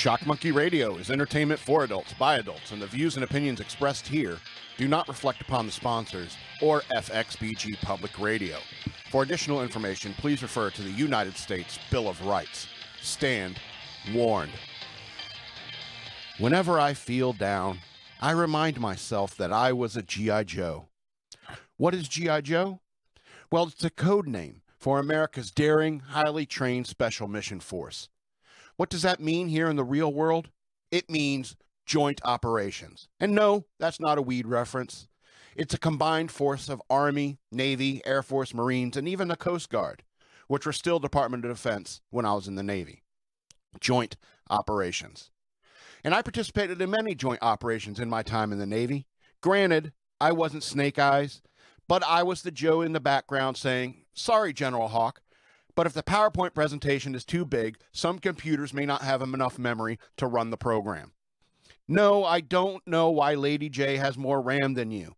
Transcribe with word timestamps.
Shock 0.00 0.24
Monkey 0.24 0.50
Radio 0.50 0.96
is 0.96 1.10
entertainment 1.10 1.60
for 1.60 1.84
adults 1.84 2.14
by 2.14 2.38
adults, 2.38 2.72
and 2.72 2.80
the 2.80 2.86
views 2.86 3.16
and 3.16 3.24
opinions 3.24 3.60
expressed 3.60 4.06
here 4.06 4.38
do 4.78 4.88
not 4.88 5.06
reflect 5.08 5.42
upon 5.42 5.66
the 5.66 5.72
sponsors 5.72 6.38
or 6.62 6.80
FXBG 6.96 7.78
Public 7.82 8.18
Radio. 8.18 8.56
For 9.10 9.22
additional 9.22 9.62
information, 9.62 10.14
please 10.14 10.42
refer 10.42 10.70
to 10.70 10.80
the 10.80 10.90
United 10.90 11.36
States 11.36 11.78
Bill 11.90 12.08
of 12.08 12.24
Rights. 12.24 12.66
Stand 13.02 13.60
warned. 14.14 14.52
Whenever 16.38 16.80
I 16.80 16.94
feel 16.94 17.34
down, 17.34 17.80
I 18.22 18.30
remind 18.30 18.80
myself 18.80 19.36
that 19.36 19.52
I 19.52 19.74
was 19.74 19.98
a 19.98 20.02
G.I. 20.02 20.44
Joe. 20.44 20.88
What 21.76 21.94
is 21.94 22.08
G.I. 22.08 22.40
Joe? 22.40 22.80
Well, 23.52 23.64
it's 23.64 23.84
a 23.84 23.90
code 23.90 24.26
name 24.26 24.62
for 24.78 24.98
America's 24.98 25.50
daring, 25.50 25.98
highly 26.00 26.46
trained 26.46 26.86
special 26.86 27.28
mission 27.28 27.60
force. 27.60 28.08
What 28.80 28.88
does 28.88 29.02
that 29.02 29.20
mean 29.20 29.48
here 29.48 29.68
in 29.68 29.76
the 29.76 29.84
real 29.84 30.10
world? 30.10 30.48
It 30.90 31.10
means 31.10 31.54
joint 31.84 32.18
operations. 32.24 33.08
And 33.20 33.34
no, 33.34 33.66
that's 33.78 34.00
not 34.00 34.16
a 34.16 34.22
weed 34.22 34.46
reference. 34.46 35.06
It's 35.54 35.74
a 35.74 35.78
combined 35.78 36.30
force 36.30 36.70
of 36.70 36.80
Army, 36.88 37.40
Navy, 37.52 38.00
Air 38.06 38.22
Force, 38.22 38.54
Marines, 38.54 38.96
and 38.96 39.06
even 39.06 39.28
the 39.28 39.36
Coast 39.36 39.68
Guard, 39.68 40.02
which 40.48 40.64
were 40.64 40.72
still 40.72 40.98
Department 40.98 41.44
of 41.44 41.50
Defense 41.50 42.00
when 42.08 42.24
I 42.24 42.32
was 42.32 42.48
in 42.48 42.54
the 42.54 42.62
Navy. 42.62 43.02
Joint 43.80 44.16
operations. 44.48 45.30
And 46.02 46.14
I 46.14 46.22
participated 46.22 46.80
in 46.80 46.88
many 46.88 47.14
joint 47.14 47.40
operations 47.42 48.00
in 48.00 48.08
my 48.08 48.22
time 48.22 48.50
in 48.50 48.58
the 48.58 48.66
Navy. 48.66 49.06
Granted, 49.42 49.92
I 50.22 50.32
wasn't 50.32 50.62
Snake 50.62 50.98
Eyes, 50.98 51.42
but 51.86 52.02
I 52.02 52.22
was 52.22 52.40
the 52.40 52.50
Joe 52.50 52.80
in 52.80 52.94
the 52.94 52.98
background 52.98 53.58
saying, 53.58 54.06
Sorry, 54.14 54.54
General 54.54 54.88
Hawk, 54.88 55.20
but 55.74 55.86
if 55.86 55.92
the 55.92 56.02
PowerPoint 56.02 56.54
presentation 56.54 57.14
is 57.14 57.24
too 57.24 57.44
big, 57.44 57.78
some 57.92 58.18
computers 58.18 58.74
may 58.74 58.86
not 58.86 59.02
have 59.02 59.22
enough 59.22 59.58
memory 59.58 59.98
to 60.16 60.26
run 60.26 60.50
the 60.50 60.56
program. 60.56 61.12
No, 61.88 62.24
I 62.24 62.40
don't 62.40 62.86
know 62.86 63.10
why 63.10 63.34
Lady 63.34 63.68
Jaye 63.68 63.98
has 63.98 64.16
more 64.16 64.40
RAM 64.40 64.74
than 64.74 64.90
you. 64.90 65.16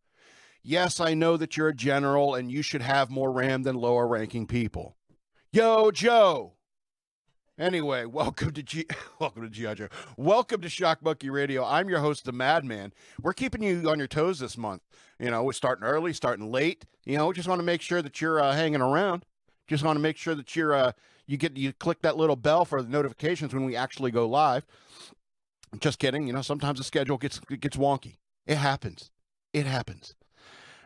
Yes, 0.63 1.01
I 1.01 1.15
know 1.15 1.37
that 1.37 1.57
you're 1.57 1.69
a 1.69 1.75
general 1.75 2.35
and 2.35 2.51
you 2.51 2.63
should 2.63 2.83
have 2.83 3.11
more 3.11 3.33
RAM 3.33 3.63
than 3.63 3.77
lower 3.77 4.07
ranking 4.07 4.47
people. 4.47 4.97
Yo, 5.53 5.91
Joe. 5.91 6.55
Anyway, 7.59 8.05
welcome 8.07 8.53
to 8.53 8.63
G 8.63 8.87
welcome 9.19 9.43
to 9.43 9.51
GI 9.51 9.75
Joe. 9.75 9.89
Welcome 10.17 10.61
to 10.63 10.69
Shock 10.69 11.03
Monkey 11.03 11.31
Radio. 11.31 11.65
I'm 11.65 11.89
your 11.89 11.99
host, 11.99 12.25
the 12.25 12.33
Madman. 12.33 12.93
We're 13.21 13.35
keeping 13.35 13.63
you 13.63 13.91
on 13.91 13.99
your 13.99 14.09
toes 14.09 14.39
this 14.39 14.57
month. 14.57 14.83
You 15.19 15.31
know, 15.31 15.43
we're 15.43 15.53
starting 15.53 15.85
early, 15.85 16.13
starting 16.13 16.51
late. 16.51 16.87
You 17.05 17.19
know, 17.19 17.27
we 17.27 17.35
just 17.35 17.49
want 17.49 17.59
to 17.59 17.67
make 17.67 17.83
sure 17.83 18.01
that 18.01 18.21
you're 18.21 18.41
uh, 18.41 18.55
hanging 18.55 18.81
around. 18.81 19.25
Just 19.73 19.85
want 19.85 19.97
to 19.97 20.03
make 20.03 20.19
sure 20.19 20.35
that 20.35 20.55
you're 20.55 20.75
uh, 20.75 20.93
you 21.27 21.39
get 21.39 21.57
you 21.57 21.73
click 21.73 22.03
that 22.03 22.19
little 22.19 22.37
bell 22.37 22.67
for 22.67 22.83
the 22.83 22.89
notifications 22.89 23.55
when 23.55 23.65
we 23.65 23.75
actually 23.75 24.11
go 24.11 24.29
live. 24.29 24.67
Just 25.81 25.99
kidding. 25.99 26.27
You 26.27 26.35
know, 26.35 26.43
sometimes 26.43 26.79
the 26.79 26.85
schedule 26.85 27.17
gets 27.17 27.41
gets 27.41 27.79
wonky. 27.79 28.19
It 28.47 28.57
happens. 28.57 29.11
It 29.55 29.65
happens. 29.65 30.15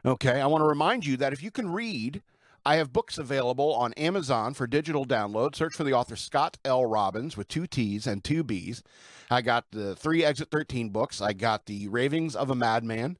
Okay, 0.04 0.40
I 0.40 0.46
want 0.46 0.62
to 0.62 0.68
remind 0.68 1.04
you 1.04 1.16
that 1.16 1.32
if 1.32 1.42
you 1.42 1.50
can 1.50 1.68
read, 1.72 2.22
I 2.64 2.76
have 2.76 2.92
books 2.92 3.18
available 3.18 3.74
on 3.74 3.92
Amazon 3.94 4.54
for 4.54 4.68
digital 4.68 5.04
download. 5.04 5.56
Search 5.56 5.74
for 5.74 5.82
the 5.82 5.92
author 5.92 6.14
Scott 6.14 6.58
L. 6.64 6.86
Robbins 6.86 7.36
with 7.36 7.48
two 7.48 7.66
T's 7.66 8.06
and 8.06 8.22
two 8.22 8.44
B's. 8.44 8.84
I 9.28 9.42
got 9.42 9.64
the 9.72 9.96
three 9.96 10.24
Exit 10.24 10.52
13 10.52 10.90
books. 10.90 11.20
I 11.20 11.32
got 11.32 11.66
the 11.66 11.88
Ravings 11.88 12.36
of 12.36 12.50
a 12.50 12.54
Madman 12.54 13.18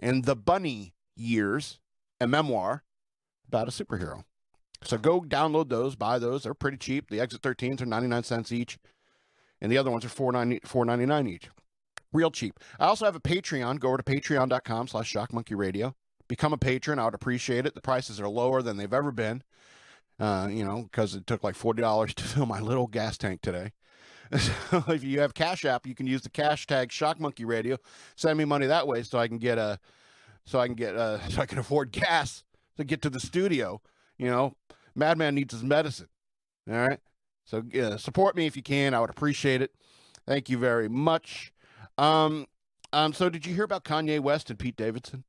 and 0.00 0.24
the 0.24 0.36
Bunny 0.36 0.94
Years, 1.14 1.80
a 2.18 2.26
memoir 2.26 2.82
about 3.46 3.68
a 3.68 3.70
superhero. 3.70 4.24
So 4.84 4.98
go 4.98 5.20
download 5.20 5.68
those, 5.68 5.94
buy 5.94 6.18
those. 6.18 6.42
They're 6.42 6.54
pretty 6.54 6.76
cheap. 6.76 7.10
The 7.10 7.20
Exit 7.20 7.42
13s 7.42 7.80
are 7.80 7.86
99 7.86 8.22
cents 8.24 8.52
each, 8.52 8.78
and 9.60 9.70
the 9.70 9.78
other 9.78 9.90
ones 9.90 10.04
are 10.04 10.08
$4.99 10.08 11.28
each. 11.28 11.48
Real 12.12 12.30
cheap. 12.30 12.58
I 12.78 12.86
also 12.86 13.04
have 13.04 13.16
a 13.16 13.20
Patreon. 13.20 13.80
Go 13.80 13.88
over 13.88 13.98
to 13.98 14.02
patreon.com 14.02 14.88
slash 14.88 15.12
shockmonkeyradio 15.12 15.94
become 16.32 16.54
a 16.54 16.58
patron. 16.58 16.98
I 16.98 17.04
would 17.04 17.14
appreciate 17.14 17.66
it. 17.66 17.74
The 17.74 17.82
prices 17.82 18.18
are 18.18 18.26
lower 18.26 18.62
than 18.62 18.78
they've 18.78 18.92
ever 18.92 19.12
been, 19.12 19.42
uh, 20.18 20.48
you 20.50 20.64
know, 20.64 20.84
because 20.84 21.14
it 21.14 21.26
took 21.26 21.44
like 21.44 21.54
$40 21.54 22.14
to 22.14 22.22
fill 22.24 22.46
my 22.46 22.58
little 22.58 22.86
gas 22.86 23.18
tank 23.18 23.42
today. 23.42 23.72
So 24.70 24.82
if 24.88 25.04
you 25.04 25.20
have 25.20 25.34
Cash 25.34 25.66
App, 25.66 25.86
you 25.86 25.94
can 25.94 26.06
use 26.06 26.22
the 26.22 26.30
cash 26.30 26.66
tag 26.66 26.90
Shock 26.90 27.20
Monkey 27.20 27.44
Radio. 27.44 27.76
Send 28.16 28.38
me 28.38 28.46
money 28.46 28.64
that 28.64 28.88
way 28.88 29.02
so 29.02 29.18
I 29.18 29.28
can 29.28 29.36
get 29.36 29.58
a, 29.58 29.78
so 30.46 30.58
I 30.58 30.68
can 30.68 30.74
get 30.74 30.94
a, 30.94 31.20
so 31.28 31.42
I 31.42 31.44
can 31.44 31.58
afford 31.58 31.92
gas 31.92 32.42
to 32.78 32.84
get 32.84 33.02
to 33.02 33.10
the 33.10 33.20
studio. 33.20 33.82
You 34.16 34.30
know, 34.30 34.56
Madman 34.94 35.34
needs 35.34 35.52
his 35.52 35.62
medicine. 35.62 36.08
All 36.70 36.76
right. 36.76 37.00
So 37.44 37.62
uh, 37.80 37.96
support 37.96 38.36
me 38.36 38.46
if 38.46 38.56
you 38.56 38.62
can. 38.62 38.94
I 38.94 39.00
would 39.00 39.10
appreciate 39.10 39.62
it. 39.62 39.74
Thank 40.26 40.48
you 40.48 40.58
very 40.58 40.88
much. 40.88 41.52
Um, 41.98 42.46
um, 42.92 43.12
so 43.12 43.28
did 43.28 43.46
you 43.46 43.54
hear 43.54 43.64
about 43.64 43.84
Kanye 43.84 44.20
West 44.20 44.50
and 44.50 44.58
Pete 44.58 44.76
Davidson? 44.76 45.24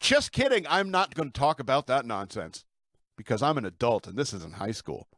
Just 0.00 0.32
kidding. 0.32 0.66
I'm 0.68 0.90
not 0.90 1.14
going 1.14 1.30
to 1.30 1.38
talk 1.38 1.60
about 1.60 1.86
that 1.86 2.06
nonsense 2.06 2.64
because 3.16 3.42
I'm 3.42 3.58
an 3.58 3.66
adult 3.66 4.06
and 4.06 4.16
this 4.16 4.32
isn't 4.32 4.54
high 4.54 4.70
school. 4.72 5.08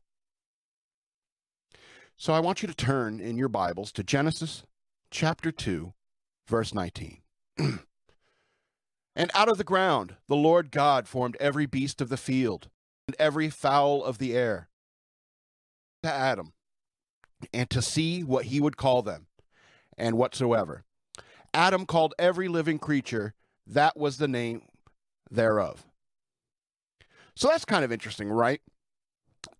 So 2.16 2.32
I 2.32 2.40
want 2.40 2.62
you 2.62 2.68
to 2.68 2.74
turn 2.74 3.20
in 3.20 3.36
your 3.36 3.48
Bibles 3.48 3.90
to 3.92 4.02
Genesis 4.02 4.64
chapter 5.10 5.50
2, 5.50 5.92
verse 6.46 6.74
19. 6.74 7.22
and 9.16 9.30
out 9.34 9.48
of 9.48 9.58
the 9.58 9.64
ground 9.64 10.16
the 10.28 10.36
Lord 10.36 10.70
God 10.70 11.08
formed 11.08 11.36
every 11.40 11.66
beast 11.66 12.00
of 12.00 12.08
the 12.08 12.16
field 12.16 12.68
and 13.06 13.16
every 13.18 13.50
fowl 13.50 14.04
of 14.04 14.18
the 14.18 14.34
air 14.36 14.68
to 16.02 16.10
Adam 16.10 16.52
and 17.52 17.68
to 17.70 17.82
see 17.82 18.22
what 18.22 18.46
he 18.46 18.60
would 18.60 18.76
call 18.76 19.02
them 19.02 19.26
and 19.96 20.16
whatsoever. 20.16 20.84
Adam 21.54 21.86
called 21.86 22.14
every 22.18 22.48
living 22.48 22.78
creature, 22.78 23.34
that 23.66 23.96
was 23.96 24.18
the 24.18 24.28
name 24.28 24.62
thereof. 25.30 25.86
So 27.34 27.48
that's 27.48 27.64
kind 27.64 27.84
of 27.84 27.92
interesting, 27.92 28.28
right? 28.28 28.60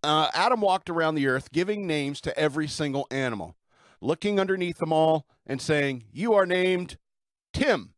Uh, 0.03 0.31
Adam 0.35 0.61
walked 0.61 0.91
around 0.91 1.15
the 1.15 1.27
earth 1.27 1.53
giving 1.53 1.87
names 1.87 2.21
to 2.21 2.39
every 2.39 2.69
single 2.69 3.07
animal, 3.11 3.57
looking 4.01 4.39
underneath 4.39 4.79
them 4.79 4.93
all 4.93 5.27
and 5.47 5.61
saying, 5.61 6.05
You 6.13 6.35
are 6.35 6.47
named 6.47 6.99
Tim. 7.53 7.95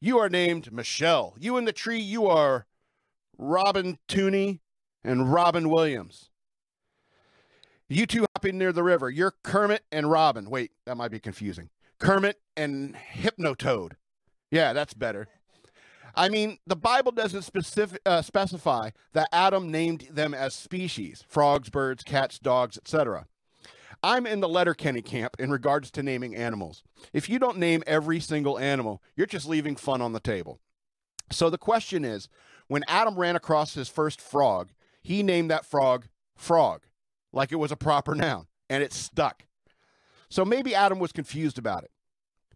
You 0.00 0.18
are 0.18 0.28
named 0.28 0.72
Michelle. 0.72 1.34
You 1.38 1.56
in 1.56 1.64
the 1.64 1.72
tree, 1.72 1.98
you 1.98 2.26
are 2.26 2.66
Robin 3.38 3.98
Tooney 4.08 4.60
and 5.02 5.32
Robin 5.32 5.68
Williams. 5.68 6.30
You 7.88 8.06
two 8.06 8.26
hopping 8.34 8.58
near 8.58 8.72
the 8.72 8.82
river, 8.82 9.10
you're 9.10 9.34
Kermit 9.42 9.84
and 9.92 10.10
Robin. 10.10 10.48
Wait, 10.48 10.72
that 10.86 10.96
might 10.96 11.10
be 11.10 11.20
confusing. 11.20 11.68
Kermit 11.98 12.40
and 12.56 12.94
Hypnotoad. 12.94 13.92
Yeah, 14.50 14.72
that's 14.72 14.94
better. 14.94 15.28
I 16.16 16.28
mean, 16.28 16.58
the 16.66 16.76
Bible 16.76 17.12
doesn't 17.12 17.42
specific, 17.42 18.00
uh, 18.06 18.22
specify 18.22 18.90
that 19.12 19.28
Adam 19.32 19.70
named 19.70 20.08
them 20.12 20.32
as 20.32 20.54
species 20.54 21.24
frogs, 21.28 21.70
birds, 21.70 22.04
cats, 22.04 22.38
dogs, 22.38 22.78
etc. 22.78 23.26
I'm 24.02 24.26
in 24.26 24.40
the 24.40 24.48
letter 24.48 24.74
Kenny 24.74 25.02
camp 25.02 25.36
in 25.38 25.50
regards 25.50 25.90
to 25.92 26.02
naming 26.02 26.36
animals. 26.36 26.82
If 27.12 27.28
you 27.28 27.38
don't 27.38 27.58
name 27.58 27.82
every 27.86 28.20
single 28.20 28.58
animal, 28.58 29.02
you're 29.16 29.26
just 29.26 29.48
leaving 29.48 29.76
fun 29.76 30.02
on 30.02 30.12
the 30.12 30.20
table. 30.20 30.60
So 31.32 31.50
the 31.50 31.58
question 31.58 32.04
is 32.04 32.28
when 32.68 32.84
Adam 32.88 33.16
ran 33.16 33.36
across 33.36 33.74
his 33.74 33.88
first 33.88 34.20
frog, 34.20 34.70
he 35.02 35.22
named 35.22 35.50
that 35.50 35.66
frog 35.66 36.06
Frog, 36.36 36.82
like 37.32 37.52
it 37.52 37.56
was 37.56 37.72
a 37.72 37.76
proper 37.76 38.14
noun, 38.14 38.46
and 38.68 38.82
it 38.82 38.92
stuck. 38.92 39.46
So 40.28 40.44
maybe 40.44 40.74
Adam 40.74 40.98
was 40.98 41.12
confused 41.12 41.58
about 41.58 41.84
it. 41.84 41.90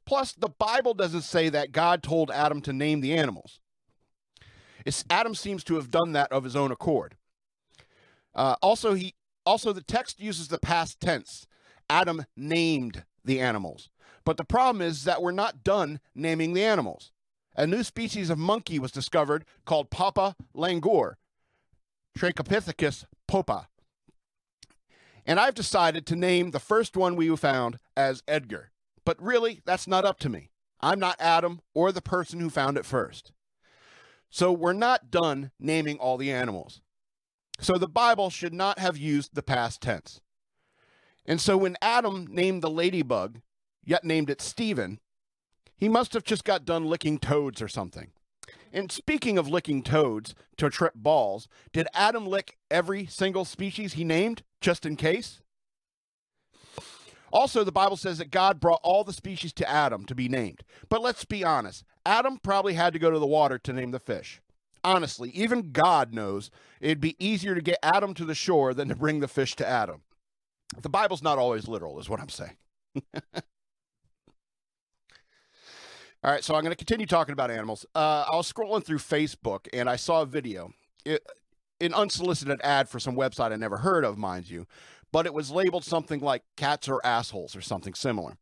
Plus, 0.04 0.32
the 0.32 0.48
Bible 0.48 0.94
doesn't 0.94 1.22
say 1.22 1.48
that 1.50 1.72
God 1.72 2.02
told 2.02 2.30
Adam 2.30 2.60
to 2.62 2.72
name 2.72 3.00
the 3.00 3.14
animals. 3.14 3.60
It's, 4.84 5.04
Adam 5.10 5.34
seems 5.34 5.62
to 5.64 5.74
have 5.74 5.90
done 5.90 6.12
that 6.12 6.32
of 6.32 6.44
his 6.44 6.56
own 6.56 6.72
accord. 6.72 7.16
Uh, 8.34 8.56
also, 8.62 8.94
he 8.94 9.14
also 9.44 9.72
the 9.72 9.82
text 9.82 10.20
uses 10.20 10.48
the 10.48 10.58
past 10.58 11.00
tense. 11.00 11.46
Adam 11.90 12.24
named 12.36 13.04
the 13.24 13.40
animals, 13.40 13.90
but 14.24 14.36
the 14.36 14.44
problem 14.44 14.82
is 14.82 15.04
that 15.04 15.22
we're 15.22 15.30
not 15.30 15.64
done 15.64 16.00
naming 16.14 16.52
the 16.52 16.64
animals. 16.64 17.12
A 17.58 17.66
new 17.66 17.82
species 17.82 18.30
of 18.30 18.38
monkey 18.38 18.78
was 18.78 18.92
discovered 18.92 19.44
called 19.66 19.90
Popa 19.90 20.36
langur, 20.54 21.14
Trachypithecus 22.16 23.04
popa. 23.26 23.66
And 25.26 25.40
I've 25.40 25.56
decided 25.56 26.06
to 26.06 26.14
name 26.14 26.52
the 26.52 26.60
first 26.60 26.96
one 26.96 27.16
we 27.16 27.36
found 27.36 27.80
as 27.96 28.22
Edgar. 28.28 28.70
But 29.04 29.20
really, 29.20 29.60
that's 29.66 29.88
not 29.88 30.04
up 30.04 30.20
to 30.20 30.28
me. 30.28 30.50
I'm 30.80 31.00
not 31.00 31.16
Adam 31.18 31.60
or 31.74 31.90
the 31.90 32.00
person 32.00 32.38
who 32.38 32.48
found 32.48 32.78
it 32.78 32.86
first. 32.86 33.32
So 34.30 34.52
we're 34.52 34.72
not 34.72 35.10
done 35.10 35.50
naming 35.58 35.98
all 35.98 36.16
the 36.16 36.30
animals. 36.30 36.80
So 37.58 37.76
the 37.76 37.88
Bible 37.88 38.30
should 38.30 38.54
not 38.54 38.78
have 38.78 38.96
used 38.96 39.34
the 39.34 39.42
past 39.42 39.80
tense. 39.80 40.20
And 41.26 41.40
so 41.40 41.56
when 41.56 41.76
Adam 41.82 42.28
named 42.30 42.62
the 42.62 42.70
ladybug, 42.70 43.40
yet 43.84 44.04
named 44.04 44.30
it 44.30 44.40
Stephen, 44.40 45.00
he 45.78 45.88
must 45.88 46.12
have 46.12 46.24
just 46.24 46.44
got 46.44 46.64
done 46.64 46.86
licking 46.86 47.18
toads 47.18 47.62
or 47.62 47.68
something. 47.68 48.10
And 48.72 48.92
speaking 48.92 49.38
of 49.38 49.48
licking 49.48 49.82
toads 49.82 50.34
to 50.58 50.68
trip 50.68 50.92
balls, 50.94 51.48
did 51.72 51.86
Adam 51.94 52.26
lick 52.26 52.58
every 52.70 53.06
single 53.06 53.44
species 53.44 53.94
he 53.94 54.04
named 54.04 54.42
just 54.60 54.84
in 54.84 54.96
case? 54.96 55.40
Also, 57.30 57.62
the 57.64 57.72
Bible 57.72 57.96
says 57.96 58.18
that 58.18 58.30
God 58.30 58.60
brought 58.60 58.80
all 58.82 59.04
the 59.04 59.12
species 59.12 59.52
to 59.54 59.68
Adam 59.68 60.04
to 60.06 60.14
be 60.14 60.28
named. 60.28 60.62
But 60.88 61.02
let's 61.02 61.24
be 61.24 61.44
honest 61.44 61.84
Adam 62.04 62.38
probably 62.38 62.74
had 62.74 62.92
to 62.94 62.98
go 62.98 63.10
to 63.10 63.18
the 63.18 63.26
water 63.26 63.58
to 63.58 63.72
name 63.72 63.90
the 63.90 63.98
fish. 63.98 64.40
Honestly, 64.82 65.30
even 65.30 65.72
God 65.72 66.14
knows 66.14 66.50
it'd 66.80 67.00
be 67.00 67.16
easier 67.24 67.54
to 67.54 67.60
get 67.60 67.78
Adam 67.82 68.14
to 68.14 68.24
the 68.24 68.34
shore 68.34 68.72
than 68.72 68.88
to 68.88 68.96
bring 68.96 69.20
the 69.20 69.28
fish 69.28 69.54
to 69.56 69.66
Adam. 69.66 70.02
The 70.80 70.88
Bible's 70.88 71.22
not 71.22 71.38
always 71.38 71.68
literal, 71.68 71.98
is 71.98 72.08
what 72.08 72.20
I'm 72.20 72.28
saying. 72.28 72.56
All 76.24 76.32
right, 76.32 76.42
so 76.42 76.56
I'm 76.56 76.62
going 76.62 76.72
to 76.72 76.76
continue 76.76 77.06
talking 77.06 77.32
about 77.32 77.50
animals. 77.50 77.86
Uh, 77.94 78.24
I 78.30 78.34
was 78.34 78.52
scrolling 78.52 78.82
through 78.82 78.98
Facebook 78.98 79.68
and 79.72 79.88
I 79.88 79.94
saw 79.94 80.22
a 80.22 80.26
video, 80.26 80.72
it, 81.04 81.24
an 81.80 81.94
unsolicited 81.94 82.60
ad 82.64 82.88
for 82.88 82.98
some 82.98 83.14
website 83.14 83.52
I 83.52 83.56
never 83.56 83.76
heard 83.76 84.04
of, 84.04 84.18
mind 84.18 84.50
you, 84.50 84.66
but 85.12 85.26
it 85.26 85.34
was 85.34 85.52
labeled 85.52 85.84
something 85.84 86.18
like 86.18 86.42
cats 86.56 86.88
are 86.88 87.00
assholes 87.04 87.54
or 87.54 87.60
something 87.60 87.94
similar. 87.94 88.36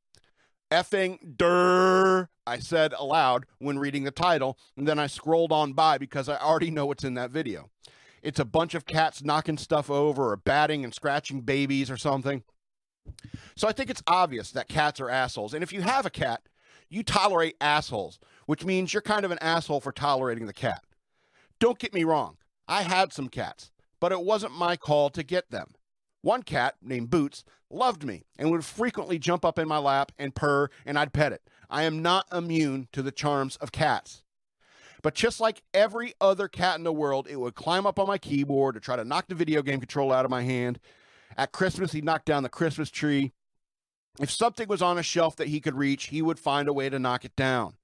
Effing 0.71 1.37
der, 1.37 2.31
I 2.47 2.61
said 2.61 2.95
aloud 2.99 3.45
when 3.59 3.79
reading 3.79 4.05
the 4.05 4.11
title, 4.11 4.59
and 4.75 4.89
then 4.89 4.99
I 4.99 5.07
scrolled 5.07 5.53
on 5.53 5.75
by 5.75 5.99
because 5.99 6.31
I 6.31 6.39
already 6.39 6.71
know 6.71 6.87
what's 6.87 7.05
in 7.05 7.13
that 7.15 7.31
video. 7.31 7.69
It's 8.23 8.41
a 8.41 8.47
bunch 8.47 8.75
of 8.75 8.87
cats 8.87 9.23
knocking 9.23 9.59
stuff 9.59 9.91
over 9.91 10.33
or 10.33 10.37
batting 10.39 10.83
and 10.83 10.95
scratching 10.95 11.43
babies 11.43 11.91
or 11.91 11.99
something. 11.99 12.43
So 13.55 13.69
I 13.69 13.73
think 13.73 13.91
it's 13.91 14.03
obvious 14.07 14.51
that 14.53 14.67
cats 14.67 14.99
are 14.99 15.11
assholes. 15.11 15.53
And 15.53 15.63
if 15.63 15.75
you 15.75 15.83
have 15.83 16.07
a 16.07 16.11
cat, 16.11 16.41
you 16.89 17.03
tolerate 17.03 17.57
assholes, 17.61 18.19
which 18.47 18.65
means 18.65 18.93
you're 18.93 19.03
kind 19.03 19.25
of 19.25 19.31
an 19.31 19.39
asshole 19.41 19.81
for 19.81 19.93
tolerating 19.93 20.47
the 20.47 20.53
cat. 20.53 20.85
Don't 21.59 21.79
get 21.79 21.95
me 21.95 22.05
wrong, 22.05 22.37
I 22.69 22.83
had 22.83 23.13
some 23.13 23.29
cats, 23.29 23.71
but 24.01 24.13
it 24.13 24.23
wasn't 24.23 24.53
my 24.53 24.77
call 24.77 25.11
to 25.11 25.23
get 25.23 25.51
them. 25.51 25.75
One 26.23 26.43
cat, 26.43 26.75
named 26.83 27.11
Boots, 27.11 27.45
loved 27.71 28.05
me 28.05 28.25
and 28.39 28.51
would 28.51 28.65
frequently 28.65 29.19
jump 29.19 29.45
up 29.45 29.59
in 29.59 29.69
my 29.69 29.79
lap 29.79 30.13
and 30.19 30.35
purr, 30.35 30.69
and 30.85 30.99
I'd 30.99 31.13
pet 31.13 31.33
it. 31.33 31.43
I 31.71 31.85
am 31.85 32.03
not 32.03 32.27
immune 32.33 32.89
to 32.93 33.03
the 33.03 33.13
charms 33.13 33.57
of 33.57 33.73
cats. 33.73 34.23
But 35.03 35.15
just 35.15 35.41
like 35.41 35.63
every 35.73 36.15
other 36.21 36.49
cat 36.49 36.79
in 36.79 36.85
the 36.85 36.93
world, 36.93 37.29
it 37.31 37.37
would 37.37 37.55
climb 37.55 37.87
up 37.87 37.99
on 37.99 38.09
my 38.09 38.19
keyboard 38.19 38.75
to 38.75 38.81
try 38.81 38.97
to 38.97 39.05
knock 39.05 39.27
the 39.29 39.35
video 39.35 39.63
game 39.63 39.79
controller 39.79 40.17
out 40.17 40.25
of 40.25 40.31
my 40.31 40.43
hand. 40.43 40.81
At 41.37 41.53
Christmas, 41.53 41.93
he'd 41.93 42.05
knock 42.05 42.25
down 42.25 42.43
the 42.43 42.49
Christmas 42.49 42.91
tree. 42.91 43.33
If 44.21 44.31
something 44.31 44.69
was 44.69 44.83
on 44.83 44.99
a 44.99 45.03
shelf 45.03 45.37
that 45.37 45.49
he 45.49 45.61
could 45.61 45.75
reach, 45.75 46.07
he 46.07 46.23
would 46.23 46.39
find 46.39 46.69
a 46.69 46.73
way 46.73 46.89
to 46.89 46.99
knock 46.99 47.25
it 47.25 47.37
down. 47.37 47.75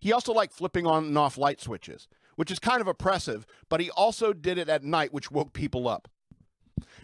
He 0.00 0.12
also 0.12 0.32
liked 0.32 0.52
flipping 0.52 0.86
on 0.86 1.04
and 1.04 1.18
off 1.18 1.38
light 1.38 1.60
switches, 1.60 2.08
which 2.36 2.50
is 2.50 2.58
kind 2.58 2.80
of 2.80 2.88
oppressive, 2.88 3.46
but 3.68 3.80
he 3.80 3.90
also 3.90 4.32
did 4.32 4.58
it 4.58 4.68
at 4.68 4.84
night, 4.84 5.12
which 5.12 5.30
woke 5.30 5.52
people 5.52 5.88
up. 5.88 6.08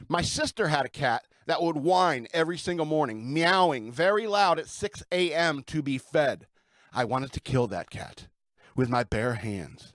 My 0.09 0.23
sister 0.23 0.69
had 0.69 0.85
a 0.85 0.91
cat 0.91 1.25
that 1.47 1.63
would 1.63 1.77
whine 1.77 2.27
every 2.35 2.59
single 2.59 2.87
morning, 2.87 3.33
meowing 3.33 3.91
very 3.91 4.27
loud 4.27 4.59
at 4.59 4.69
6 4.69 5.03
a.m. 5.13 5.63
to 5.65 5.83
be 5.83 5.97
fed. 5.97 6.47
I 6.93 7.05
wanted 7.05 7.33
to 7.33 7.41
kill 7.41 7.67
that 7.69 7.91
cat 7.91 8.29
with 8.77 8.89
my 8.89 9.05
bare 9.05 9.35
hands. 9.35 9.95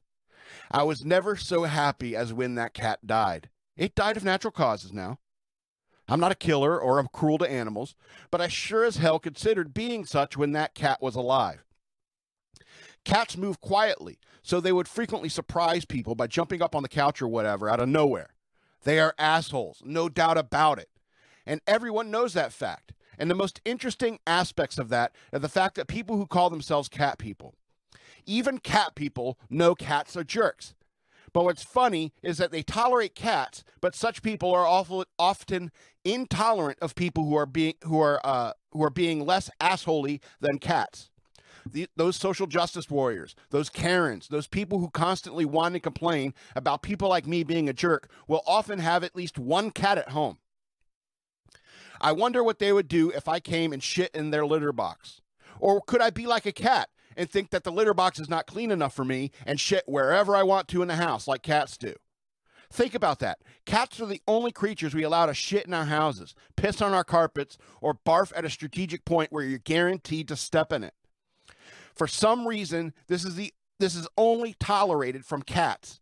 I 0.71 0.83
was 0.83 1.05
never 1.05 1.35
so 1.35 1.63
happy 1.63 2.15
as 2.15 2.33
when 2.33 2.55
that 2.55 2.73
cat 2.73 3.05
died. 3.05 3.49
It 3.75 3.95
died 3.95 4.17
of 4.17 4.23
natural 4.23 4.51
causes 4.51 4.93
now. 4.93 5.19
I'm 6.07 6.19
not 6.19 6.31
a 6.31 6.35
killer 6.35 6.79
or 6.79 7.00
I'm 7.00 7.07
cruel 7.07 7.38
to 7.38 7.50
animals, 7.50 7.95
but 8.29 8.41
I 8.41 8.47
sure 8.47 8.83
as 8.83 8.97
hell 8.97 9.19
considered 9.19 9.73
being 9.73 10.05
such 10.05 10.38
when 10.38 10.51
that 10.51 10.75
cat 10.75 11.01
was 11.01 11.15
alive. 11.15 11.63
Cats 13.05 13.38
move 13.38 13.61
quietly, 13.61 14.19
so 14.41 14.59
they 14.59 14.71
would 14.71 14.88
frequently 14.88 15.29
surprise 15.29 15.85
people 15.85 16.15
by 16.15 16.27
jumping 16.27 16.61
up 16.61 16.75
on 16.75 16.83
the 16.83 16.89
couch 16.89 17.21
or 17.21 17.27
whatever 17.27 17.69
out 17.69 17.79
of 17.79 17.89
nowhere. 17.89 18.33
They 18.83 19.00
are 19.00 19.15
assholes, 19.17 19.81
no 19.85 20.09
doubt 20.09 20.38
about 20.38 20.79
it. 20.79 20.89
And 21.45 21.61
everyone 21.67 22.11
knows 22.11 22.33
that 22.33 22.53
fact. 22.53 22.94
And 23.17 23.29
the 23.29 23.35
most 23.35 23.61
interesting 23.63 24.19
aspects 24.25 24.77
of 24.77 24.89
that 24.89 25.13
are 25.31 25.39
the 25.39 25.49
fact 25.49 25.75
that 25.75 25.88
people 25.88 26.17
who 26.17 26.25
call 26.25 26.49
themselves 26.49 26.89
cat 26.89 27.17
people, 27.17 27.56
even 28.25 28.57
cat 28.57 28.95
people, 28.95 29.38
know 29.49 29.75
cats 29.75 30.17
are 30.17 30.23
jerks. 30.23 30.73
But 31.33 31.45
what's 31.45 31.63
funny 31.63 32.13
is 32.21 32.38
that 32.38 32.51
they 32.51 32.62
tolerate 32.62 33.15
cats, 33.15 33.63
but 33.81 33.95
such 33.95 34.21
people 34.21 34.51
are 34.51 34.68
awful, 34.68 35.03
often 35.18 35.71
intolerant 36.06 36.77
of 36.80 36.95
people 36.95 37.25
who 37.25 37.35
are 37.35 37.47
being 37.47 37.74
who 37.83 38.00
are 38.00 38.21
uh, 38.24 38.53
who 38.71 38.83
are 38.83 38.91
being 38.91 39.25
less 39.25 39.50
assholey 39.59 40.21
than 40.39 40.59
cats. 40.59 41.09
The, 41.65 41.88
those 41.95 42.18
social 42.18 42.45
justice 42.45 42.89
warriors, 42.89 43.35
those 43.50 43.69
Karens, 43.69 44.27
those 44.27 44.47
people 44.47 44.80
who 44.80 44.89
constantly 44.89 45.45
whine 45.45 45.74
and 45.74 45.81
complain 45.81 46.33
about 46.57 46.81
people 46.81 47.07
like 47.07 47.25
me 47.25 47.44
being 47.44 47.69
a 47.69 47.74
jerk 47.74 48.09
will 48.27 48.41
often 48.45 48.80
have 48.80 49.01
at 49.01 49.15
least 49.15 49.39
one 49.39 49.71
cat 49.71 49.97
at 49.97 50.09
home. 50.09 50.39
I 52.01 52.12
wonder 52.12 52.44
what 52.44 52.59
they 52.59 52.74
would 52.74 52.89
do 52.89 53.12
if 53.12 53.30
I 53.30 53.39
came 53.39 53.71
and 53.71 53.81
shit 53.81 54.13
in 54.13 54.31
their 54.31 54.45
litter 54.45 54.74
box. 54.74 55.21
Or 55.57 55.80
could 55.80 56.01
I 56.01 56.09
be 56.09 56.27
like 56.27 56.45
a 56.45 56.51
cat 56.51 56.89
and 57.15 57.30
think 57.30 57.50
that 57.51 57.63
the 57.63 57.71
litter 57.71 57.94
box 57.94 58.19
is 58.19 58.30
not 58.30 58.48
clean 58.48 58.71
enough 58.71 58.94
for 58.94 59.06
me 59.06 59.31
and 59.45 59.60
shit 59.60 59.83
wherever 59.88 60.36
I 60.36 60.44
want 60.44 60.68
to 60.69 60.81
in 60.81 60.88
the 60.88 60.95
house 60.95 61.27
like 61.27 61.44
cats 61.44 61.77
do? 61.77 61.94
Think 62.71 62.95
about 62.95 63.19
that. 63.19 63.39
Cats 63.65 64.00
are 64.00 64.07
the 64.07 64.21
only 64.27 64.51
creatures 64.51 64.95
we 64.95 65.04
allow 65.04 65.27
to 65.27 65.33
shit 65.33 65.68
in 65.68 65.74
our 65.74 65.86
houses, 65.86 66.33
piss 66.56 66.81
on 66.81 66.94
our 66.94 67.04
carpets, 67.04 67.57
or 67.81 67.94
barf 67.94 68.31
at 68.36 68.45
a 68.45 68.50
strategic 68.50 69.06
point 69.06 69.31
where 69.31 69.44
you're 69.44 69.60
guaranteed 69.60 70.27
to 70.30 70.36
step 70.36 70.74
in 70.74 70.83
it. 70.83 70.95
For 71.94 72.07
some 72.07 72.48
reason, 72.48 72.94
this 73.07 73.24
is 73.24 73.36
the 73.36 73.54
this 73.80 73.95
is 73.95 74.07
only 74.18 74.56
tolerated 74.59 75.25
from 75.25 75.42
cats. 75.42 76.00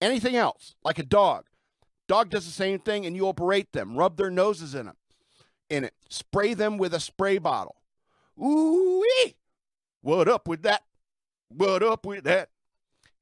Anything 0.00 0.36
else, 0.36 0.74
like 0.84 0.98
a 0.98 1.04
dog. 1.04 1.46
Dog 2.08 2.30
does 2.30 2.44
the 2.44 2.52
same 2.52 2.78
thing 2.78 3.06
and 3.06 3.14
you 3.14 3.26
operate 3.26 3.72
them, 3.72 3.96
rub 3.96 4.16
their 4.16 4.30
noses 4.30 4.74
in 4.74 4.86
them 4.86 4.96
in 5.70 5.84
it, 5.84 5.94
spray 6.08 6.54
them 6.54 6.78
with 6.78 6.94
a 6.94 7.00
spray 7.00 7.38
bottle. 7.38 7.76
Ooh, 8.40 9.04
what 10.04 10.28
up 10.28 10.46
with 10.46 10.62
that? 10.62 10.82
What 11.48 11.82
up 11.82 12.04
with 12.04 12.24
that? 12.24 12.50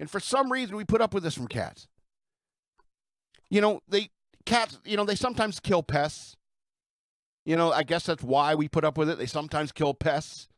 And 0.00 0.10
for 0.10 0.18
some 0.18 0.50
reason, 0.50 0.76
we 0.76 0.84
put 0.84 1.00
up 1.00 1.14
with 1.14 1.22
this 1.22 1.34
from 1.34 1.46
cats. 1.46 1.86
You 3.48 3.60
know, 3.60 3.82
they 3.88 4.10
cats. 4.44 4.78
You 4.84 4.96
know, 4.96 5.04
they 5.04 5.14
sometimes 5.14 5.60
kill 5.60 5.82
pests. 5.82 6.36
You 7.44 7.56
know, 7.56 7.72
I 7.72 7.84
guess 7.84 8.06
that's 8.06 8.22
why 8.22 8.54
we 8.54 8.68
put 8.68 8.84
up 8.84 8.98
with 8.98 9.08
it. 9.08 9.18
They 9.18 9.26
sometimes 9.26 9.70
kill 9.70 9.94
pests. 9.94 10.48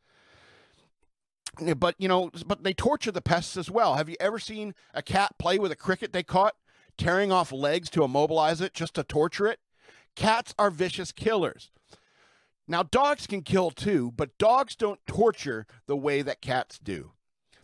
But 1.77 1.95
you 1.99 2.07
know, 2.07 2.31
but 2.45 2.63
they 2.63 2.73
torture 2.73 3.11
the 3.11 3.21
pests 3.21 3.55
as 3.55 3.69
well. 3.69 3.95
Have 3.95 4.09
you 4.09 4.15
ever 4.19 4.39
seen 4.39 4.73
a 4.93 5.03
cat 5.03 5.35
play 5.37 5.59
with 5.59 5.71
a 5.71 5.75
cricket 5.75 6.11
they 6.11 6.23
caught, 6.23 6.55
tearing 6.97 7.31
off 7.31 7.51
legs 7.51 7.89
to 7.91 8.03
immobilize 8.03 8.61
it 8.61 8.73
just 8.73 8.95
to 8.95 9.03
torture 9.03 9.45
it? 9.45 9.59
Cats 10.15 10.55
are 10.57 10.71
vicious 10.71 11.11
killers. 11.11 11.71
Now, 12.67 12.83
dogs 12.83 13.27
can 13.27 13.41
kill 13.41 13.69
too, 13.69 14.11
but 14.15 14.37
dogs 14.37 14.75
don't 14.75 14.99
torture 15.05 15.67
the 15.85 15.95
way 15.95 16.21
that 16.21 16.41
cats 16.41 16.79
do. 16.79 17.11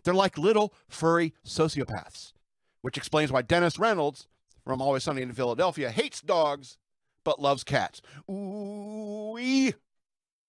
They're 0.04 0.14
like 0.14 0.38
little 0.38 0.74
furry 0.88 1.34
sociopaths, 1.46 2.34
which 2.82 2.98
explains 2.98 3.32
why 3.32 3.42
Dennis 3.42 3.80
Reynolds 3.80 4.28
from 4.64 4.82
Always 4.82 5.04
Sunny 5.04 5.22
in 5.22 5.34
Philadelphia 5.34 5.90
hates 5.90 6.22
dogs 6.22 6.78
but 7.24 7.42
loves 7.42 7.64
cats. 7.64 8.02
Ooh, 8.30 9.72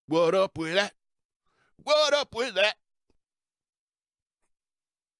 what 0.07 0.35
up 0.35 0.59
with 0.59 0.75
that? 0.75 0.93
What 1.83 2.15
up 2.15 2.35
with 2.35 2.55
that? 2.55 2.75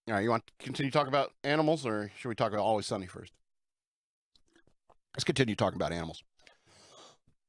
All 0.09 0.15
right, 0.15 0.23
you 0.23 0.31
want 0.31 0.47
to 0.47 0.53
continue 0.65 0.91
talking 0.91 1.09
about 1.09 1.33
animals, 1.45 1.87
or 1.87 2.11
should 2.19 2.29
we 2.29 2.35
talk 2.35 2.53
about 2.53 2.65
Always 2.65 2.87
Sunny 2.87 3.07
first? 3.07 3.33
Let's 5.15 5.25
continue 5.25 5.55
talking 5.55 5.77
about 5.77 5.93
animals. 5.93 6.25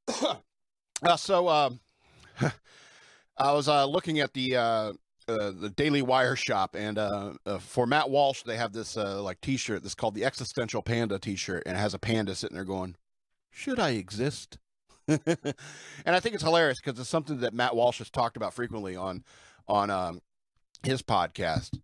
Uh, 1.04 1.16
so 1.16 1.48
um, 1.48 1.80
I 3.38 3.52
was 3.52 3.68
uh, 3.68 3.84
looking 3.84 4.20
at 4.20 4.32
the 4.32 4.56
uh, 4.56 4.92
uh, 5.28 5.52
the 5.52 5.72
Daily 5.76 6.00
Wire 6.00 6.34
shop, 6.34 6.74
and 6.74 6.98
uh, 6.98 7.34
uh, 7.44 7.58
for 7.58 7.86
Matt 7.86 8.08
Walsh, 8.08 8.42
they 8.42 8.56
have 8.56 8.72
this 8.72 8.96
like 8.96 9.40
T-shirt 9.40 9.82
that's 9.82 9.94
called 9.94 10.14
the 10.14 10.24
Existential 10.24 10.82
Panda 10.82 11.18
T-shirt, 11.18 11.64
and 11.66 11.76
it 11.76 11.80
has 11.80 11.94
a 11.94 11.98
panda 11.98 12.34
sitting 12.34 12.54
there 12.54 12.64
going, 12.64 12.96
"Should 13.50 13.78
I 13.78 13.90
exist?" 13.90 14.58
and 15.08 15.20
I 16.06 16.20
think 16.20 16.34
it's 16.34 16.44
hilarious 16.44 16.80
because 16.82 16.98
it's 16.98 17.10
something 17.10 17.40
that 17.40 17.52
Matt 17.52 17.76
Walsh 17.76 17.98
has 17.98 18.08
talked 18.08 18.38
about 18.38 18.54
frequently 18.54 18.96
on 18.96 19.24
on 19.68 19.90
um, 19.90 20.20
his 20.82 21.02
podcast. 21.02 21.78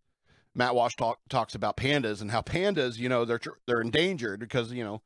Matt 0.54 0.74
Walsh 0.74 0.96
talk, 0.96 1.18
talks 1.28 1.54
about 1.54 1.76
pandas 1.76 2.20
and 2.20 2.30
how 2.30 2.42
pandas, 2.42 2.98
you 2.98 3.08
know, 3.08 3.26
they're 3.26 3.40
they're 3.66 3.82
endangered 3.82 4.40
because 4.40 4.72
you 4.72 4.82
know 4.82 5.02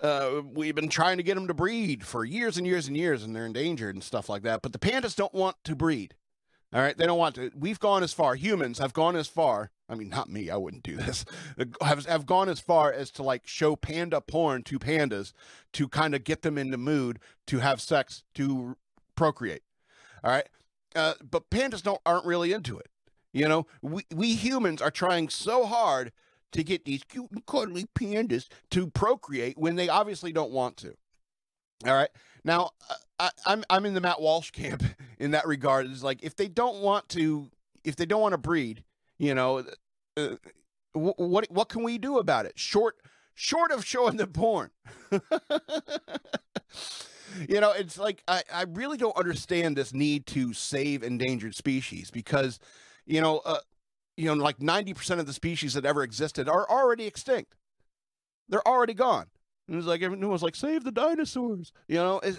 uh, 0.00 0.42
we've 0.44 0.74
been 0.74 0.88
trying 0.88 1.16
to 1.16 1.22
get 1.22 1.34
them 1.34 1.48
to 1.48 1.54
breed 1.54 2.04
for 2.04 2.24
years 2.24 2.56
and 2.56 2.66
years 2.66 2.86
and 2.86 2.96
years, 2.96 3.22
and 3.22 3.34
they're 3.34 3.46
endangered 3.46 3.94
and 3.94 4.04
stuff 4.04 4.28
like 4.28 4.42
that. 4.42 4.62
But 4.62 4.72
the 4.72 4.78
pandas 4.78 5.16
don't 5.16 5.34
want 5.34 5.56
to 5.64 5.74
breed. 5.74 6.14
All 6.72 6.82
right, 6.82 6.96
they 6.96 7.06
don't 7.06 7.18
want 7.18 7.34
to. 7.36 7.50
We've 7.56 7.80
gone 7.80 8.02
as 8.02 8.12
far. 8.12 8.34
Humans 8.34 8.78
have 8.78 8.92
gone 8.92 9.16
as 9.16 9.26
far. 9.26 9.70
I 9.88 9.94
mean, 9.94 10.10
not 10.10 10.28
me. 10.28 10.50
I 10.50 10.56
wouldn't 10.56 10.82
do 10.82 10.96
this. 10.96 11.24
Have 11.82 12.04
have 12.04 12.26
gone 12.26 12.50
as 12.50 12.60
far 12.60 12.92
as 12.92 13.10
to 13.12 13.22
like 13.22 13.46
show 13.46 13.74
panda 13.74 14.20
porn 14.20 14.62
to 14.64 14.78
pandas 14.78 15.32
to 15.72 15.88
kind 15.88 16.14
of 16.14 16.24
get 16.24 16.42
them 16.42 16.58
in 16.58 16.70
the 16.70 16.76
mood 16.76 17.20
to 17.46 17.60
have 17.60 17.80
sex 17.80 18.22
to 18.34 18.76
procreate. 19.14 19.62
All 20.22 20.30
right, 20.30 20.46
uh, 20.94 21.14
but 21.22 21.48
pandas 21.48 21.82
don't 21.82 22.02
aren't 22.04 22.26
really 22.26 22.52
into 22.52 22.78
it. 22.78 22.90
You 23.32 23.48
know, 23.48 23.66
we 23.80 24.04
we 24.14 24.34
humans 24.34 24.82
are 24.82 24.90
trying 24.90 25.30
so 25.30 25.64
hard 25.64 26.12
to 26.52 26.64
get 26.64 26.84
these 26.84 27.04
cute 27.04 27.30
and 27.30 27.44
cuddly 27.46 27.86
pandas 27.94 28.48
to 28.70 28.88
procreate 28.88 29.58
when 29.58 29.76
they 29.76 29.88
obviously 29.88 30.32
don't 30.32 30.50
want 30.50 30.76
to. 30.78 30.94
All 31.86 31.94
right. 31.94 32.10
Now, 32.44 32.70
uh, 32.90 32.94
I, 33.20 33.30
I'm 33.46 33.64
I'm 33.70 33.86
in 33.86 33.94
the 33.94 34.00
Matt 34.00 34.20
Walsh 34.20 34.50
camp 34.50 34.82
in 35.18 35.32
that 35.32 35.46
regard. 35.46 35.86
It's 35.86 36.02
like 36.02 36.22
if 36.22 36.36
they 36.36 36.48
don't 36.48 36.80
want 36.80 37.08
to, 37.10 37.50
if 37.84 37.96
they 37.96 38.06
don't 38.06 38.20
want 38.20 38.32
to 38.32 38.38
breed, 38.38 38.84
you 39.18 39.34
know, 39.34 39.64
uh, 40.16 40.28
what 40.92 41.46
what 41.50 41.68
can 41.68 41.82
we 41.82 41.98
do 41.98 42.18
about 42.18 42.46
it? 42.46 42.58
Short 42.58 42.96
short 43.34 43.70
of 43.70 43.84
showing 43.84 44.16
the 44.16 44.26
porn. 44.26 44.70
you 47.48 47.60
know, 47.60 47.70
it's 47.72 47.98
like 47.98 48.22
I, 48.26 48.42
I 48.52 48.64
really 48.64 48.96
don't 48.96 49.16
understand 49.16 49.76
this 49.76 49.94
need 49.94 50.26
to 50.28 50.52
save 50.52 51.02
endangered 51.04 51.54
species 51.54 52.10
because, 52.10 52.58
you 53.06 53.20
know, 53.20 53.38
uh, 53.44 53.58
you 54.18 54.24
know, 54.24 54.34
like 54.34 54.58
90% 54.58 55.20
of 55.20 55.26
the 55.26 55.32
species 55.32 55.74
that 55.74 55.86
ever 55.86 56.02
existed 56.02 56.48
are 56.48 56.68
already 56.68 57.06
extinct. 57.06 57.54
They're 58.48 58.66
already 58.66 58.94
gone. 58.94 59.26
And 59.68 59.78
it's 59.78 59.86
like 59.86 60.02
everyone's 60.02 60.42
like, 60.42 60.56
save 60.56 60.82
the 60.82 60.90
dinosaurs. 60.90 61.72
You 61.86 61.98
know, 61.98 62.18
it's, 62.18 62.38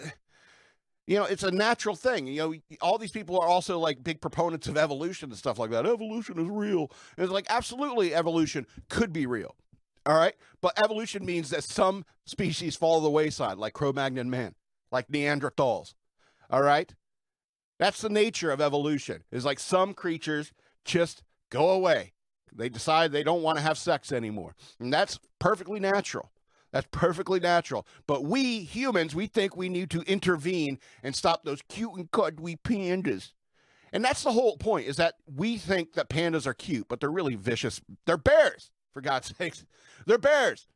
you 1.08 1.16
know, 1.16 1.24
it's 1.24 1.44
a 1.44 1.52
natural 1.52 1.96
thing. 1.96 2.28
You 2.28 2.42
know, 2.42 2.78
all 2.82 2.98
these 2.98 3.14
people 3.14 3.40
are 3.40 3.48
also 3.48 3.80
like 3.80 4.04
big 4.04 4.20
proponents 4.20 4.68
of 4.68 4.78
evolution 4.78 5.30
and 5.30 5.38
stuff 5.38 5.58
like 5.58 5.70
that. 5.72 5.86
Evolution 5.86 6.38
is 6.38 6.50
real. 6.50 6.92
And 7.16 7.24
it's 7.24 7.32
like, 7.32 7.46
absolutely, 7.50 8.14
evolution 8.14 8.68
could 8.90 9.14
be 9.14 9.26
real. 9.26 9.56
All 10.06 10.18
right. 10.18 10.34
But 10.60 10.78
evolution 10.84 11.26
means 11.26 11.50
that 11.52 11.64
some 11.64 12.04
species 12.26 12.76
fall 12.76 13.00
to 13.00 13.04
the 13.04 13.10
wayside, 13.10 13.58
like 13.58 13.72
Cro 13.72 13.94
Magnon 13.94 14.30
man, 14.30 14.54
like 14.92 15.08
Neanderthals. 15.08 15.94
All 16.50 16.62
right. 16.62 16.94
That's 17.78 18.02
the 18.02 18.10
nature 18.10 18.52
of 18.52 18.60
evolution. 18.60 19.24
Is 19.32 19.46
like 19.46 19.60
some 19.60 19.94
creatures 19.94 20.52
just 20.84 21.24
go 21.50 21.70
away. 21.70 22.14
They 22.54 22.70
decide 22.70 23.12
they 23.12 23.24
don't 23.24 23.44
want 23.44 23.58
to 23.58 23.64
have 23.64 23.78
sex 23.78 24.12
anymore. 24.12 24.56
And 24.80 24.92
that's 24.92 25.20
perfectly 25.40 25.80
natural. 25.80 26.32
That's 26.72 26.88
perfectly 26.92 27.40
natural. 27.40 27.88
But 28.06 28.24
we 28.24 28.62
humans, 28.62 29.16
we 29.16 29.28
think 29.28 29.56
we 29.56 29.70
need 29.70 29.90
to 29.92 30.02
intervene 30.02 30.80
and 31.04 31.16
stop 31.16 31.44
those 31.44 31.62
cute 31.68 31.94
and 31.96 32.12
cuddly 32.12 32.58
pandas. 32.58 33.32
And 33.92 34.04
that's 34.04 34.24
the 34.24 34.32
whole 34.32 34.58
point 34.58 34.88
is 34.88 34.98
that 34.98 35.16
we 35.26 35.58
think 35.58 35.94
that 35.94 36.10
pandas 36.10 36.46
are 36.46 36.54
cute, 36.54 36.88
but 36.88 37.00
they're 37.00 37.10
really 37.10 37.36
vicious. 37.36 37.82
They're 38.06 38.18
bears, 38.18 38.72
for 38.94 39.02
God's 39.02 39.34
sakes. 39.38 39.66
They're 40.06 40.18
bears. 40.20 40.68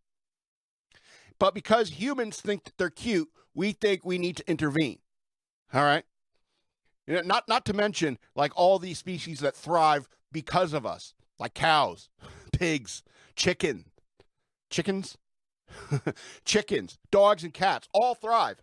But 1.40 1.54
because 1.54 1.90
humans 1.90 2.42
think 2.42 2.64
that 2.64 2.78
they're 2.78 2.90
cute, 2.90 3.30
we 3.54 3.72
think 3.72 4.04
we 4.04 4.18
need 4.18 4.38
to 4.38 4.50
intervene. 4.50 5.00
All 5.74 5.84
right? 5.84 6.06
You 7.06 7.16
know, 7.16 7.22
not 7.22 7.48
not 7.50 7.66
to 7.66 7.74
mention 7.74 8.18
like 8.36 8.54
all 8.56 8.80
these 8.80 8.98
species 8.98 9.42
that 9.42 9.56
thrive 9.56 10.08
because 10.34 10.74
of 10.74 10.86
us, 10.86 11.14
like 11.40 11.54
cows, 11.54 12.10
pigs, 12.52 13.04
chicken, 13.36 13.86
chickens, 14.70 15.18
chickens, 16.46 16.98
dogs, 17.12 17.44
and 17.44 17.54
cats 17.54 17.88
all 17.94 18.16
thrive 18.16 18.62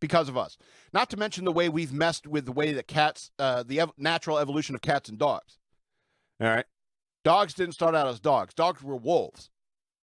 because 0.00 0.28
of 0.28 0.36
us. 0.36 0.58
Not 0.92 1.10
to 1.10 1.16
mention 1.16 1.44
the 1.44 1.52
way 1.52 1.68
we've 1.68 1.92
messed 1.92 2.26
with 2.26 2.46
the 2.46 2.52
way 2.52 2.72
that 2.72 2.88
cats, 2.88 3.30
uh, 3.38 3.62
the 3.66 3.80
ev- 3.80 3.92
natural 3.96 4.38
evolution 4.38 4.74
of 4.74 4.82
cats 4.82 5.08
and 5.08 5.18
dogs. 5.18 5.58
All 6.40 6.48
right. 6.48 6.66
Dogs 7.22 7.54
didn't 7.54 7.74
start 7.74 7.94
out 7.94 8.08
as 8.08 8.18
dogs, 8.18 8.54
dogs 8.54 8.82
were 8.82 8.96
wolves. 8.96 9.50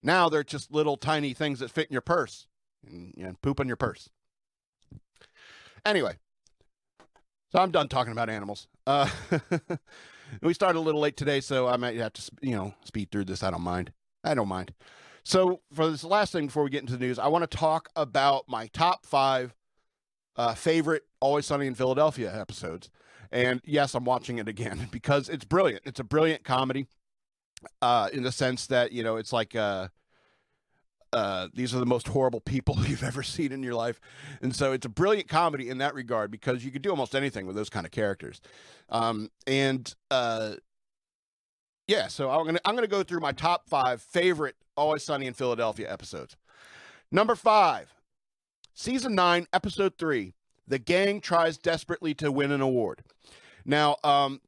Now 0.04 0.30
they're 0.30 0.44
just 0.44 0.72
little 0.72 0.96
tiny 0.98 1.34
things 1.34 1.60
that 1.60 1.72
fit 1.72 1.88
in 1.88 1.94
your 1.94 2.02
purse 2.02 2.48
and, 2.88 3.14
and 3.18 3.42
poop 3.42 3.60
in 3.60 3.68
your 3.68 3.76
purse. 3.76 4.10
Anyway, 5.84 6.18
so 7.52 7.60
I'm 7.60 7.72
done 7.72 7.88
talking 7.88 8.12
about 8.12 8.30
animals. 8.30 8.68
Uh, 8.86 9.10
we 10.42 10.54
started 10.54 10.80
a 10.80 10.82
little 10.82 11.02
late 11.02 11.18
today, 11.18 11.42
so 11.42 11.68
I 11.68 11.78
might 11.78 11.96
have 11.98 12.14
to, 12.14 12.32
you 12.42 12.56
know, 12.56 12.74
speed 12.84 13.12
through 13.12 13.26
this. 13.26 13.44
I 13.44 13.52
don't 13.52 13.62
mind. 13.62 13.92
I 14.24 14.34
don't 14.34 14.48
mind. 14.48 14.74
So, 15.24 15.62
for 15.74 15.90
this 15.90 16.04
last 16.04 16.32
thing 16.32 16.46
before 16.48 16.64
we 16.64 16.70
get 16.70 16.82
into 16.82 16.94
the 16.94 17.06
news, 17.06 17.20
I 17.20 17.28
want 17.28 17.50
to 17.50 17.58
talk 17.58 17.90
about 17.96 18.46
my 18.48 18.68
top 18.68 19.06
five 19.06 19.54
uh, 20.38 20.54
favorite 20.54 21.04
Always 21.20 21.46
Sunny 21.46 21.68
in 21.68 21.76
Philadelphia 21.76 22.34
episodes. 22.34 22.90
And 23.32 23.62
yes, 23.66 23.94
I'm 23.94 24.06
watching 24.06 24.38
it 24.38 24.48
again 24.48 24.88
because 24.92 25.30
it's 25.30 25.46
brilliant. 25.46 25.82
It's 25.86 26.00
a 26.00 26.04
brilliant 26.04 26.44
comedy 26.44 26.88
uh, 27.82 28.10
in 28.14 28.24
the 28.24 28.32
sense 28.32 28.68
that, 28.68 28.92
you 28.92 29.04
know, 29.04 29.18
it's 29.18 29.34
like 29.34 29.56
uh, 29.56 29.90
uh, 31.18 31.48
these 31.52 31.74
are 31.74 31.80
the 31.80 31.86
most 31.86 32.08
horrible 32.08 32.40
people 32.40 32.78
you've 32.86 33.02
ever 33.02 33.24
seen 33.24 33.52
in 33.52 33.64
your 33.64 33.74
life. 33.74 34.00
And 34.40 34.56
so 34.56 34.72
it's 34.72 34.86
a 34.86 34.90
brilliant 34.90 35.28
comedy 35.28 35.68
in 35.68 35.80
that 35.80 35.96
regard 35.96 36.30
because 36.30 36.64
you 36.64 36.70
could 36.70 36.84
do 36.84 36.92
almost 36.92 37.16
anything 37.16 37.48
with 37.48 37.56
those 37.56 37.72
kind 37.72 37.88
of 37.88 37.92
characters. 37.92 38.40
Um, 38.90 39.32
and 39.48 39.94
uh, 40.12 40.58
yeah, 41.88 42.08
so 42.08 42.30
I'm 42.30 42.46
gonna 42.46 42.60
I'm 42.64 42.76
gonna 42.76 42.86
go 42.86 43.02
through 43.02 43.22
my 43.22 43.32
top 43.32 43.68
five 43.68 44.00
favorite 44.00 44.56
Always 44.76 45.04
Sunny 45.04 45.26
in 45.26 45.34
Philadelphia 45.34 45.92
episodes. 45.92 46.38
Number 47.12 47.34
five, 47.34 47.92
season 48.76 49.16
nine, 49.16 49.48
episode 49.52 49.98
three. 49.98 50.36
The 50.68 50.78
gang 50.78 51.20
tries 51.20 51.58
desperately 51.58 52.14
to 52.16 52.32
win 52.32 52.52
an 52.52 52.62
award. 52.62 53.02
Now, 53.66 53.96
um, 54.04 54.42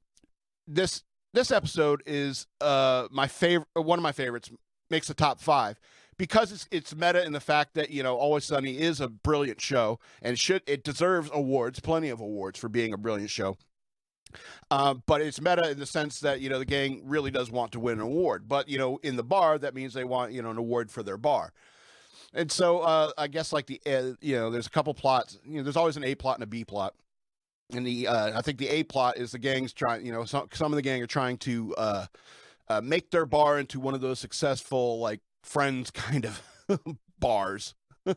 this 0.67 1.01
this 1.33 1.49
episode 1.49 2.03
is 2.05 2.45
uh 2.61 3.07
my 3.09 3.25
favorite, 3.25 3.67
one 3.73 3.97
of 3.97 4.03
my 4.03 4.11
favorites. 4.11 4.51
Makes 4.91 5.07
the 5.07 5.13
top 5.13 5.39
five 5.39 5.79
because 6.19 6.51
it's 6.51 6.67
it's 6.69 6.93
meta 6.93 7.25
in 7.25 7.31
the 7.31 7.39
fact 7.39 7.73
that 7.73 7.89
you 7.89 8.03
know 8.03 8.15
Always 8.15 8.43
Sunny 8.43 8.77
is 8.77 8.99
a 8.99 9.07
brilliant 9.07 9.59
show 9.59 9.99
and 10.21 10.37
should 10.37 10.61
it 10.67 10.83
deserves 10.83 11.31
awards, 11.33 11.79
plenty 11.79 12.09
of 12.09 12.19
awards 12.19 12.59
for 12.59 12.69
being 12.69 12.93
a 12.93 12.97
brilliant 12.97 13.31
show. 13.31 13.57
Uh, 14.69 14.93
but 15.07 15.21
it's 15.21 15.41
meta 15.41 15.71
in 15.71 15.79
the 15.79 15.87
sense 15.87 16.19
that 16.19 16.41
you 16.41 16.49
know 16.49 16.59
the 16.59 16.65
gang 16.65 17.01
really 17.05 17.31
does 17.31 17.49
want 17.49 17.71
to 17.71 17.79
win 17.79 17.95
an 17.95 18.01
award, 18.01 18.47
but 18.47 18.69
you 18.69 18.77
know 18.77 18.99
in 19.01 19.15
the 19.15 19.23
bar 19.23 19.57
that 19.57 19.73
means 19.73 19.93
they 19.93 20.03
want 20.03 20.33
you 20.33 20.43
know 20.43 20.51
an 20.51 20.57
award 20.57 20.91
for 20.91 21.01
their 21.01 21.17
bar. 21.17 21.53
And 22.33 22.51
so 22.51 22.81
uh, 22.81 23.11
I 23.17 23.27
guess 23.27 23.51
like 23.51 23.65
the 23.65 23.81
uh, 23.87 24.13
you 24.21 24.35
know 24.35 24.51
there's 24.51 24.67
a 24.67 24.71
couple 24.71 24.93
plots. 24.93 25.39
You 25.45 25.57
know 25.57 25.63
there's 25.63 25.77
always 25.77 25.97
an 25.97 26.03
A 26.03 26.13
plot 26.13 26.35
and 26.35 26.43
a 26.43 26.47
B 26.47 26.63
plot. 26.63 26.93
And 27.71 27.87
the 27.87 28.07
uh, 28.07 28.37
I 28.37 28.41
think 28.41 28.57
the 28.57 28.67
A 28.67 28.83
plot 28.83 29.17
is 29.17 29.31
the 29.31 29.39
gang's 29.39 29.71
trying 29.71 30.05
you 30.05 30.11
know 30.11 30.25
some 30.25 30.49
some 30.51 30.73
of 30.73 30.75
the 30.75 30.81
gang 30.81 31.01
are 31.01 31.07
trying 31.07 31.37
to 31.37 31.73
uh, 31.77 32.05
uh, 32.67 32.81
make 32.81 33.09
their 33.09 33.25
bar 33.25 33.57
into 33.57 33.79
one 33.79 33.93
of 33.93 34.01
those 34.01 34.19
successful 34.19 34.99
like 34.99 35.21
friends 35.43 35.91
kind 35.91 36.25
of 36.25 36.41
bars. 37.19 37.75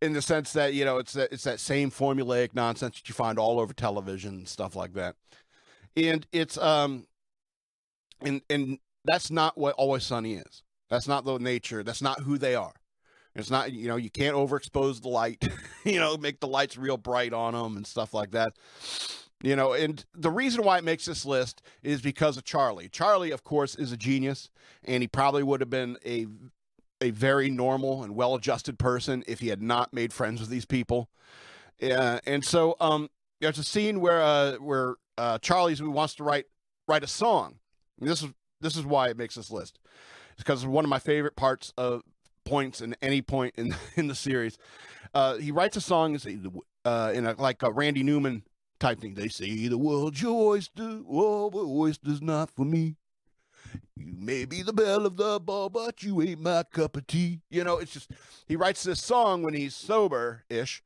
in 0.00 0.14
the 0.14 0.22
sense 0.22 0.52
that 0.54 0.74
you 0.74 0.84
know 0.84 0.98
it's 0.98 1.12
that 1.12 1.30
it's 1.30 1.44
that 1.44 1.60
same 1.60 1.90
formulaic 1.90 2.54
nonsense 2.54 2.96
that 2.96 3.08
you 3.08 3.14
find 3.14 3.38
all 3.38 3.60
over 3.60 3.72
television 3.72 4.34
and 4.34 4.48
stuff 4.48 4.74
like 4.74 4.94
that. 4.94 5.14
And 5.96 6.26
it's 6.32 6.58
um 6.58 7.06
and 8.22 8.40
and 8.50 8.78
that's 9.04 9.30
not 9.30 9.56
what 9.56 9.74
always 9.74 10.02
sunny 10.02 10.34
is. 10.34 10.62
That's 10.88 11.06
not 11.06 11.24
the 11.24 11.38
nature. 11.38 11.82
That's 11.82 12.02
not 12.02 12.20
who 12.20 12.38
they 12.38 12.54
are. 12.54 12.72
It's 13.36 13.50
not 13.50 13.72
you 13.72 13.86
know 13.86 13.96
you 13.96 14.10
can't 14.10 14.34
overexpose 14.34 15.02
the 15.02 15.08
light 15.08 15.46
you 15.84 16.00
know 16.00 16.16
make 16.16 16.40
the 16.40 16.48
lights 16.48 16.76
real 16.76 16.96
bright 16.96 17.32
on 17.32 17.52
them 17.52 17.76
and 17.76 17.86
stuff 17.86 18.14
like 18.14 18.30
that 18.32 18.54
you 19.42 19.54
know 19.54 19.72
and 19.72 20.04
the 20.14 20.30
reason 20.30 20.64
why 20.64 20.78
it 20.78 20.84
makes 20.84 21.04
this 21.04 21.26
list 21.26 21.60
is 21.82 22.00
because 22.00 22.36
of 22.36 22.44
charlie 22.44 22.88
charlie 22.88 23.30
of 23.30 23.44
course 23.44 23.74
is 23.74 23.92
a 23.92 23.96
genius 23.96 24.50
and 24.84 25.02
he 25.02 25.06
probably 25.06 25.42
would 25.42 25.60
have 25.60 25.68
been 25.68 25.98
a 26.06 26.26
a 27.00 27.10
very 27.10 27.50
normal 27.50 28.02
and 28.02 28.14
well-adjusted 28.14 28.78
person 28.78 29.22
if 29.26 29.40
he 29.40 29.48
had 29.48 29.62
not 29.62 29.92
made 29.92 30.12
friends 30.12 30.40
with 30.40 30.48
these 30.48 30.64
people. 30.64 31.08
Uh, 31.82 32.18
and 32.26 32.44
so 32.44 32.76
um, 32.80 33.08
there's 33.40 33.58
a 33.58 33.64
scene 33.64 34.00
where 34.00 34.22
uh, 34.22 34.54
where 34.54 34.94
uh, 35.18 35.38
Charlie's 35.38 35.78
who 35.78 35.90
wants 35.90 36.14
to 36.16 36.24
write 36.24 36.46
write 36.88 37.04
a 37.04 37.08
song. 37.08 37.58
And 38.00 38.08
this 38.08 38.22
is 38.22 38.30
this 38.60 38.76
is 38.76 38.84
why 38.84 39.08
it 39.08 39.16
makes 39.16 39.34
this 39.34 39.50
list. 39.50 39.78
It's 40.32 40.42
because 40.42 40.66
one 40.66 40.84
of 40.84 40.88
my 40.88 40.98
favorite 40.98 41.36
parts 41.36 41.72
of 41.76 42.02
points 42.44 42.80
in 42.80 42.96
any 43.02 43.20
point 43.20 43.54
in 43.56 43.74
in 43.96 44.06
the 44.06 44.14
series. 44.14 44.56
Uh, 45.12 45.36
he 45.36 45.50
writes 45.50 45.76
a 45.76 45.80
song 45.80 46.14
is 46.14 46.26
uh, 46.84 47.12
in 47.14 47.26
a 47.26 47.34
like 47.34 47.62
a 47.62 47.70
Randy 47.70 48.02
Newman 48.02 48.42
type 48.78 49.00
thing. 49.00 49.14
They 49.14 49.28
say 49.28 49.68
the 49.68 49.78
world's 49.78 50.22
your 50.22 50.52
oyster, 50.52 51.00
oh, 51.08 51.50
but 51.50 51.64
oyster's 51.64 52.22
not 52.22 52.50
for 52.50 52.64
me. 52.64 52.96
You 53.96 54.14
may 54.18 54.44
be 54.44 54.62
the 54.62 54.72
belle 54.72 55.06
of 55.06 55.16
the 55.16 55.40
ball, 55.40 55.68
but 55.68 56.02
you 56.02 56.20
ain't 56.22 56.40
my 56.40 56.62
cup 56.64 56.96
of 56.96 57.06
tea. 57.06 57.40
You 57.50 57.64
know, 57.64 57.78
it's 57.78 57.92
just 57.92 58.10
he 58.46 58.56
writes 58.56 58.82
this 58.82 59.02
song 59.02 59.42
when 59.42 59.54
he's 59.54 59.74
sober 59.74 60.44
ish, 60.48 60.82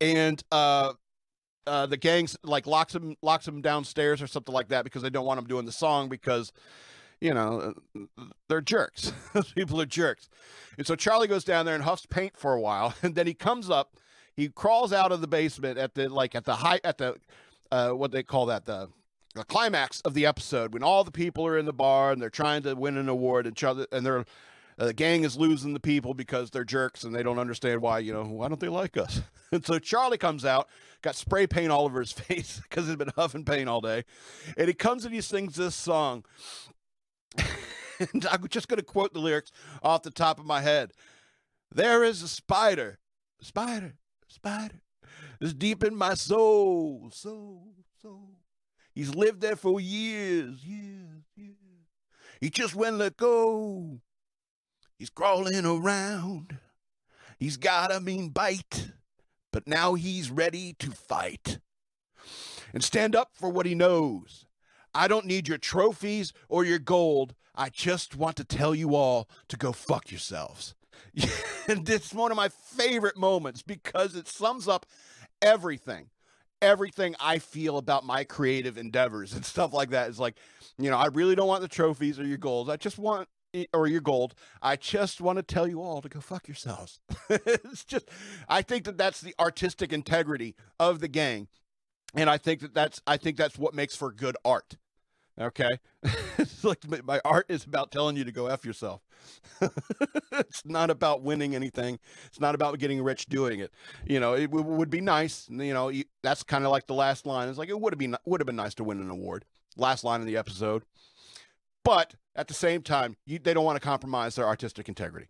and 0.00 0.42
uh, 0.52 0.92
uh, 1.66 1.86
the 1.86 1.96
gangs 1.96 2.36
like 2.42 2.66
locks 2.66 2.94
him 2.94 3.16
locks 3.22 3.48
him 3.48 3.60
downstairs 3.62 4.20
or 4.22 4.26
something 4.26 4.54
like 4.54 4.68
that 4.68 4.84
because 4.84 5.02
they 5.02 5.10
don't 5.10 5.26
want 5.26 5.38
him 5.38 5.46
doing 5.46 5.66
the 5.66 5.72
song 5.72 6.08
because 6.08 6.52
you 7.20 7.32
know 7.32 7.74
they're 8.48 8.60
jerks. 8.60 9.12
Those 9.32 9.52
people 9.52 9.80
are 9.80 9.86
jerks, 9.86 10.28
and 10.76 10.86
so 10.86 10.94
Charlie 10.94 11.28
goes 11.28 11.44
down 11.44 11.66
there 11.66 11.74
and 11.74 11.84
huffs 11.84 12.06
paint 12.06 12.36
for 12.36 12.52
a 12.52 12.60
while, 12.60 12.94
and 13.02 13.14
then 13.14 13.26
he 13.26 13.34
comes 13.34 13.70
up. 13.70 13.96
He 14.36 14.48
crawls 14.48 14.92
out 14.92 15.12
of 15.12 15.20
the 15.20 15.28
basement 15.28 15.78
at 15.78 15.94
the 15.94 16.08
like 16.08 16.34
at 16.34 16.44
the 16.44 16.56
high 16.56 16.80
at 16.84 16.98
the 16.98 17.16
uh, 17.70 17.90
what 17.90 18.10
they 18.10 18.22
call 18.22 18.46
that 18.46 18.64
the 18.64 18.88
the 19.34 19.44
climax 19.44 20.00
of 20.02 20.14
the 20.14 20.26
episode 20.26 20.72
when 20.72 20.82
all 20.82 21.02
the 21.04 21.10
people 21.10 21.46
are 21.46 21.58
in 21.58 21.66
the 21.66 21.72
bar 21.72 22.12
and 22.12 22.22
they're 22.22 22.30
trying 22.30 22.62
to 22.62 22.74
win 22.74 22.96
an 22.96 23.08
award 23.08 23.46
and 23.46 23.56
each 23.56 23.64
other 23.64 23.86
and 23.90 24.04
they're 24.06 24.24
uh, 24.76 24.86
the 24.86 24.92
gang 24.92 25.22
is 25.22 25.36
losing 25.36 25.72
the 25.72 25.80
people 25.80 26.14
because 26.14 26.50
they're 26.50 26.64
jerks 26.64 27.04
and 27.04 27.14
they 27.14 27.22
don't 27.22 27.38
understand 27.38 27.80
why 27.80 27.98
you 27.98 28.12
know 28.12 28.24
why 28.24 28.48
don't 28.48 28.60
they 28.60 28.68
like 28.68 28.96
us? 28.96 29.22
And 29.52 29.64
so 29.64 29.78
charlie 29.78 30.18
comes 30.18 30.44
out 30.44 30.68
got 31.00 31.14
spray 31.14 31.46
paint 31.46 31.70
all 31.70 31.84
over 31.84 32.00
his 32.00 32.10
face 32.28 32.60
because 32.68 32.88
he's 32.88 32.96
been 32.96 33.12
huffing 33.14 33.44
paint 33.44 33.68
all 33.68 33.80
day. 33.80 34.04
And 34.56 34.66
he 34.66 34.74
comes 34.74 35.04
and 35.04 35.14
he 35.14 35.20
sings 35.20 35.54
this 35.56 35.74
song. 35.74 36.24
And 38.12 38.26
i'm 38.26 38.48
just 38.48 38.66
going 38.66 38.80
to 38.80 38.84
quote 38.84 39.14
the 39.14 39.20
lyrics 39.20 39.52
off 39.80 40.02
the 40.02 40.10
top 40.10 40.40
of 40.40 40.44
my 40.44 40.62
head. 40.62 40.90
There 41.72 42.02
is 42.02 42.22
a 42.22 42.28
spider 42.28 42.98
spider 43.40 43.94
spider 44.34 44.80
It's 45.40 45.54
deep 45.54 45.84
in 45.84 45.94
my 45.94 46.14
soul, 46.14 47.08
soul, 47.12 47.74
soul. 48.02 48.40
He's 48.94 49.14
lived 49.14 49.40
there 49.40 49.56
for 49.56 49.80
years, 49.80 50.64
years, 50.64 51.24
years. 51.36 51.56
He 52.40 52.50
just 52.50 52.74
went 52.74 52.98
let 52.98 53.16
go. 53.16 54.00
He's 54.98 55.10
crawling 55.10 55.64
around. 55.64 56.58
He's 57.38 57.56
got 57.56 57.92
a 57.92 58.00
mean 58.00 58.28
bite, 58.28 58.92
but 59.52 59.66
now 59.66 59.94
he's 59.94 60.30
ready 60.30 60.74
to 60.78 60.90
fight 60.90 61.58
and 62.72 62.82
stand 62.82 63.14
up 63.14 63.30
for 63.34 63.50
what 63.50 63.66
he 63.66 63.74
knows. 63.74 64.46
I 64.94 65.08
don't 65.08 65.26
need 65.26 65.48
your 65.48 65.58
trophies 65.58 66.32
or 66.48 66.64
your 66.64 66.78
gold. 66.78 67.34
I 67.54 67.68
just 67.68 68.16
want 68.16 68.36
to 68.36 68.44
tell 68.44 68.74
you 68.74 68.94
all 68.94 69.28
to 69.48 69.56
go 69.56 69.72
fuck 69.72 70.10
yourselves. 70.10 70.74
and 71.68 71.88
it's 71.88 72.12
one 72.12 72.30
of 72.30 72.36
my 72.36 72.48
favorite 72.48 73.16
moments 73.16 73.62
because 73.62 74.14
it 74.14 74.28
sums 74.28 74.68
up 74.68 74.86
everything. 75.40 76.08
Everything 76.62 77.14
I 77.20 77.38
feel 77.38 77.76
about 77.76 78.06
my 78.06 78.24
creative 78.24 78.78
endeavors 78.78 79.34
and 79.34 79.44
stuff 79.44 79.72
like 79.72 79.90
that 79.90 80.08
is 80.08 80.18
like, 80.18 80.36
you 80.78 80.90
know, 80.90 80.96
I 80.96 81.06
really 81.06 81.34
don't 81.34 81.48
want 81.48 81.62
the 81.62 81.68
trophies 81.68 82.18
or 82.18 82.24
your 82.24 82.38
goals. 82.38 82.68
I 82.68 82.76
just 82.76 82.98
want 82.98 83.28
or 83.72 83.86
your 83.86 84.00
gold. 84.00 84.34
I 84.60 84.76
just 84.76 85.20
want 85.20 85.36
to 85.38 85.42
tell 85.42 85.68
you 85.68 85.80
all 85.80 86.02
to 86.02 86.08
go 86.08 86.20
fuck 86.20 86.48
yourselves. 86.48 87.00
it's 87.30 87.84
just, 87.84 88.08
I 88.48 88.62
think 88.62 88.84
that 88.84 88.98
that's 88.98 89.20
the 89.20 89.34
artistic 89.38 89.92
integrity 89.92 90.54
of 90.80 91.00
the 91.00 91.08
gang, 91.08 91.48
and 92.14 92.28
I 92.28 92.38
think 92.38 92.60
that 92.60 92.74
that's, 92.74 93.00
I 93.06 93.16
think 93.16 93.36
that's 93.36 93.58
what 93.58 93.74
makes 93.74 93.96
for 93.96 94.12
good 94.12 94.36
art. 94.44 94.76
Okay, 95.40 95.80
it's 96.38 96.62
like 96.62 96.78
my 97.04 97.20
art 97.24 97.46
is 97.48 97.64
about 97.64 97.90
telling 97.90 98.16
you 98.16 98.24
to 98.24 98.30
go 98.30 98.46
f 98.46 98.64
yourself. 98.64 99.00
it's 100.32 100.64
not 100.64 100.90
about 100.90 101.22
winning 101.22 101.56
anything. 101.56 101.98
It's 102.26 102.38
not 102.38 102.54
about 102.54 102.78
getting 102.78 103.02
rich 103.02 103.26
doing 103.26 103.58
it. 103.58 103.72
You 104.06 104.20
know, 104.20 104.34
it 104.34 104.52
w- 104.52 104.64
would 104.64 104.90
be 104.90 105.00
nice. 105.00 105.48
You 105.50 105.74
know, 105.74 105.90
that's 106.22 106.44
kind 106.44 106.64
of 106.64 106.70
like 106.70 106.86
the 106.86 106.94
last 106.94 107.26
line. 107.26 107.48
It's 107.48 107.58
like 107.58 107.68
it 107.68 107.80
would 107.80 107.92
have 107.92 107.98
been 107.98 108.16
would 108.26 108.40
have 108.40 108.46
been 108.46 108.54
nice 108.54 108.74
to 108.74 108.84
win 108.84 109.00
an 109.00 109.10
award. 109.10 109.44
Last 109.76 110.04
line 110.04 110.20
of 110.20 110.26
the 110.26 110.36
episode. 110.36 110.84
But 111.84 112.14
at 112.36 112.46
the 112.46 112.54
same 112.54 112.82
time, 112.82 113.16
you, 113.26 113.40
they 113.40 113.54
don't 113.54 113.64
want 113.64 113.76
to 113.76 113.86
compromise 113.86 114.36
their 114.36 114.46
artistic 114.46 114.88
integrity. 114.88 115.26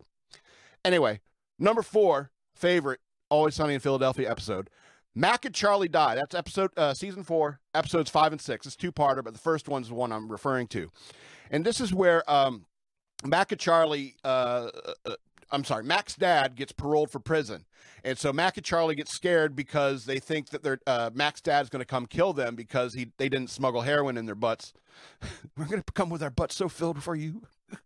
Anyway, 0.83 1.19
number 1.57 1.81
four, 1.81 2.31
favorite 2.53 2.99
Always 3.29 3.55
Sunny 3.55 3.73
in 3.73 3.79
Philadelphia 3.79 4.29
episode. 4.29 4.69
Mac 5.15 5.45
and 5.45 5.55
Charlie 5.55 5.87
die. 5.87 6.15
That's 6.15 6.35
episode 6.35 6.71
uh, 6.77 6.93
season 6.93 7.23
four, 7.23 7.61
episodes 7.73 8.09
five 8.09 8.33
and 8.33 8.41
six. 8.41 8.65
It's 8.65 8.75
two 8.75 8.91
parter, 8.91 9.23
but 9.23 9.33
the 9.33 9.39
first 9.39 9.69
one's 9.69 9.87
the 9.87 9.95
one 9.95 10.11
I'm 10.11 10.29
referring 10.29 10.67
to, 10.67 10.91
and 11.49 11.65
this 11.65 11.79
is 11.79 11.93
where 11.93 12.29
um, 12.29 12.65
Mac 13.23 13.51
and 13.51 13.59
Charlie. 13.59 14.15
Uh, 14.23 14.69
uh, 15.05 15.15
I'm 15.51 15.63
sorry, 15.63 15.83
Mac's 15.83 16.15
dad 16.15 16.55
gets 16.55 16.71
paroled 16.71 17.11
for 17.11 17.19
prison, 17.19 17.65
and 18.03 18.17
so 18.17 18.33
Mac 18.33 18.57
and 18.57 18.65
Charlie 18.65 18.95
get 18.95 19.07
scared 19.07 19.55
because 19.55 20.05
they 20.05 20.19
think 20.19 20.49
that 20.49 20.63
their 20.63 20.79
uh, 20.85 21.11
Mac's 21.13 21.41
dad's 21.41 21.69
going 21.69 21.81
to 21.81 21.85
come 21.85 22.07
kill 22.07 22.33
them 22.33 22.55
because 22.55 22.93
he 22.93 23.11
they 23.17 23.29
didn't 23.29 23.49
smuggle 23.49 23.81
heroin 23.81 24.17
in 24.17 24.25
their 24.25 24.35
butts. 24.35 24.73
We're 25.57 25.65
going 25.65 25.81
to 25.81 25.93
come 25.93 26.09
with 26.09 26.23
our 26.23 26.29
butts 26.29 26.55
so 26.55 26.67
filled 26.67 27.01
for 27.03 27.15
you. 27.15 27.43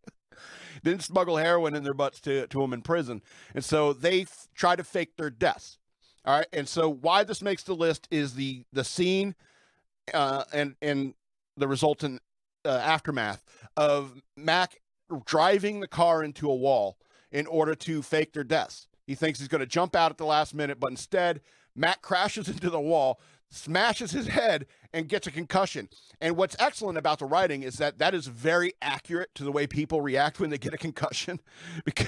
didn't 0.84 1.03
smuggle 1.03 1.38
heroin 1.38 1.75
in 1.75 1.84
their 1.84 1.93
butts 1.93 2.19
to 2.21 2.47
to 2.47 2.60
them 2.60 2.73
in 2.73 2.82
prison, 2.82 3.21
and 3.53 3.63
so 3.63 3.93
they 3.93 4.21
f- 4.21 4.47
try 4.56 4.75
to 4.75 4.84
fake 4.84 5.17
their 5.17 5.30
deaths. 5.30 5.78
All 6.25 6.38
right, 6.38 6.47
and 6.51 6.67
so 6.67 6.89
why 6.89 7.23
this 7.23 7.41
makes 7.41 7.63
the 7.63 7.75
list 7.75 8.08
is 8.12 8.34
the 8.34 8.63
the 8.73 8.84
scene 8.84 9.36
uh, 10.13 10.43
and 10.53 10.75
and 10.82 11.13
the 11.58 11.67
resultant 11.67 12.21
uh, 12.65 12.69
aftermath 12.69 13.43
of 13.77 14.21
Mac 14.36 14.77
driving 15.25 15.79
the 15.79 15.88
car 15.88 16.23
into 16.23 16.49
a 16.49 16.55
wall 16.55 16.97
in 17.32 17.47
order 17.47 17.75
to 17.75 18.01
fake 18.01 18.34
their 18.34 18.43
deaths. 18.43 18.88
He 19.05 19.15
thinks 19.15 19.39
he's 19.39 19.47
going 19.47 19.62
to 19.62 19.67
jump 19.67 19.95
out 19.95 20.12
at 20.12 20.17
the 20.17 20.25
last 20.25 20.53
minute, 20.53 20.79
but 20.79 20.91
instead, 20.91 21.41
Mac 21.75 22.01
crashes 22.03 22.47
into 22.47 22.69
the 22.69 22.79
wall, 22.79 23.19
smashes 23.49 24.12
his 24.12 24.27
head, 24.27 24.65
and 24.93 25.08
gets 25.08 25.27
a 25.27 25.32
concussion. 25.32 25.89
And 26.21 26.36
what's 26.36 26.55
excellent 26.60 26.97
about 26.97 27.19
the 27.19 27.25
writing 27.25 27.63
is 27.63 27.75
that 27.75 27.97
that 27.99 28.13
is 28.13 28.27
very 28.27 28.73
accurate 28.82 29.34
to 29.36 29.43
the 29.43 29.51
way 29.51 29.67
people 29.67 30.01
react 30.01 30.39
when 30.39 30.49
they 30.49 30.58
get 30.58 30.73
a 30.73 30.77
concussion 30.77 31.39
because 31.86 32.08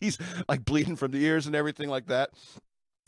he's 0.00 0.18
like 0.48 0.64
bleeding 0.64 0.96
from 0.96 1.10
the 1.10 1.24
ears 1.24 1.46
and 1.46 1.56
everything 1.56 1.88
like 1.88 2.06
that. 2.06 2.30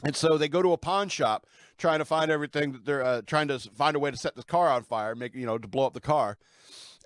And 0.02 0.16
so 0.16 0.36
they 0.36 0.48
go 0.48 0.62
to 0.62 0.72
a 0.72 0.78
pawn 0.78 1.08
shop 1.08 1.46
trying 1.78 1.98
to 1.98 2.04
find 2.04 2.30
everything 2.30 2.72
that 2.72 2.84
they're 2.84 3.04
uh, 3.04 3.22
trying 3.26 3.48
to 3.48 3.58
find 3.58 3.96
a 3.96 3.98
way 3.98 4.10
to 4.10 4.16
set 4.16 4.34
this 4.34 4.44
car 4.44 4.68
on 4.68 4.82
fire, 4.82 5.14
make 5.14 5.34
you 5.34 5.46
know 5.46 5.58
to 5.58 5.68
blow 5.68 5.86
up 5.86 5.94
the 5.94 6.00
car. 6.00 6.36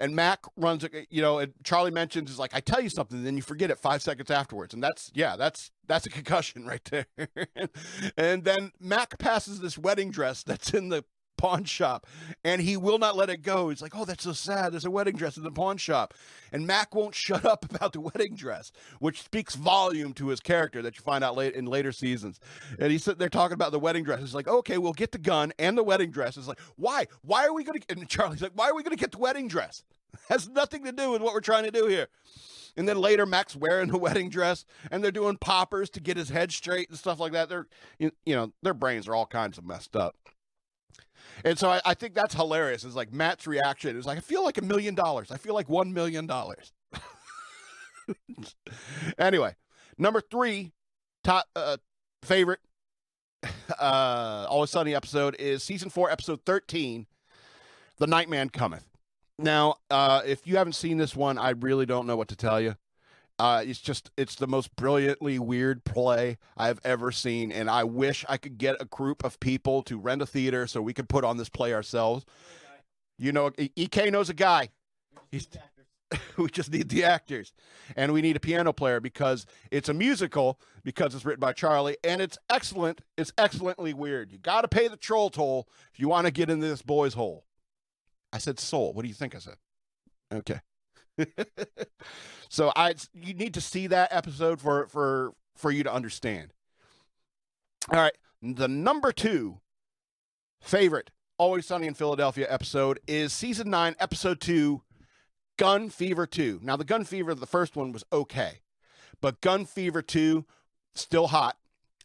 And 0.00 0.14
Mac 0.14 0.44
runs, 0.56 0.86
you 1.10 1.20
know, 1.20 1.40
and 1.40 1.52
Charlie 1.64 1.90
mentions 1.90 2.30
is 2.30 2.38
like, 2.38 2.54
I 2.54 2.60
tell 2.60 2.80
you 2.80 2.88
something, 2.88 3.24
then 3.24 3.34
you 3.34 3.42
forget 3.42 3.68
it 3.68 3.78
five 3.78 4.00
seconds 4.00 4.30
afterwards, 4.30 4.72
and 4.72 4.82
that's 4.82 5.10
yeah, 5.14 5.36
that's 5.36 5.70
that's 5.86 6.06
a 6.06 6.10
concussion 6.10 6.66
right 6.66 6.84
there. 6.84 7.06
and 8.16 8.44
then 8.44 8.72
Mac 8.80 9.18
passes 9.18 9.60
this 9.60 9.76
wedding 9.76 10.10
dress 10.10 10.42
that's 10.42 10.72
in 10.72 10.88
the 10.88 11.04
pawn 11.38 11.64
shop 11.64 12.06
and 12.44 12.60
he 12.60 12.76
will 12.76 12.98
not 12.98 13.16
let 13.16 13.30
it 13.30 13.42
go. 13.42 13.70
He's 13.70 13.80
like, 13.80 13.96
Oh, 13.96 14.04
that's 14.04 14.24
so 14.24 14.32
sad. 14.32 14.72
There's 14.72 14.84
a 14.84 14.90
wedding 14.90 15.16
dress 15.16 15.36
in 15.36 15.42
the 15.42 15.50
pawn 15.50 15.78
shop. 15.78 16.12
And 16.52 16.66
Mac 16.66 16.94
won't 16.94 17.14
shut 17.14 17.44
up 17.44 17.64
about 17.64 17.92
the 17.92 18.00
wedding 18.00 18.34
dress, 18.34 18.72
which 18.98 19.22
speaks 19.22 19.54
volume 19.54 20.12
to 20.14 20.28
his 20.28 20.40
character 20.40 20.82
that 20.82 20.96
you 20.96 21.02
find 21.02 21.24
out 21.24 21.36
late 21.36 21.54
in 21.54 21.64
later 21.64 21.92
seasons. 21.92 22.40
And 22.78 22.92
he's 22.92 23.04
sitting 23.04 23.18
there 23.18 23.28
talking 23.28 23.54
about 23.54 23.72
the 23.72 23.78
wedding 23.78 24.04
dress. 24.04 24.20
He's 24.20 24.34
like, 24.34 24.48
Okay, 24.48 24.76
we'll 24.78 24.92
get 24.92 25.12
the 25.12 25.18
gun 25.18 25.52
and 25.58 25.78
the 25.78 25.84
wedding 25.84 26.10
dress. 26.10 26.36
It's 26.36 26.48
like, 26.48 26.60
Why? 26.76 27.06
Why 27.22 27.46
are 27.46 27.54
we 27.54 27.64
going 27.64 27.80
to? 27.80 27.86
And 27.90 28.08
Charlie's 28.08 28.42
like, 28.42 28.52
Why 28.54 28.68
are 28.68 28.74
we 28.74 28.82
going 28.82 28.96
to 28.96 29.00
get 29.00 29.12
the 29.12 29.18
wedding 29.18 29.48
dress? 29.48 29.82
has 30.28 30.48
nothing 30.48 30.84
to 30.84 30.92
do 30.92 31.10
with 31.10 31.22
what 31.22 31.34
we're 31.34 31.40
trying 31.40 31.64
to 31.64 31.70
do 31.70 31.86
here. 31.86 32.08
And 32.76 32.88
then 32.88 32.98
later, 33.00 33.26
Mac's 33.26 33.56
wearing 33.56 33.88
the 33.88 33.98
wedding 33.98 34.28
dress, 34.28 34.64
and 34.90 35.02
they're 35.02 35.10
doing 35.10 35.36
poppers 35.36 35.90
to 35.90 36.00
get 36.00 36.16
his 36.16 36.28
head 36.28 36.52
straight 36.52 36.88
and 36.88 36.98
stuff 36.98 37.18
like 37.18 37.32
that. 37.32 37.48
They're, 37.48 37.66
you 37.98 38.12
know, 38.26 38.52
their 38.62 38.74
brains 38.74 39.08
are 39.08 39.14
all 39.14 39.26
kinds 39.26 39.58
of 39.58 39.64
messed 39.64 39.96
up. 39.96 40.16
And 41.44 41.58
so 41.58 41.70
I, 41.70 41.80
I 41.84 41.94
think 41.94 42.14
that's 42.14 42.34
hilarious. 42.34 42.84
It's 42.84 42.94
like 42.94 43.12
Matt's 43.12 43.46
reaction 43.46 43.96
is 43.96 44.06
like, 44.06 44.18
I 44.18 44.20
feel 44.20 44.44
like 44.44 44.58
a 44.58 44.62
million 44.62 44.94
dollars. 44.94 45.30
I 45.30 45.36
feel 45.36 45.54
like 45.54 45.68
one 45.68 45.92
million 45.92 46.26
dollars. 46.26 46.72
anyway, 49.18 49.54
number 49.98 50.20
three, 50.20 50.72
top 51.24 51.46
uh, 51.54 51.76
favorite, 52.22 52.60
uh, 53.78 54.46
Always 54.48 54.70
Sunny 54.70 54.94
episode 54.94 55.36
is 55.38 55.62
season 55.62 55.90
four, 55.90 56.10
episode 56.10 56.40
thirteen, 56.44 57.06
"The 57.98 58.06
Nightman 58.06 58.50
Cometh." 58.50 58.84
Now, 59.38 59.76
uh, 59.90 60.22
if 60.26 60.46
you 60.46 60.56
haven't 60.56 60.72
seen 60.72 60.98
this 60.98 61.14
one, 61.14 61.38
I 61.38 61.50
really 61.50 61.86
don't 61.86 62.06
know 62.06 62.16
what 62.16 62.28
to 62.28 62.36
tell 62.36 62.60
you. 62.60 62.74
Uh, 63.38 63.62
it's 63.64 63.80
just 63.80 64.10
it's 64.16 64.34
the 64.34 64.48
most 64.48 64.74
brilliantly 64.74 65.38
weird 65.38 65.84
play 65.84 66.38
I've 66.56 66.80
ever 66.84 67.12
seen, 67.12 67.52
and 67.52 67.70
I 67.70 67.84
wish 67.84 68.24
I 68.28 68.36
could 68.36 68.58
get 68.58 68.76
a 68.80 68.84
group 68.84 69.24
of 69.24 69.38
people 69.38 69.82
to 69.84 69.98
rent 69.98 70.22
a 70.22 70.26
theater 70.26 70.66
so 70.66 70.82
we 70.82 70.92
could 70.92 71.08
put 71.08 71.24
on 71.24 71.36
this 71.36 71.48
play 71.48 71.72
ourselves. 71.72 72.24
You 73.16 73.32
know, 73.32 73.50
Ek 73.76 74.10
knows 74.10 74.28
a 74.28 74.34
guy. 74.34 74.70
He's, 75.30 75.46
we 76.36 76.48
just 76.48 76.72
need 76.72 76.88
the 76.88 77.04
actors, 77.04 77.52
and 77.94 78.12
we 78.12 78.22
need 78.22 78.34
a 78.34 78.40
piano 78.40 78.72
player 78.72 78.98
because 78.98 79.46
it's 79.70 79.88
a 79.88 79.94
musical 79.94 80.58
because 80.82 81.14
it's 81.14 81.24
written 81.24 81.40
by 81.40 81.52
Charlie, 81.52 81.96
and 82.02 82.20
it's 82.20 82.38
excellent. 82.50 83.02
It's 83.16 83.32
excellently 83.38 83.94
weird. 83.94 84.32
You 84.32 84.38
got 84.38 84.62
to 84.62 84.68
pay 84.68 84.88
the 84.88 84.96
troll 84.96 85.30
toll 85.30 85.68
if 85.92 86.00
you 86.00 86.08
want 86.08 86.26
to 86.26 86.32
get 86.32 86.50
into 86.50 86.66
this 86.66 86.82
boy's 86.82 87.14
hole. 87.14 87.44
I 88.32 88.38
said 88.38 88.58
soul. 88.58 88.92
What 88.92 89.02
do 89.02 89.08
you 89.08 89.14
think 89.14 89.34
I 89.34 89.38
said? 89.38 89.56
Okay. 90.32 90.60
so 92.48 92.72
I 92.76 92.94
you 93.14 93.34
need 93.34 93.54
to 93.54 93.60
see 93.60 93.86
that 93.88 94.12
episode 94.12 94.60
for 94.60 94.86
for 94.88 95.32
for 95.56 95.70
you 95.70 95.82
to 95.82 95.92
understand. 95.92 96.52
All 97.92 98.00
right, 98.00 98.16
the 98.42 98.68
number 98.68 99.12
2 99.12 99.60
favorite 100.60 101.10
Always 101.38 101.66
Sunny 101.66 101.86
in 101.86 101.94
Philadelphia 101.94 102.46
episode 102.48 103.00
is 103.06 103.32
season 103.32 103.70
9 103.70 103.94
episode 104.00 104.40
2 104.40 104.82
Gun 105.56 105.88
Fever 105.88 106.26
2. 106.26 106.60
Now 106.62 106.76
the 106.76 106.84
Gun 106.84 107.04
Fever 107.04 107.34
the 107.34 107.46
first 107.46 107.76
one 107.76 107.92
was 107.92 108.04
okay. 108.12 108.60
But 109.20 109.40
Gun 109.40 109.64
Fever 109.64 110.02
2 110.02 110.44
still 110.94 111.28
hot 111.28 111.56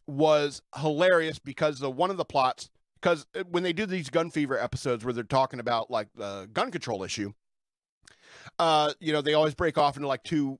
was 0.07 0.61
hilarious 0.77 1.39
because 1.39 1.79
the 1.79 1.89
one 1.89 2.09
of 2.09 2.17
the 2.17 2.25
plots 2.25 2.69
because 3.01 3.25
uh, 3.35 3.43
when 3.49 3.63
they 3.63 3.73
do 3.73 3.85
these 3.85 4.09
gun 4.09 4.29
fever 4.29 4.57
episodes 4.57 5.03
where 5.03 5.13
they're 5.13 5.23
talking 5.23 5.59
about 5.59 5.89
like 5.89 6.07
the 6.15 6.49
gun 6.53 6.71
control 6.71 7.03
issue 7.03 7.33
uh 8.59 8.93
you 8.99 9.13
know 9.13 9.21
they 9.21 9.33
always 9.33 9.53
break 9.53 9.77
off 9.77 9.95
into 9.95 10.07
like 10.07 10.23
two 10.23 10.59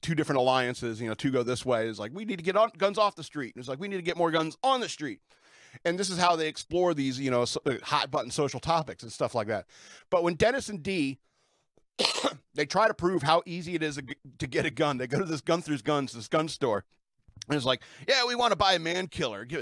two 0.00 0.14
different 0.14 0.38
alliances 0.38 1.00
you 1.00 1.08
know 1.08 1.14
two 1.14 1.30
go 1.30 1.42
this 1.42 1.64
way. 1.64 1.88
Is 1.88 1.98
like 1.98 2.12
we 2.14 2.24
need 2.24 2.36
to 2.36 2.44
get 2.44 2.56
on, 2.56 2.70
guns 2.76 2.98
off 2.98 3.16
the 3.16 3.24
street. 3.24 3.54
And 3.54 3.60
it's 3.60 3.68
like 3.68 3.80
we 3.80 3.88
need 3.88 3.96
to 3.96 4.02
get 4.02 4.16
more 4.16 4.30
guns 4.30 4.56
on 4.62 4.80
the 4.80 4.88
street. 4.88 5.20
And 5.84 5.98
this 5.98 6.10
is 6.10 6.18
how 6.18 6.36
they 6.36 6.48
explore 6.48 6.94
these 6.94 7.18
you 7.20 7.30
know 7.30 7.44
so, 7.44 7.60
uh, 7.66 7.74
hot 7.82 8.10
button 8.10 8.30
social 8.30 8.60
topics 8.60 9.02
and 9.02 9.12
stuff 9.12 9.34
like 9.34 9.48
that. 9.48 9.66
But 10.10 10.22
when 10.22 10.34
dennis 10.34 10.68
and 10.68 10.82
dee 10.82 11.18
they 12.54 12.66
try 12.66 12.88
to 12.88 12.94
prove 12.94 13.22
how 13.22 13.42
easy 13.44 13.74
it 13.74 13.82
is 13.82 14.00
to 14.38 14.46
get 14.46 14.64
a 14.64 14.70
gun 14.70 14.98
they 14.98 15.06
go 15.06 15.18
to 15.18 15.24
this 15.24 15.40
Gunther's 15.40 15.82
guns 15.82 16.12
this 16.12 16.28
gun 16.28 16.48
store 16.48 16.84
And 17.48 17.56
it's 17.56 17.64
like, 17.64 17.82
yeah, 18.06 18.24
we 18.26 18.34
want 18.34 18.52
to 18.52 18.56
buy 18.56 18.74
a 18.74 18.78
man 18.78 19.06
killer. 19.06 19.46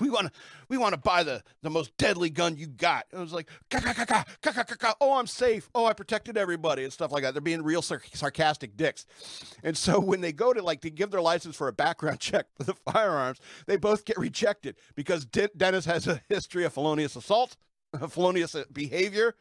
We 0.00 0.10
want 0.10 0.26
to, 0.26 0.32
we 0.68 0.78
want 0.78 0.94
to 0.94 1.00
buy 1.00 1.22
the 1.22 1.42
the 1.62 1.70
most 1.70 1.96
deadly 1.96 2.30
gun 2.30 2.56
you 2.56 2.66
got. 2.66 3.06
And 3.12 3.20
it 3.20 3.22
was 3.22 3.32
like, 3.32 3.48
ka, 3.70 3.80
ka, 3.80 4.24
ka, 4.64 4.94
oh, 5.00 5.14
I'm 5.18 5.26
safe. 5.26 5.70
Oh, 5.74 5.84
I 5.86 5.92
protected 5.92 6.36
everybody 6.36 6.82
and 6.82 6.92
stuff 6.92 7.12
like 7.12 7.22
that. 7.22 7.34
They're 7.34 7.40
being 7.40 7.62
real 7.62 7.82
sarcastic 7.82 8.76
dicks. 8.76 9.06
And 9.62 9.76
so 9.76 10.00
when 10.00 10.20
they 10.20 10.32
go 10.32 10.52
to 10.52 10.62
like 10.62 10.80
to 10.80 10.90
give 10.90 11.10
their 11.10 11.20
license 11.20 11.56
for 11.56 11.68
a 11.68 11.72
background 11.72 12.20
check 12.20 12.46
for 12.56 12.64
the 12.64 12.74
firearms, 12.74 13.38
they 13.66 13.76
both 13.76 14.04
get 14.04 14.18
rejected 14.18 14.76
because 14.94 15.24
De- 15.24 15.50
Dennis 15.56 15.84
has 15.84 16.06
a 16.06 16.20
history 16.28 16.64
of 16.64 16.72
felonious 16.72 17.16
assault 17.16 17.56
felonious 18.08 18.56
behavior. 18.72 19.34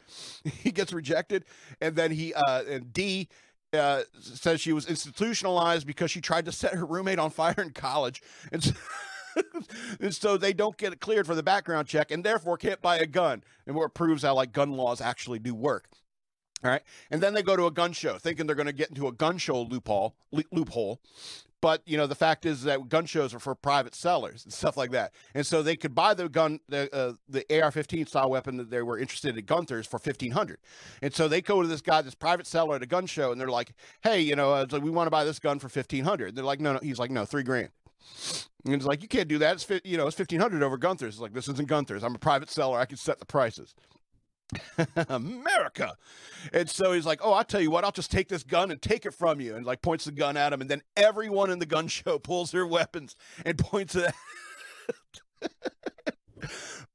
He 0.43 0.71
gets 0.71 0.93
rejected, 0.93 1.45
and 1.79 1.95
then 1.95 2.11
he 2.11 2.33
uh, 2.33 2.63
and 2.67 2.91
Dee 2.93 3.29
uh, 3.73 4.03
says 4.19 4.61
she 4.61 4.73
was 4.73 4.85
institutionalized 4.85 5.87
because 5.87 6.11
she 6.11 6.21
tried 6.21 6.45
to 6.45 6.51
set 6.51 6.73
her 6.73 6.85
roommate 6.85 7.19
on 7.19 7.29
fire 7.29 7.55
in 7.57 7.71
college, 7.71 8.21
and 8.51 8.63
so, 8.63 8.73
and 9.99 10.13
so 10.13 10.37
they 10.37 10.53
don't 10.53 10.77
get 10.77 10.93
it 10.93 10.99
cleared 10.99 11.25
for 11.25 11.35
the 11.35 11.43
background 11.43 11.87
check, 11.87 12.11
and 12.11 12.23
therefore 12.23 12.57
can't 12.57 12.81
buy 12.81 12.97
a 12.97 13.05
gun. 13.05 13.43
And 13.65 13.75
what 13.75 13.93
proves 13.93 14.23
how 14.23 14.35
like 14.35 14.51
gun 14.51 14.71
laws 14.71 15.01
actually 15.01 15.39
do 15.39 15.55
work. 15.55 15.87
All 16.63 16.69
right, 16.69 16.83
and 17.09 17.21
then 17.21 17.33
they 17.33 17.41
go 17.41 17.55
to 17.55 17.65
a 17.65 17.71
gun 17.71 17.91
show, 17.91 18.17
thinking 18.17 18.45
they're 18.45 18.55
going 18.55 18.67
to 18.67 18.73
get 18.73 18.89
into 18.89 19.07
a 19.07 19.11
gun 19.11 19.37
show 19.37 19.61
loophole. 19.61 20.15
Loophole, 20.51 21.01
but 21.61 21.81
you 21.85 21.97
know, 21.97 22.07
the 22.07 22.15
fact 22.15 22.45
is 22.45 22.63
that 22.63 22.89
gun 22.89 23.05
shows 23.05 23.33
are 23.33 23.39
for 23.39 23.55
private 23.55 23.95
sellers 23.95 24.43
and 24.43 24.51
stuff 24.51 24.75
like 24.75 24.91
that, 24.91 25.13
and 25.33 25.45
so 25.45 25.61
they 25.61 25.75
could 25.75 25.95
buy 25.95 26.13
the 26.13 26.27
gun, 26.27 26.59
the 26.67 26.93
uh, 26.93 27.13
the 27.29 27.45
AR-15 27.61 28.07
style 28.07 28.29
weapon 28.29 28.57
that 28.57 28.69
they 28.69 28.81
were 28.81 28.97
interested 28.97 29.37
in 29.37 29.45
Gunther's 29.45 29.87
for 29.87 29.99
fifteen 29.99 30.31
hundred, 30.31 30.57
and 31.01 31.13
so 31.13 31.27
they 31.27 31.41
go 31.41 31.61
to 31.61 31.67
this 31.67 31.81
guy, 31.81 32.01
this 32.01 32.15
private 32.15 32.47
seller 32.47 32.75
at 32.75 32.83
a 32.83 32.87
gun 32.87 33.05
show, 33.05 33.31
and 33.31 33.39
they're 33.39 33.49
like, 33.49 33.73
"Hey, 34.01 34.21
you 34.21 34.35
know, 34.35 34.51
uh, 34.53 34.65
we 34.81 34.89
want 34.89 35.07
to 35.07 35.11
buy 35.11 35.23
this 35.23 35.39
gun 35.39 35.59
for 35.59 35.69
fifteen 35.69 36.03
hundred. 36.03 36.35
They're 36.35 36.43
like, 36.43 36.59
"No, 36.59 36.73
no." 36.73 36.79
He's 36.81 36.99
like, 36.99 37.11
"No, 37.11 37.25
three 37.25 37.43
grand." 37.43 37.69
And 38.65 38.75
it's 38.75 38.85
like, 38.85 39.01
"You 39.01 39.07
can't 39.07 39.27
do 39.27 39.37
that. 39.37 39.55
It's 39.55 39.85
you 39.85 39.97
know, 39.97 40.07
it's 40.07 40.17
fifteen 40.17 40.39
hundred 40.39 40.63
over 40.63 40.77
Gunther's." 40.77 41.15
It's 41.15 41.21
like, 41.21 41.33
"This 41.33 41.47
isn't 41.47 41.67
Gunther's. 41.67 42.03
I'm 42.03 42.15
a 42.15 42.19
private 42.19 42.49
seller. 42.49 42.79
I 42.79 42.85
can 42.85 42.97
set 42.97 43.19
the 43.19 43.25
prices." 43.25 43.75
America. 45.09 45.95
And 46.53 46.69
so 46.69 46.91
he's 46.93 47.05
like, 47.05 47.19
Oh, 47.23 47.33
I'll 47.33 47.43
tell 47.43 47.61
you 47.61 47.71
what, 47.71 47.83
I'll 47.83 47.91
just 47.91 48.11
take 48.11 48.27
this 48.29 48.43
gun 48.43 48.71
and 48.71 48.81
take 48.81 49.05
it 49.05 49.13
from 49.13 49.39
you. 49.39 49.55
And 49.55 49.65
like 49.65 49.81
points 49.81 50.05
the 50.05 50.11
gun 50.11 50.37
at 50.37 50.53
him. 50.53 50.61
And 50.61 50.69
then 50.69 50.81
everyone 50.95 51.49
in 51.49 51.59
the 51.59 51.65
gun 51.65 51.87
show 51.87 52.19
pulls 52.23 52.51
their 52.51 52.67
weapons 52.67 53.15
and 53.45 53.57
points 53.57 53.95
it 53.95 54.13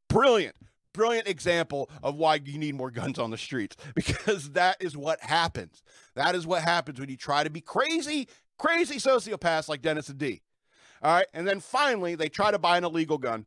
Brilliant. 0.08 0.56
Brilliant 0.92 1.28
example 1.28 1.90
of 2.02 2.16
why 2.16 2.36
you 2.42 2.58
need 2.58 2.74
more 2.74 2.90
guns 2.90 3.18
on 3.18 3.30
the 3.30 3.36
streets 3.36 3.76
because 3.94 4.52
that 4.52 4.76
is 4.80 4.96
what 4.96 5.20
happens. 5.20 5.82
That 6.14 6.34
is 6.34 6.46
what 6.46 6.62
happens 6.62 6.98
when 6.98 7.10
you 7.10 7.16
try 7.16 7.44
to 7.44 7.50
be 7.50 7.60
crazy, 7.60 8.28
crazy 8.58 8.96
sociopaths 8.96 9.68
like 9.68 9.82
Dennis 9.82 10.08
and 10.08 10.18
Dee. 10.18 10.42
All 11.02 11.14
right. 11.14 11.26
And 11.34 11.46
then 11.46 11.60
finally, 11.60 12.14
they 12.14 12.30
try 12.30 12.50
to 12.50 12.58
buy 12.58 12.78
an 12.78 12.84
illegal 12.84 13.18
gun 13.18 13.44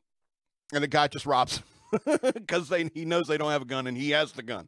and 0.71 0.83
the 0.83 0.87
guy 0.87 1.07
just 1.07 1.25
robs 1.25 1.61
because 2.33 2.71
he 2.93 3.05
knows 3.05 3.27
they 3.27 3.37
don't 3.37 3.51
have 3.51 3.63
a 3.63 3.65
gun 3.65 3.87
and 3.87 3.97
he 3.97 4.11
has 4.11 4.31
the 4.31 4.43
gun. 4.43 4.67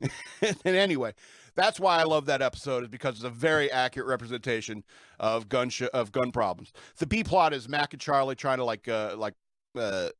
and 0.42 0.76
anyway, 0.76 1.14
that's 1.54 1.80
why 1.80 1.98
I 1.98 2.04
love 2.04 2.26
that 2.26 2.42
episode 2.42 2.84
is 2.84 2.88
because 2.88 3.16
it's 3.16 3.24
a 3.24 3.30
very 3.30 3.70
accurate 3.70 4.08
representation 4.08 4.84
of 5.18 5.48
gun 5.48 5.70
sh- 5.70 5.82
of 5.92 6.12
gun 6.12 6.32
problems. 6.32 6.72
The 6.98 7.06
B 7.06 7.24
plot 7.24 7.52
is 7.52 7.68
Mac 7.68 7.92
and 7.92 8.00
Charlie 8.00 8.36
trying 8.36 8.58
to 8.58 8.64
like 8.64 8.88
uh, 8.88 9.14
like 9.16 9.34
uh, 9.78 10.10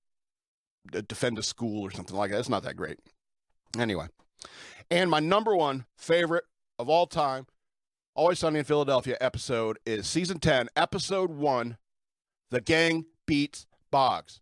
defend 1.08 1.38
a 1.38 1.42
school 1.42 1.82
or 1.82 1.90
something 1.90 2.16
like 2.16 2.30
that. 2.30 2.38
It's 2.38 2.48
not 2.48 2.62
that 2.64 2.76
great. 2.76 2.98
Anyway, 3.78 4.08
and 4.90 5.10
my 5.10 5.20
number 5.20 5.54
one 5.54 5.84
favorite 5.96 6.44
of 6.78 6.88
all 6.88 7.06
time, 7.06 7.46
Always 8.14 8.40
Sunny 8.40 8.58
in 8.58 8.64
Philadelphia 8.64 9.16
episode 9.20 9.78
is 9.86 10.06
season 10.06 10.38
ten, 10.38 10.68
episode 10.76 11.30
one. 11.30 11.76
The 12.50 12.60
gang 12.60 13.04
beats 13.26 13.66
Boggs. 13.92 14.40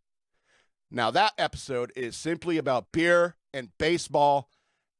Now, 0.90 1.10
that 1.10 1.32
episode 1.36 1.92
is 1.94 2.16
simply 2.16 2.56
about 2.56 2.92
beer 2.92 3.36
and 3.52 3.68
baseball, 3.78 4.48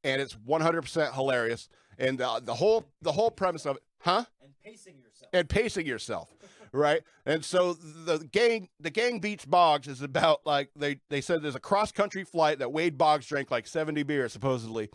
and 0.03 0.21
it's 0.21 0.35
100% 0.35 1.13
hilarious. 1.13 1.67
And 1.97 2.17
the, 2.17 2.41
the 2.43 2.55
whole 2.55 2.85
the 3.01 3.11
whole 3.11 3.31
premise 3.31 3.65
of 3.65 3.77
it, 3.77 3.83
huh? 3.99 4.23
And 4.41 4.53
pacing 4.63 4.99
yourself. 4.99 5.29
And 5.33 5.49
pacing 5.49 5.85
yourself, 5.85 6.33
right? 6.71 7.01
And 7.25 7.43
so 7.43 7.73
the 7.73 8.19
gang 8.31 8.69
the 8.79 8.89
gang 8.89 9.19
beats 9.19 9.43
Boggs 9.43 9.87
is 9.87 10.01
about 10.01 10.45
like 10.45 10.69
they 10.77 11.01
they 11.09 11.19
said 11.19 11.41
there's 11.41 11.55
a 11.55 11.59
cross 11.59 11.91
country 11.91 12.23
flight 12.23 12.59
that 12.59 12.71
Wade 12.71 12.97
Boggs 12.97 13.25
drank 13.25 13.51
like 13.51 13.67
70 13.67 14.03
beers 14.03 14.31
supposedly, 14.31 14.89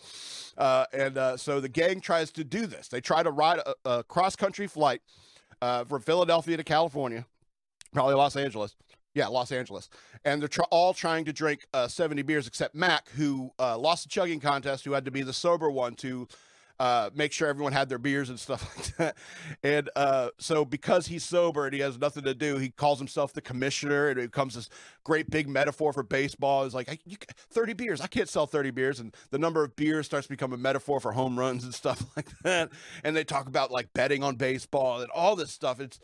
uh, 0.57 0.87
and 0.94 1.18
uh, 1.18 1.37
so 1.37 1.61
the 1.61 1.68
gang 1.68 2.00
tries 2.00 2.30
to 2.33 2.44
do 2.44 2.66
this. 2.66 2.88
They 2.88 3.02
try 3.02 3.22
to 3.22 3.30
ride 3.30 3.59
a, 3.59 3.74
a 3.85 4.04
cross 4.04 4.35
country 4.35 4.66
flight 4.66 5.02
uh, 5.61 5.85
from 5.85 6.00
Philadelphia 6.00 6.57
to 6.57 6.64
California, 6.64 7.26
probably 7.92 8.14
Los 8.14 8.35
Angeles 8.35 8.76
yeah, 9.14 9.29
Los 9.29 9.53
Angeles. 9.53 9.88
And 10.24 10.42
they're 10.42 10.48
tr- 10.48 10.62
all 10.70 10.92
trying 10.92 11.24
to 11.27 11.33
drink 11.33 11.66
uh, 11.72 11.88
70 11.88 12.22
beers 12.22 12.46
except 12.46 12.74
Mac, 12.74 13.09
who 13.11 13.53
uh, 13.59 13.79
lost 13.79 14.05
the 14.05 14.09
chugging 14.09 14.40
contest, 14.40 14.85
who 14.85 14.92
had 14.92 15.05
to 15.05 15.11
be 15.11 15.22
the 15.22 15.33
sober 15.33 15.70
one 15.70 15.94
to 15.96 16.29
uh, 16.81 17.09
make 17.14 17.31
sure 17.31 17.46
everyone 17.46 17.72
had 17.72 17.88
their 17.88 17.98
beers 17.98 18.29
and 18.29 18.40
stuff 18.40 18.77
like 18.77 18.96
that. 18.96 19.16
And 19.62 19.88
uh, 19.94 20.31
so, 20.38 20.64
because 20.64 21.07
he's 21.07 21.22
sober 21.22 21.66
and 21.66 21.74
he 21.74 21.81
has 21.81 21.98
nothing 21.98 22.24
to 22.24 22.35
do, 22.35 22.57
he 22.57 22.70
calls 22.70 22.98
himself 22.98 23.33
the 23.33 23.40
commissioner. 23.40 24.09
And 24.09 24.18
it 24.18 24.33
becomes 24.33 24.55
this 24.55 24.68
great 25.05 25.31
big 25.31 25.48
metaphor 25.48 25.92
for 25.92 26.03
baseball. 26.03 26.64
It's 26.64 26.74
like, 26.74 27.00
you, 27.05 27.16
30 27.50 27.74
beers. 27.74 28.00
I 28.00 28.09
can't 28.09 28.29
sell 28.29 28.46
30 28.46 28.72
beers. 28.72 28.98
And 28.98 29.14
the 29.31 29.38
number 29.38 29.62
of 29.62 29.77
beers 29.77 30.07
starts 30.07 30.27
to 30.27 30.33
become 30.33 30.53
a 30.53 30.57
metaphor 30.57 30.98
for 30.98 31.12
home 31.12 31.38
runs 31.38 31.62
and 31.62 31.72
stuff 31.72 32.05
like 32.16 32.31
that. 32.42 32.70
And 33.05 33.14
they 33.14 33.22
talk 33.22 33.46
about 33.46 33.70
like 33.70 33.92
betting 33.92 34.24
on 34.24 34.35
baseball 34.35 35.00
and 35.00 35.11
all 35.12 35.37
this 35.37 35.53
stuff. 35.53 35.79
It's 35.79 36.00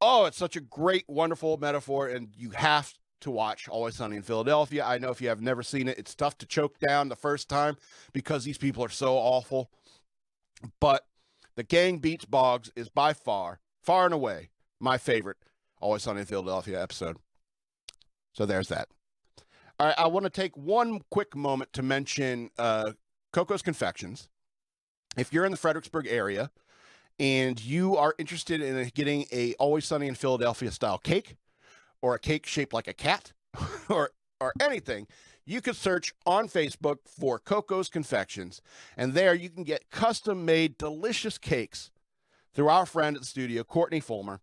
Oh, 0.00 0.24
it's 0.24 0.38
such 0.38 0.56
a 0.56 0.60
great, 0.60 1.04
wonderful 1.08 1.56
metaphor, 1.58 2.08
and 2.08 2.28
you 2.36 2.50
have 2.50 2.92
to 3.20 3.30
watch 3.30 3.68
Always 3.68 3.96
Sunny 3.96 4.16
in 4.16 4.22
Philadelphia. 4.22 4.84
I 4.84 4.98
know 4.98 5.10
if 5.10 5.20
you 5.20 5.28
have 5.28 5.42
never 5.42 5.62
seen 5.62 5.88
it, 5.88 5.98
it's 5.98 6.14
tough 6.14 6.38
to 6.38 6.46
choke 6.46 6.78
down 6.78 7.08
the 7.08 7.16
first 7.16 7.48
time 7.48 7.76
because 8.12 8.44
these 8.44 8.58
people 8.58 8.82
are 8.84 8.88
so 8.88 9.14
awful. 9.14 9.70
But 10.80 11.06
the 11.56 11.62
gang 11.62 11.98
beats 11.98 12.24
Boggs 12.24 12.70
is 12.74 12.88
by 12.88 13.12
far, 13.12 13.60
far 13.82 14.06
and 14.06 14.14
away, 14.14 14.50
my 14.78 14.96
favorite 14.96 15.36
Always 15.80 16.02
Sunny 16.02 16.20
in 16.20 16.26
Philadelphia 16.26 16.82
episode. 16.82 17.18
So 18.32 18.46
there's 18.46 18.68
that. 18.68 18.88
All 19.78 19.86
right, 19.86 19.98
I 19.98 20.06
want 20.06 20.24
to 20.24 20.30
take 20.30 20.56
one 20.56 21.00
quick 21.10 21.34
moment 21.34 21.72
to 21.74 21.82
mention 21.82 22.50
uh, 22.58 22.92
Coco's 23.32 23.62
Confections. 23.62 24.28
If 25.16 25.32
you're 25.32 25.44
in 25.44 25.50
the 25.50 25.56
Fredericksburg 25.58 26.06
area, 26.06 26.50
and 27.20 27.62
you 27.62 27.98
are 27.98 28.14
interested 28.18 28.62
in 28.62 28.90
getting 28.94 29.26
a 29.30 29.52
always 29.54 29.84
sunny 29.84 30.08
in 30.08 30.14
Philadelphia 30.14 30.70
style 30.72 30.98
cake 30.98 31.36
or 32.00 32.14
a 32.14 32.18
cake 32.18 32.46
shaped 32.46 32.72
like 32.72 32.88
a 32.88 32.94
cat 32.94 33.32
or 33.88 34.10
or 34.40 34.54
anything, 34.58 35.06
you 35.44 35.60
could 35.60 35.76
search 35.76 36.14
on 36.24 36.48
Facebook 36.48 36.96
for 37.04 37.38
Coco's 37.38 37.90
Confections 37.90 38.62
and 38.96 39.12
there 39.12 39.34
you 39.34 39.50
can 39.50 39.64
get 39.64 39.90
custom 39.90 40.46
made 40.46 40.78
delicious 40.78 41.36
cakes 41.36 41.90
through 42.54 42.68
our 42.68 42.86
friend 42.86 43.16
at 43.16 43.22
the 43.22 43.28
studio, 43.28 43.62
Courtney 43.62 44.00
Fulmer. 44.00 44.40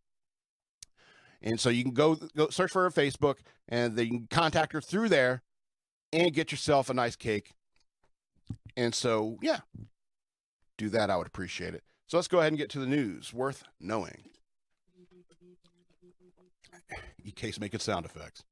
And 1.42 1.60
so 1.60 1.70
you 1.70 1.84
can 1.84 1.94
go, 1.94 2.16
go 2.36 2.50
search 2.50 2.72
for 2.72 2.84
her 2.84 2.92
Facebook 2.92 3.38
and 3.68 3.96
then 3.96 4.06
you 4.06 4.12
can 4.12 4.28
contact 4.30 4.74
her 4.74 4.82
through 4.82 5.10
there 5.10 5.42
and 6.14 6.32
get 6.32 6.52
yourself 6.52 6.92
a 6.92 6.94
nice 6.94 7.16
cake. 7.16 7.54
And 8.76 8.94
so, 8.94 9.40
yeah, 9.42 9.60
do 10.78 10.90
that. 10.90 11.10
I 11.10 11.18
would 11.18 11.28
appreciate 11.28 11.74
it. 11.74 11.84
So 12.08 12.18
let's 12.18 12.30
go 12.30 12.40
ahead 12.40 12.54
and 12.54 12.58
get 12.58 12.70
to 12.72 12.80
the 12.80 12.88
news 12.88 13.34
worth 13.34 13.64
knowing. 13.82 14.24
In 17.24 17.32
case 17.32 17.60
making 17.60 17.82
sound 17.82 18.06
effects. 18.06 18.44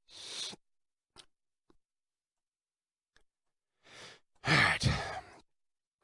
All 4.46 4.54
right. 4.54 4.90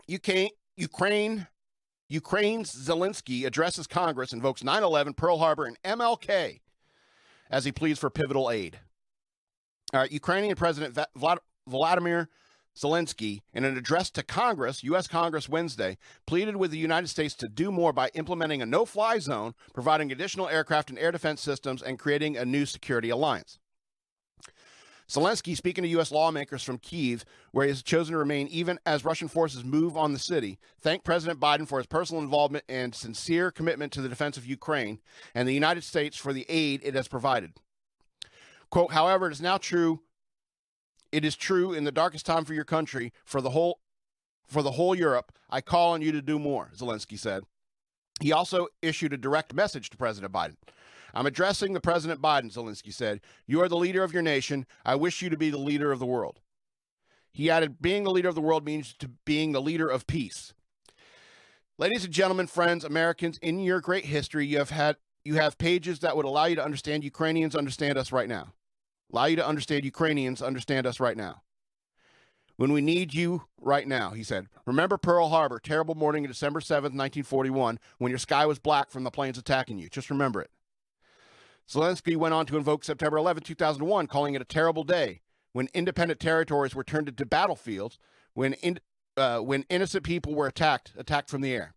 Ukraine, 0.08 0.50
Ukraine, 0.78 1.48
Ukraine's 2.08 2.72
Zelensky 2.74 3.46
addresses 3.46 3.86
Congress, 3.86 4.32
invokes 4.32 4.64
9 4.64 4.84
11, 4.84 5.14
Pearl 5.14 5.38
Harbor, 5.38 5.66
and 5.66 5.78
MLK 5.84 6.62
as 7.50 7.66
he 7.66 7.74
pleads 7.74 8.00
for 8.00 8.10
pivotal 8.10 8.50
aid. 8.50 8.80
All 9.94 10.00
right, 10.00 10.12
Ukrainian 10.12 10.56
President 10.56 10.98
Vladimir 11.68 12.30
Zelensky, 12.76 13.42
in 13.54 13.66
an 13.66 13.78
address 13.78 14.10
to 14.12 14.24
Congress, 14.24 14.84
U.S. 14.84 15.08
Congress 15.08 15.50
Wednesday, 15.50 15.98
pleaded 16.26 16.56
with 16.56 16.72
the 16.72 16.78
United 16.78 17.08
States 17.08 17.36
to 17.36 17.50
do 17.50 17.72
more 17.72 17.92
by 17.92 18.10
implementing 18.14 18.62
a 18.62 18.66
no 18.66 18.86
fly 18.86 19.20
zone, 19.20 19.54
providing 19.74 20.12
additional 20.12 20.48
aircraft 20.48 20.90
and 20.90 20.98
air 20.98 21.12
defense 21.12 21.42
systems, 21.42 21.82
and 21.82 22.00
creating 22.00 22.38
a 22.38 22.46
new 22.46 22.66
security 22.66 23.10
alliance. 23.10 23.60
Zelensky, 25.12 25.58
speaking 25.58 25.84
to 25.84 25.90
U.S. 25.90 26.10
lawmakers 26.10 26.64
from 26.64 26.78
Kiev, 26.78 27.26
where 27.52 27.66
he 27.66 27.70
has 27.70 27.84
chosen 27.84 28.14
to 28.14 28.18
remain 28.18 28.48
even 28.48 28.80
as 28.86 29.04
Russian 29.04 29.28
forces 29.28 29.66
move 29.66 29.98
on 29.98 30.14
the 30.14 30.20
city, 30.20 30.58
thanked 30.80 31.04
President 31.04 31.38
Biden 31.38 31.68
for 31.68 31.80
his 31.80 31.88
personal 31.88 32.24
involvement 32.24 32.64
and 32.70 32.96
sincere 32.96 33.52
commitment 33.52 33.92
to 33.92 34.02
the 34.02 34.08
defense 34.08 34.38
of 34.38 34.46
Ukraine 34.46 35.00
and 35.36 35.50
the 35.50 35.54
United 35.54 35.84
States 35.84 36.16
for 36.16 36.32
the 36.32 36.46
aid 36.48 36.80
it 36.86 36.96
has 36.96 37.10
provided. 37.10 37.52
Quote, 38.70 38.94
however, 38.94 39.28
it 39.28 39.34
is 39.34 39.42
now 39.42 39.58
true 39.58 40.00
it 41.12 41.26
is 41.26 41.36
true 41.36 41.74
in 41.74 41.84
the 41.84 41.92
darkest 41.92 42.26
time 42.26 42.46
for 42.46 42.54
your 42.54 42.64
country, 42.64 43.14
for 43.26 43.42
the 43.42 43.52
whole 43.52 43.80
for 44.48 44.62
the 44.62 44.72
whole 44.72 44.94
Europe, 44.94 45.32
I 45.50 45.62
call 45.62 45.94
on 45.94 46.02
you 46.02 46.12
to 46.12 46.22
do 46.22 46.38
more, 46.38 46.72
Zelensky 46.76 47.18
said. 47.18 47.44
He 48.20 48.34
also 48.34 48.68
issued 48.82 49.14
a 49.14 49.18
direct 49.18 49.54
message 49.54 49.90
to 49.90 49.98
President 49.98 50.34
Biden. 50.34 50.58
I'm 51.14 51.26
addressing 51.26 51.72
the 51.72 51.80
President 51.80 52.22
Biden, 52.22 52.54
Zelensky 52.54 52.94
said. 52.94 53.22
You 53.48 53.62
are 53.62 53.70
the 53.70 53.78
leader 53.78 54.04
of 54.04 54.12
your 54.12 54.22
nation. 54.22 54.66
I 54.86 54.96
wish 54.96 55.22
you 55.22 55.30
to 55.30 55.38
be 55.38 55.50
the 55.50 55.58
leader 55.58 55.94
of 55.94 56.00
the 56.00 56.06
world. 56.06 56.42
He 57.32 57.50
added, 57.50 57.82
being 57.82 58.04
the 58.04 58.12
leader 58.12 58.28
of 58.28 58.36
the 58.36 58.42
world 58.42 58.66
means 58.66 58.94
to 59.00 59.08
being 59.26 59.54
the 59.54 59.62
leader 59.62 59.88
of 59.88 60.06
peace. 60.06 60.54
Ladies 61.78 62.04
and 62.04 62.14
gentlemen, 62.14 62.48
friends, 62.48 62.84
Americans, 62.84 63.38
in 63.38 63.60
your 63.60 63.80
great 63.80 64.06
history, 64.06 64.46
you 64.46 64.58
have 64.58 64.70
had 64.70 64.98
you 65.24 65.36
have 65.36 65.58
pages 65.58 66.00
that 66.00 66.18
would 66.18 66.26
allow 66.26 66.46
you 66.46 66.56
to 66.56 66.64
understand 66.64 67.04
Ukrainians 67.04 67.56
understand 67.56 67.98
us 67.98 68.12
right 68.12 68.28
now. 68.28 68.54
Allow 69.12 69.26
you 69.26 69.36
to 69.36 69.48
understand 69.48 69.84
Ukrainians 69.84 70.42
understand 70.42 70.88
us 70.88 71.00
right 71.00 71.18
now. 71.18 71.42
When 72.56 72.72
we 72.72 72.82
need 72.82 73.14
you 73.14 73.46
right 73.60 73.88
now, 73.88 74.12
he 74.12 74.24
said. 74.24 74.48
Remember 74.66 74.98
Pearl 74.98 75.30
Harbor, 75.30 75.60
terrible 75.60 75.96
morning 75.96 76.26
of 76.26 76.32
December 76.32 76.60
7th, 76.60 76.94
1941, 76.94 77.80
when 77.98 78.12
your 78.12 78.20
sky 78.20 78.46
was 78.46 78.60
black 78.60 78.92
from 78.92 79.04
the 79.04 79.12
planes 79.12 79.38
attacking 79.38 79.80
you. 79.80 79.90
Just 79.90 80.10
remember 80.10 80.42
it. 80.42 80.52
Zelensky 81.68 82.16
went 82.16 82.34
on 82.34 82.46
to 82.48 82.58
invoke 82.58 82.84
September 82.84 83.18
11, 83.18 83.44
2001, 83.44 84.08
calling 84.08 84.36
it 84.36 84.42
a 84.42 84.46
terrible 84.46 84.84
day 84.84 85.22
when 85.54 85.70
independent 85.74 86.20
territories 86.20 86.76
were 86.76 86.84
turned 86.84 87.08
into 87.08 87.26
battlefields, 87.26 87.98
when, 88.34 88.54
in, 88.54 88.80
uh, 89.18 89.40
when 89.40 89.66
innocent 89.70 90.04
people 90.04 90.36
were 90.36 90.48
attacked, 90.48 90.94
attacked 90.98 91.30
from 91.30 91.42
the 91.42 91.54
air. 91.54 91.74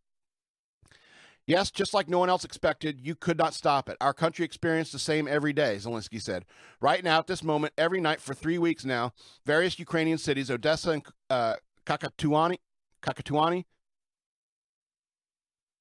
Yes, 1.46 1.70
just 1.70 1.92
like 1.92 2.08
no 2.08 2.18
one 2.18 2.30
else 2.30 2.44
expected, 2.44 3.00
you 3.02 3.14
could 3.14 3.36
not 3.36 3.52
stop 3.52 3.90
it. 3.90 3.98
Our 4.00 4.14
country 4.14 4.46
experienced 4.46 4.92
the 4.92 4.98
same 4.98 5.28
every 5.28 5.52
day, 5.52 5.76
Zelensky 5.76 6.20
said. 6.20 6.46
Right 6.80 7.04
now, 7.04 7.18
at 7.18 7.26
this 7.26 7.44
moment, 7.44 7.74
every 7.76 8.00
night 8.00 8.20
for 8.20 8.32
three 8.32 8.56
weeks 8.56 8.84
now, 8.84 9.12
various 9.44 9.78
Ukrainian 9.78 10.16
cities, 10.16 10.50
Odessa 10.50 10.90
and 10.92 11.02
uh, 11.28 11.56
Kakatuani, 11.84 12.56
Kakatuani, 13.02 13.64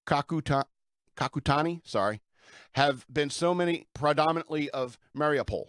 Kakuta, 0.06 0.66
Kakutani, 1.16 1.82
sorry, 1.88 2.22
have 2.74 3.06
been 3.12 3.30
so 3.30 3.54
many, 3.54 3.88
predominantly 3.94 4.70
of 4.72 4.98
Mariupol. 5.18 5.68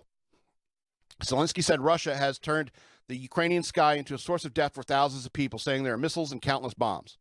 Zelensky 1.23 1.63
said 1.63 1.81
Russia 1.81 2.17
has 2.17 2.41
turned 2.41 2.73
the 3.07 3.17
Ukrainian 3.17 3.63
sky 3.63 3.95
into 3.95 4.15
a 4.15 4.19
source 4.19 4.45
of 4.45 4.55
death 4.55 4.75
for 4.75 4.83
thousands 4.83 5.25
of 5.25 5.33
people, 5.33 5.61
saying 5.61 5.85
there 5.85 5.95
are 5.95 5.99
missiles 5.99 6.33
and 6.33 6.43
countless 6.43 6.75
bombs. 6.75 7.17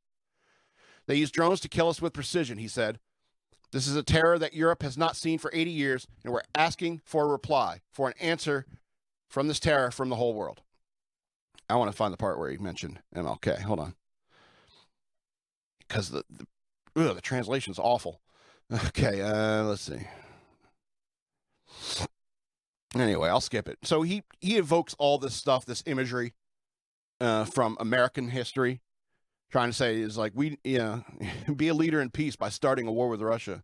They 1.08 1.16
use 1.16 1.32
drones 1.32 1.60
to 1.62 1.70
kill 1.70 1.90
us 1.90 2.02
with 2.02 2.14
precision, 2.14 2.58
he 2.58 2.68
said. 2.68 3.00
This 3.72 3.88
is 3.88 3.96
a 3.96 4.04
terror 4.04 4.38
that 4.38 4.54
Europe 4.54 4.84
has 4.84 4.98
not 4.98 5.16
seen 5.16 5.40
for 5.40 5.50
80 5.54 5.72
years, 5.72 6.08
and 6.24 6.32
we're 6.32 6.44
asking 6.56 7.02
for 7.06 7.24
a 7.24 7.28
reply, 7.28 7.82
for 7.92 8.08
an 8.08 8.14
answer 8.20 8.66
from 9.28 9.48
this 9.48 9.60
terror 9.60 9.90
from 9.90 10.10
the 10.10 10.16
whole 10.16 10.36
world. 10.36 10.62
I 11.70 11.76
want 11.76 11.90
to 11.90 11.98
find 11.98 12.14
the 12.14 12.18
part 12.18 12.38
where 12.38 12.52
he 12.52 12.58
mentioned 12.58 13.00
MLK. 13.16 13.62
Hold 13.62 13.80
on. 13.80 13.96
Because 15.80 16.10
the, 16.10 16.24
the, 16.30 16.46
ugh, 16.96 17.16
the 17.16 17.22
translation's 17.22 17.80
awful. 17.80 18.22
Okay, 18.88 19.22
uh, 19.22 19.64
let's 19.64 19.82
see. 19.82 20.08
Anyway, 22.96 23.30
I'll 23.30 23.42
skip 23.42 23.68
it. 23.68 23.78
So 23.84 24.02
he 24.04 24.24
he 24.40 24.58
evokes 24.58 24.96
all 24.98 25.18
this 25.18 25.36
stuff, 25.36 25.66
this 25.66 25.84
imagery 25.86 26.34
uh, 27.20 27.46
from 27.46 27.78
American 27.80 28.30
history, 28.30 28.82
trying 29.54 29.70
to 29.70 29.78
say 29.78 30.02
is 30.02 30.18
like 30.18 30.34
we 30.36 30.58
you 30.64 30.80
know 30.80 31.04
be 31.56 31.68
a 31.70 31.74
leader 31.74 32.02
in 32.02 32.10
peace 32.10 32.36
by 32.36 32.50
starting 32.50 32.88
a 32.88 32.92
war 32.92 33.08
with 33.08 33.22
Russia. 33.22 33.64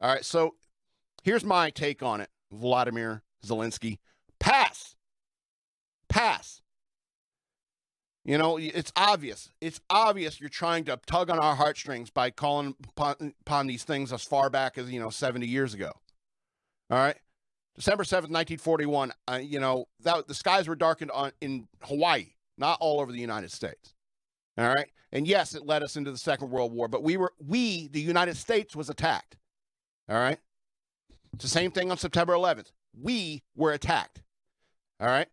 All 0.00 0.12
right, 0.12 0.24
so 0.24 0.54
here's 1.24 1.42
my 1.42 1.70
take 1.70 2.02
on 2.02 2.20
it. 2.20 2.28
Vladimir 2.52 3.22
Zelensky, 3.44 3.98
pass, 4.38 4.94
pass. 6.08 6.60
You 8.26 8.36
know, 8.36 8.58
it's 8.58 8.92
obvious. 8.96 9.50
It's 9.60 9.80
obvious 9.88 10.40
you're 10.40 10.48
trying 10.50 10.84
to 10.84 10.98
tug 11.06 11.30
on 11.30 11.38
our 11.38 11.54
heartstrings 11.54 12.10
by 12.10 12.30
calling 12.30 12.74
upon, 12.88 13.34
upon 13.40 13.68
these 13.68 13.84
things 13.84 14.12
as 14.12 14.24
far 14.24 14.50
back 14.50 14.76
as, 14.76 14.90
you 14.90 14.98
know, 14.98 15.10
70 15.10 15.46
years 15.46 15.74
ago. 15.74 15.92
All 16.90 16.98
right. 16.98 17.14
December 17.76 18.02
7th, 18.02 18.28
1941, 18.28 19.12
uh, 19.30 19.38
you 19.40 19.60
know, 19.60 19.86
that, 20.00 20.26
the 20.26 20.34
skies 20.34 20.66
were 20.66 20.74
darkened 20.74 21.12
on, 21.12 21.30
in 21.40 21.68
Hawaii, 21.82 22.32
not 22.58 22.78
all 22.80 22.98
over 23.00 23.12
the 23.12 23.20
United 23.20 23.52
States. 23.52 23.94
All 24.58 24.68
right. 24.68 24.88
And 25.12 25.26
yes, 25.26 25.54
it 25.54 25.66
led 25.66 25.82
us 25.82 25.96
into 25.96 26.10
the 26.10 26.18
Second 26.18 26.50
World 26.50 26.72
War, 26.72 26.88
but 26.88 27.02
we 27.02 27.16
were, 27.16 27.32
we, 27.38 27.88
the 27.88 28.00
United 28.00 28.36
States, 28.36 28.74
was 28.74 28.90
attacked. 28.90 29.36
All 30.08 30.16
right. 30.16 30.38
It's 31.32 31.44
the 31.44 31.50
same 31.50 31.70
thing 31.70 31.90
on 31.90 31.98
September 31.98 32.32
11th. 32.32 32.72
We 33.00 33.42
were 33.54 33.72
attacked. 33.72 34.22
All 35.00 35.08
right. 35.08 35.28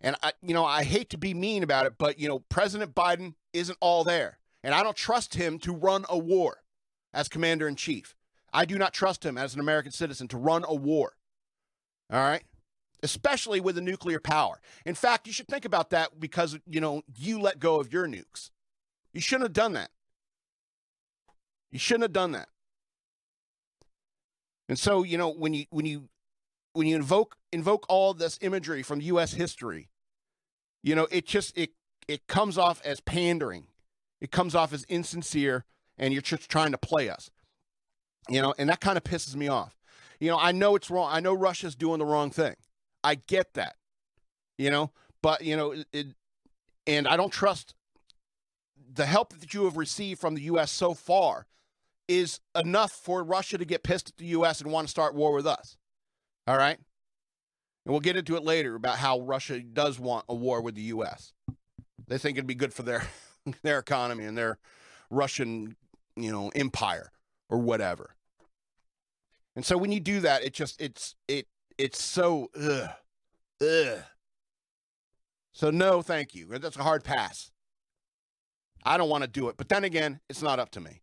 And 0.00 0.16
I, 0.22 0.32
you 0.42 0.54
know, 0.54 0.64
I 0.64 0.84
hate 0.84 1.10
to 1.10 1.18
be 1.18 1.34
mean 1.34 1.62
about 1.62 1.86
it, 1.86 1.94
but 1.98 2.18
you 2.18 2.28
know, 2.28 2.40
President 2.48 2.94
Biden 2.94 3.34
isn't 3.52 3.78
all 3.80 4.04
there, 4.04 4.38
and 4.62 4.74
I 4.74 4.82
don't 4.84 4.96
trust 4.96 5.34
him 5.34 5.58
to 5.60 5.72
run 5.72 6.04
a 6.08 6.16
war 6.16 6.58
as 7.12 7.28
commander 7.28 7.66
in 7.66 7.74
chief. 7.74 8.14
I 8.52 8.64
do 8.64 8.78
not 8.78 8.92
trust 8.92 9.24
him 9.24 9.36
as 9.36 9.54
an 9.54 9.60
American 9.60 9.92
citizen 9.92 10.28
to 10.28 10.36
run 10.36 10.64
a 10.66 10.74
war. 10.74 11.14
All 12.10 12.20
right? 12.20 12.44
Especially 13.02 13.60
with 13.60 13.78
a 13.78 13.80
nuclear 13.80 14.18
power. 14.18 14.60
In 14.84 14.94
fact, 14.94 15.26
you 15.26 15.32
should 15.32 15.48
think 15.48 15.64
about 15.64 15.90
that 15.90 16.18
because, 16.18 16.58
you 16.66 16.80
know, 16.80 17.02
you 17.16 17.40
let 17.40 17.58
go 17.58 17.78
of 17.80 17.92
your 17.92 18.08
nukes. 18.08 18.50
You 19.12 19.20
shouldn't 19.20 19.44
have 19.44 19.52
done 19.52 19.74
that. 19.74 19.90
You 21.70 21.78
shouldn't 21.78 22.02
have 22.02 22.12
done 22.12 22.32
that. 22.32 22.48
And 24.68 24.78
so, 24.78 25.02
you 25.02 25.16
know, 25.16 25.30
when 25.30 25.54
you 25.54 25.64
when 25.70 25.86
you 25.86 26.08
when 26.72 26.86
you 26.86 26.96
invoke 26.96 27.36
invoke 27.52 27.86
all 27.88 28.14
this 28.14 28.38
imagery 28.42 28.82
from 28.82 29.00
US 29.00 29.32
history, 29.32 29.88
you 30.82 30.94
know, 30.94 31.06
it 31.10 31.26
just 31.26 31.56
it 31.56 31.70
it 32.06 32.26
comes 32.26 32.58
off 32.58 32.80
as 32.84 33.00
pandering. 33.00 33.66
It 34.20 34.30
comes 34.30 34.54
off 34.54 34.72
as 34.72 34.84
insincere 34.84 35.64
and 35.96 36.12
you're 36.12 36.22
just 36.22 36.48
trying 36.50 36.72
to 36.72 36.78
play 36.78 37.08
us. 37.08 37.30
You 38.28 38.42
know, 38.42 38.54
and 38.58 38.68
that 38.68 38.80
kind 38.80 38.96
of 38.96 39.04
pisses 39.04 39.34
me 39.34 39.48
off. 39.48 39.76
You 40.20 40.28
know, 40.28 40.38
I 40.38 40.52
know 40.52 40.74
it's 40.76 40.90
wrong. 40.90 41.08
I 41.10 41.20
know 41.20 41.32
Russia's 41.32 41.74
doing 41.74 41.98
the 41.98 42.04
wrong 42.04 42.30
thing. 42.30 42.56
I 43.08 43.14
get 43.14 43.54
that. 43.54 43.76
You 44.58 44.70
know, 44.70 44.90
but 45.22 45.42
you 45.42 45.56
know, 45.56 45.74
it, 45.92 46.08
and 46.86 47.08
I 47.08 47.16
don't 47.16 47.32
trust 47.32 47.74
the 48.92 49.06
help 49.06 49.32
that 49.38 49.54
you 49.54 49.64
have 49.64 49.76
received 49.76 50.20
from 50.20 50.34
the 50.34 50.42
US 50.42 50.70
so 50.70 50.94
far 50.94 51.46
is 52.06 52.40
enough 52.54 52.92
for 52.92 53.22
Russia 53.22 53.56
to 53.58 53.64
get 53.64 53.82
pissed 53.82 54.10
at 54.10 54.16
the 54.16 54.26
US 54.26 54.60
and 54.60 54.72
want 54.72 54.86
to 54.86 54.90
start 54.90 55.14
war 55.14 55.32
with 55.32 55.46
us. 55.46 55.76
All 56.46 56.56
right? 56.56 56.78
And 57.84 57.92
we'll 57.92 58.00
get 58.00 58.16
into 58.16 58.36
it 58.36 58.42
later 58.42 58.74
about 58.74 58.98
how 58.98 59.20
Russia 59.20 59.60
does 59.60 59.98
want 59.98 60.24
a 60.28 60.34
war 60.34 60.60
with 60.60 60.74
the 60.74 60.82
US. 60.82 61.32
They 62.08 62.18
think 62.18 62.36
it'd 62.36 62.46
be 62.46 62.54
good 62.54 62.74
for 62.74 62.82
their 62.82 63.06
their 63.62 63.78
economy 63.78 64.24
and 64.24 64.36
their 64.36 64.58
Russian, 65.10 65.76
you 66.16 66.32
know, 66.32 66.50
empire 66.54 67.12
or 67.48 67.58
whatever. 67.58 68.14
And 69.56 69.64
so 69.64 69.78
when 69.78 69.92
you 69.92 70.00
do 70.00 70.20
that, 70.20 70.42
it 70.44 70.52
just 70.52 70.80
it's 70.80 71.14
it 71.26 71.46
it's 71.78 72.02
so 72.02 72.50
ugh, 72.60 72.90
ugh. 73.62 73.98
So 75.52 75.70
no, 75.70 76.02
thank 76.02 76.34
you. 76.34 76.46
That's 76.58 76.76
a 76.76 76.82
hard 76.82 77.04
pass. 77.04 77.50
I 78.84 78.96
don't 78.96 79.08
want 79.08 79.24
to 79.24 79.28
do 79.28 79.48
it, 79.48 79.56
but 79.56 79.68
then 79.68 79.84
again, 79.84 80.20
it's 80.28 80.42
not 80.42 80.58
up 80.58 80.70
to 80.72 80.80
me. 80.80 81.02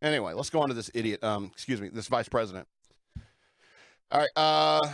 Anyway, 0.00 0.32
let's 0.34 0.50
go 0.50 0.60
on 0.60 0.68
to 0.68 0.74
this 0.74 0.90
idiot. 0.94 1.22
Um, 1.24 1.50
excuse 1.52 1.80
me, 1.80 1.88
this 1.88 2.06
vice 2.06 2.28
president. 2.28 2.68
All 4.10 4.20
right. 4.20 4.30
Uh, 4.36 4.88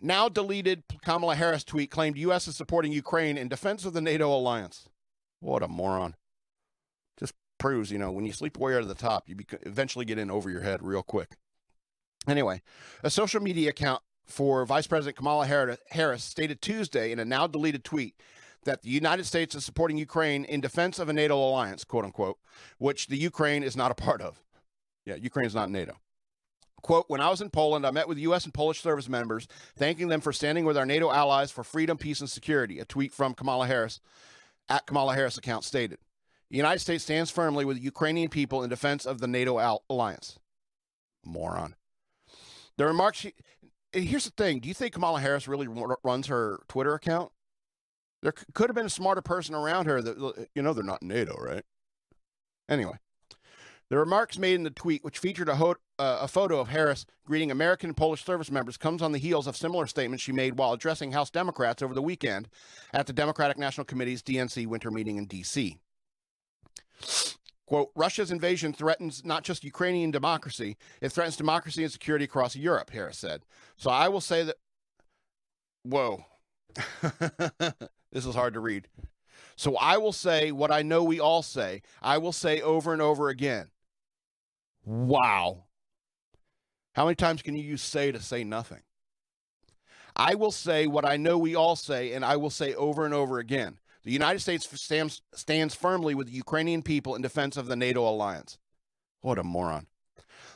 now 0.00 0.28
deleted 0.28 0.82
Kamala 1.02 1.34
Harris 1.34 1.64
tweet 1.64 1.90
claimed 1.90 2.16
U.S. 2.18 2.48
is 2.48 2.56
supporting 2.56 2.92
Ukraine 2.92 3.36
in 3.38 3.48
defense 3.48 3.84
of 3.84 3.92
the 3.92 4.00
NATO 4.00 4.32
alliance. 4.32 4.88
What 5.40 5.62
a 5.62 5.68
moron! 5.68 6.14
Just 7.18 7.34
proves, 7.58 7.90
you 7.90 7.98
know, 7.98 8.10
when 8.10 8.26
you 8.26 8.32
sleep 8.32 8.58
way 8.58 8.74
out 8.74 8.82
of 8.82 8.88
the 8.88 8.94
top, 8.94 9.28
you 9.28 9.36
eventually 9.62 10.04
get 10.04 10.18
in 10.18 10.30
over 10.30 10.50
your 10.50 10.60
head 10.60 10.82
real 10.82 11.02
quick. 11.02 11.36
Anyway, 12.28 12.60
a 13.02 13.10
social 13.10 13.40
media 13.40 13.70
account 13.70 14.02
for 14.30 14.64
Vice 14.64 14.86
President 14.86 15.16
Kamala 15.16 15.46
Harris 15.46 16.24
stated 16.24 16.60
Tuesday 16.60 17.12
in 17.12 17.18
a 17.18 17.24
now 17.24 17.46
deleted 17.46 17.84
tweet 17.84 18.14
that 18.64 18.82
the 18.82 18.90
United 18.90 19.24
States 19.24 19.54
is 19.54 19.64
supporting 19.64 19.96
Ukraine 19.96 20.44
in 20.44 20.60
defense 20.60 20.98
of 20.98 21.08
a 21.08 21.12
NATO 21.12 21.36
alliance, 21.36 21.84
quote 21.84 22.04
unquote, 22.04 22.38
which 22.78 23.06
the 23.06 23.16
Ukraine 23.16 23.62
is 23.62 23.76
not 23.76 23.90
a 23.90 23.94
part 23.94 24.20
of. 24.20 24.42
Yeah, 25.06 25.14
Ukraine 25.14 25.46
is 25.46 25.54
not 25.54 25.70
NATO. 25.70 25.96
Quote, 26.82 27.06
when 27.08 27.20
I 27.20 27.28
was 27.28 27.40
in 27.40 27.50
Poland, 27.50 27.86
I 27.86 27.90
met 27.90 28.08
with 28.08 28.18
U.S. 28.18 28.44
and 28.44 28.54
Polish 28.54 28.80
service 28.80 29.08
members, 29.08 29.46
thanking 29.76 30.08
them 30.08 30.20
for 30.20 30.32
standing 30.32 30.64
with 30.64 30.78
our 30.78 30.86
NATO 30.86 31.10
allies 31.10 31.50
for 31.50 31.62
freedom, 31.62 31.98
peace, 31.98 32.20
and 32.20 32.30
security. 32.30 32.78
A 32.78 32.84
tweet 32.84 33.12
from 33.12 33.34
Kamala 33.34 33.66
Harris 33.66 34.00
at 34.68 34.86
Kamala 34.86 35.14
Harris 35.14 35.36
account 35.36 35.64
stated. 35.64 35.98
The 36.50 36.56
United 36.56 36.80
States 36.80 37.04
stands 37.04 37.30
firmly 37.30 37.64
with 37.64 37.76
the 37.76 37.82
Ukrainian 37.82 38.28
people 38.28 38.62
in 38.62 38.70
defense 38.70 39.06
of 39.06 39.20
the 39.20 39.28
NATO 39.28 39.58
al- 39.58 39.84
alliance. 39.90 40.38
Moron. 41.24 41.74
The 42.76 42.86
remarks. 42.86 43.26
Here's 43.92 44.24
the 44.24 44.30
thing. 44.30 44.60
Do 44.60 44.68
you 44.68 44.74
think 44.74 44.94
Kamala 44.94 45.20
Harris 45.20 45.48
really 45.48 45.68
runs 46.04 46.26
her 46.28 46.60
Twitter 46.68 46.94
account? 46.94 47.32
There 48.22 48.34
could 48.54 48.68
have 48.68 48.76
been 48.76 48.86
a 48.86 48.90
smarter 48.90 49.22
person 49.22 49.54
around 49.54 49.86
her 49.86 50.02
that, 50.02 50.48
you 50.54 50.62
know, 50.62 50.72
they're 50.72 50.84
not 50.84 51.02
NATO, 51.02 51.36
right? 51.40 51.64
Anyway, 52.68 52.98
the 53.88 53.96
remarks 53.98 54.38
made 54.38 54.54
in 54.54 54.62
the 54.62 54.70
tweet, 54.70 55.02
which 55.02 55.18
featured 55.18 55.48
a, 55.48 55.56
ho- 55.56 55.74
uh, 55.98 56.18
a 56.20 56.28
photo 56.28 56.60
of 56.60 56.68
Harris 56.68 57.06
greeting 57.24 57.50
American 57.50 57.90
and 57.90 57.96
Polish 57.96 58.24
service 58.24 58.50
members, 58.50 58.76
comes 58.76 59.02
on 59.02 59.12
the 59.12 59.18
heels 59.18 59.46
of 59.46 59.56
similar 59.56 59.86
statements 59.86 60.22
she 60.22 60.32
made 60.32 60.58
while 60.58 60.72
addressing 60.72 61.12
House 61.12 61.30
Democrats 61.30 61.82
over 61.82 61.94
the 61.94 62.02
weekend 62.02 62.48
at 62.92 63.06
the 63.06 63.12
Democratic 63.12 63.58
National 63.58 63.84
Committee's 63.84 64.22
DNC 64.22 64.66
winter 64.66 64.90
meeting 64.90 65.16
in 65.16 65.24
D.C. 65.24 65.78
Quote, 67.70 67.92
Russia's 67.94 68.32
invasion 68.32 68.72
threatens 68.72 69.24
not 69.24 69.44
just 69.44 69.62
Ukrainian 69.62 70.10
democracy, 70.10 70.76
it 71.00 71.10
threatens 71.12 71.36
democracy 71.36 71.84
and 71.84 71.92
security 71.92 72.24
across 72.24 72.56
Europe, 72.56 72.90
Harris 72.90 73.16
said. 73.16 73.44
So 73.76 73.90
I 73.90 74.08
will 74.08 74.20
say 74.20 74.42
that, 74.42 74.56
whoa, 75.84 76.24
this 78.10 78.26
is 78.26 78.34
hard 78.34 78.54
to 78.54 78.60
read. 78.60 78.88
So 79.54 79.76
I 79.76 79.98
will 79.98 80.12
say 80.12 80.50
what 80.50 80.72
I 80.72 80.82
know 80.82 81.04
we 81.04 81.20
all 81.20 81.44
say. 81.44 81.82
I 82.02 82.18
will 82.18 82.32
say 82.32 82.60
over 82.60 82.92
and 82.92 83.00
over 83.00 83.28
again. 83.28 83.68
Wow. 84.84 85.66
How 86.96 87.04
many 87.04 87.14
times 87.14 87.40
can 87.40 87.54
you 87.54 87.62
use 87.62 87.82
say 87.82 88.10
to 88.10 88.18
say 88.18 88.42
nothing? 88.42 88.82
I 90.16 90.34
will 90.34 90.50
say 90.50 90.88
what 90.88 91.04
I 91.04 91.16
know 91.16 91.38
we 91.38 91.54
all 91.54 91.76
say, 91.76 92.14
and 92.14 92.24
I 92.24 92.36
will 92.36 92.50
say 92.50 92.74
over 92.74 93.04
and 93.04 93.14
over 93.14 93.38
again. 93.38 93.78
The 94.04 94.12
United 94.12 94.40
States 94.40 94.68
stands, 94.80 95.22
stands 95.34 95.74
firmly 95.74 96.14
with 96.14 96.28
the 96.28 96.32
Ukrainian 96.32 96.82
people 96.82 97.14
in 97.14 97.22
defense 97.22 97.56
of 97.56 97.66
the 97.66 97.76
NATO 97.76 98.08
alliance. 98.08 98.58
What 99.20 99.38
a 99.38 99.44
moron. 99.44 99.86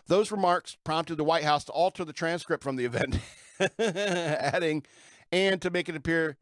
Those 0.07 0.31
remarks 0.31 0.77
prompted 0.85 1.17
the 1.17 1.25
White 1.25 1.45
House 1.45 1.65
to 1.65 1.73
alter 1.73 2.05
the 2.05 2.13
transcript 2.13 2.63
from 2.63 2.77
the 2.77 2.85
event, 2.85 3.19
adding, 3.79 4.85
and 5.31 5.61
to 5.63 5.71
make 5.71 5.89
it 5.89 5.97
appear, 5.97 6.37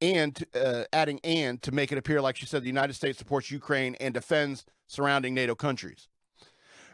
and 0.00 0.44
uh, 0.54 0.84
adding, 0.92 1.20
and 1.24 1.60
to 1.62 1.72
make 1.72 1.92
it 1.92 1.98
appear 1.98 2.20
like 2.20 2.36
she 2.36 2.46
said 2.46 2.62
the 2.62 2.68
United 2.68 2.94
States 2.94 3.18
supports 3.18 3.50
Ukraine 3.50 3.94
and 3.96 4.12
defends 4.12 4.64
surrounding 4.86 5.34
NATO 5.34 5.54
countries. 5.54 6.08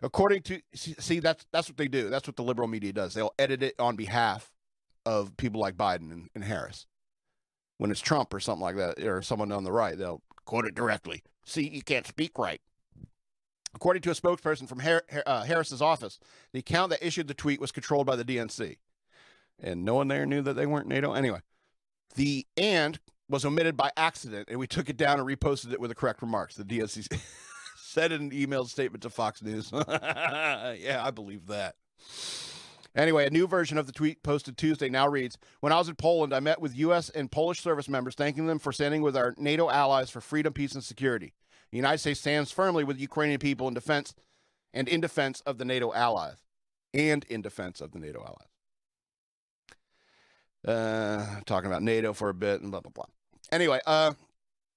According 0.03 0.43
to, 0.43 0.61
see, 0.75 1.21
that's 1.21 1.45
that's 1.53 1.69
what 1.69 1.77
they 1.77 1.89
do. 1.89 2.09
That's 2.09 2.27
what 2.27 2.37
the 2.37 2.43
liberal 2.43 2.69
media 2.69 2.93
does. 2.93 3.15
They'll 3.15 3.35
edit 3.39 3.63
it 3.63 3.75
on 3.79 3.97
behalf 3.97 4.53
of 5.05 5.37
people 5.37 5.61
like 5.61 5.77
Biden 5.77 6.13
and, 6.13 6.29
and 6.35 6.45
Harris 6.45 6.87
when 7.81 7.91
it's 7.91 8.01
Trump 8.01 8.35
or 8.35 8.41
something 8.41 8.61
like 8.61 8.77
that, 8.77 9.03
or 9.03 9.23
someone 9.23 9.51
on 9.51 9.65
the 9.65 9.73
right, 9.73 9.97
they'll 9.97 10.21
quote 10.45 10.67
it 10.67 10.75
directly. 10.75 11.23
See, 11.47 11.67
you 11.67 11.81
can't 11.81 12.07
speak 12.07 12.39
right. 12.39 12.61
According 13.75 14.03
to 14.03 14.11
a 14.11 14.15
spokesperson 14.15 14.69
from 14.69 14.83
uh, 15.25 15.45
Harris's 15.45 15.81
office, 15.81 16.19
the 16.53 16.59
account 16.59 16.91
that 16.91 17.05
issued 17.05 17.27
the 17.27 17.33
tweet 17.33 17.59
was 17.59 17.73
controlled 17.73 18.07
by 18.07 18.17
the 18.17 18.25
DNC. 18.25 18.77
And 19.59 19.83
no 19.83 19.95
one 19.95 20.09
there 20.09 20.27
knew 20.27 20.43
that 20.43 20.57
they 20.57 20.67
weren't 20.67 20.89
NATO. 20.89 21.15
Anyway, 21.15 21.41
the 22.17 22.47
and 22.59 23.01
was 23.31 23.47
omitted 23.47 23.79
by 23.79 23.91
accident, 23.97 24.51
and 24.51 24.59
we 24.59 24.67
took 24.67 24.91
it 24.91 24.99
down 24.99 25.19
and 25.19 25.27
reposted 25.27 25.73
it 25.73 25.81
with 25.81 25.89
the 25.89 25.95
correct 25.95 26.21
remarks. 26.21 26.57
The 26.57 26.65
DNC 26.65 27.19
said 27.79 28.13
in 28.13 28.25
an 28.25 28.31
emailed 28.31 28.69
statement 28.69 29.03
to 29.05 29.11
Fox 29.11 29.41
News. 29.41 29.71
yeah, 29.89 31.01
I 31.03 31.11
believe 31.11 31.47
that. 31.47 31.77
Anyway, 32.97 33.25
a 33.27 33.31
new 33.31 33.47
version 33.47 33.79
of 33.79 33.87
the 33.87 33.93
tweet 33.93 34.23
posted 34.23 34.57
Tuesday 34.57 34.89
now 34.89 35.07
reads 35.07 35.39
When 35.61 35.73
I 35.73 35.79
was 35.79 35.89
in 35.89 35.95
Poland, 35.95 36.35
I 36.35 36.41
met 36.41 36.61
with 36.61 36.77
U.S. 36.77 37.09
and 37.11 37.31
Polish 37.31 37.61
service 37.61 37.89
members, 37.89 38.15
thanking 38.15 38.47
them 38.47 38.59
for 38.59 38.73
standing 38.73 39.03
with 39.03 39.17
our 39.17 39.35
NATO 39.39 39.71
allies 39.71 40.11
for 40.11 40.21
freedom, 40.21 40.53
peace, 40.53 40.75
and 40.75 40.83
security. 40.83 41.33
The 41.71 41.77
United 41.77 41.99
States 41.99 42.21
stands 42.21 42.51
firmly 42.51 42.83
with 42.83 42.99
Ukrainian 42.99 43.39
people 43.39 43.69
in 43.69 43.75
defense 43.75 44.15
and 44.75 44.89
in 44.89 45.01
defense 45.01 45.41
of 45.43 45.59
the 45.59 45.65
NATO 45.65 45.93
allies. 45.93 46.39
And 46.93 47.25
in 47.25 47.41
defense 47.43 47.81
of 47.81 47.93
the 47.93 48.01
NATO 48.01 48.21
allies. 48.21 48.49
Uh, 50.67 51.41
talking 51.47 51.71
about 51.71 51.83
NATO 51.83 52.13
for 52.13 52.29
a 52.29 52.35
bit 52.35 52.61
and 52.61 52.73
blah, 52.73 52.81
blah, 52.81 52.91
blah. 52.93 53.05
Anyway, 53.53 53.81
uh, 53.87 54.13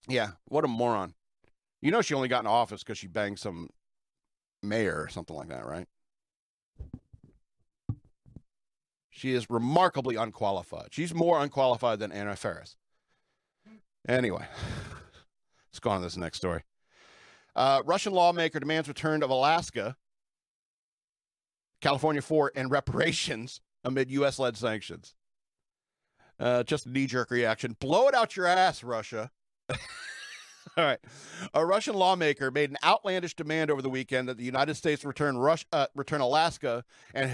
yeah, 0.08 0.32
what 0.46 0.64
a 0.64 0.68
moron. 0.68 1.16
You 1.82 1.92
know, 1.92 2.02
she 2.02 2.14
only 2.14 2.28
got 2.28 2.42
in 2.42 2.48
office 2.48 2.84
because 2.84 3.00
she 3.00 3.08
banged 3.08 3.40
some 3.40 3.70
mayor 4.62 5.02
or 5.02 5.10
something 5.10 5.36
like 5.36 5.50
that, 5.50 5.66
right? 5.66 5.88
She 9.24 9.32
is 9.32 9.50
remarkably 9.50 10.18
unqualified. 10.18 10.90
She's 10.92 11.14
more 11.14 11.42
unqualified 11.42 12.00
than 12.00 12.12
Anna 12.12 12.36
Faris. 12.36 12.76
Anyway, 14.06 14.46
let's 15.72 15.80
go 15.80 15.92
on 15.92 16.02
to 16.02 16.06
this 16.06 16.18
next 16.18 16.40
story. 16.40 16.64
Uh, 17.56 17.82
Russian 17.86 18.12
lawmaker 18.12 18.60
demands 18.60 18.90
return 18.90 19.24
of 19.24 19.30
Alaska, 19.30 19.96
California 21.80 22.22
for 22.22 22.52
and 22.54 22.70
reparations 22.70 23.62
amid 23.86 24.12
U.S. 24.12 24.40
led 24.40 24.58
sanctions. 24.58 25.16
Uh, 26.38 26.64
just 26.64 26.86
a 26.86 26.90
knee 26.90 27.08
jerk 27.08 27.32
reaction. 27.32 27.78
Blow 27.80 28.10
it 28.10 28.14
out 28.14 28.36
your 28.36 28.46
ass, 28.46 28.84
Russia. 28.84 29.32
All 29.70 29.78
right. 30.78 31.00
A 31.54 31.66
Russian 31.66 31.96
lawmaker 31.96 32.52
made 32.52 32.72
an 32.72 32.78
outlandish 32.84 33.36
demand 33.36 33.72
over 33.72 33.82
the 33.82 33.90
weekend 33.90 34.28
that 34.28 34.36
the 34.36 34.44
United 34.44 34.76
States 34.76 35.06
return 35.06 35.38
Rush, 35.38 35.66
uh, 35.72 35.88
return 35.96 36.20
Alaska 36.20 36.84
and 37.14 37.32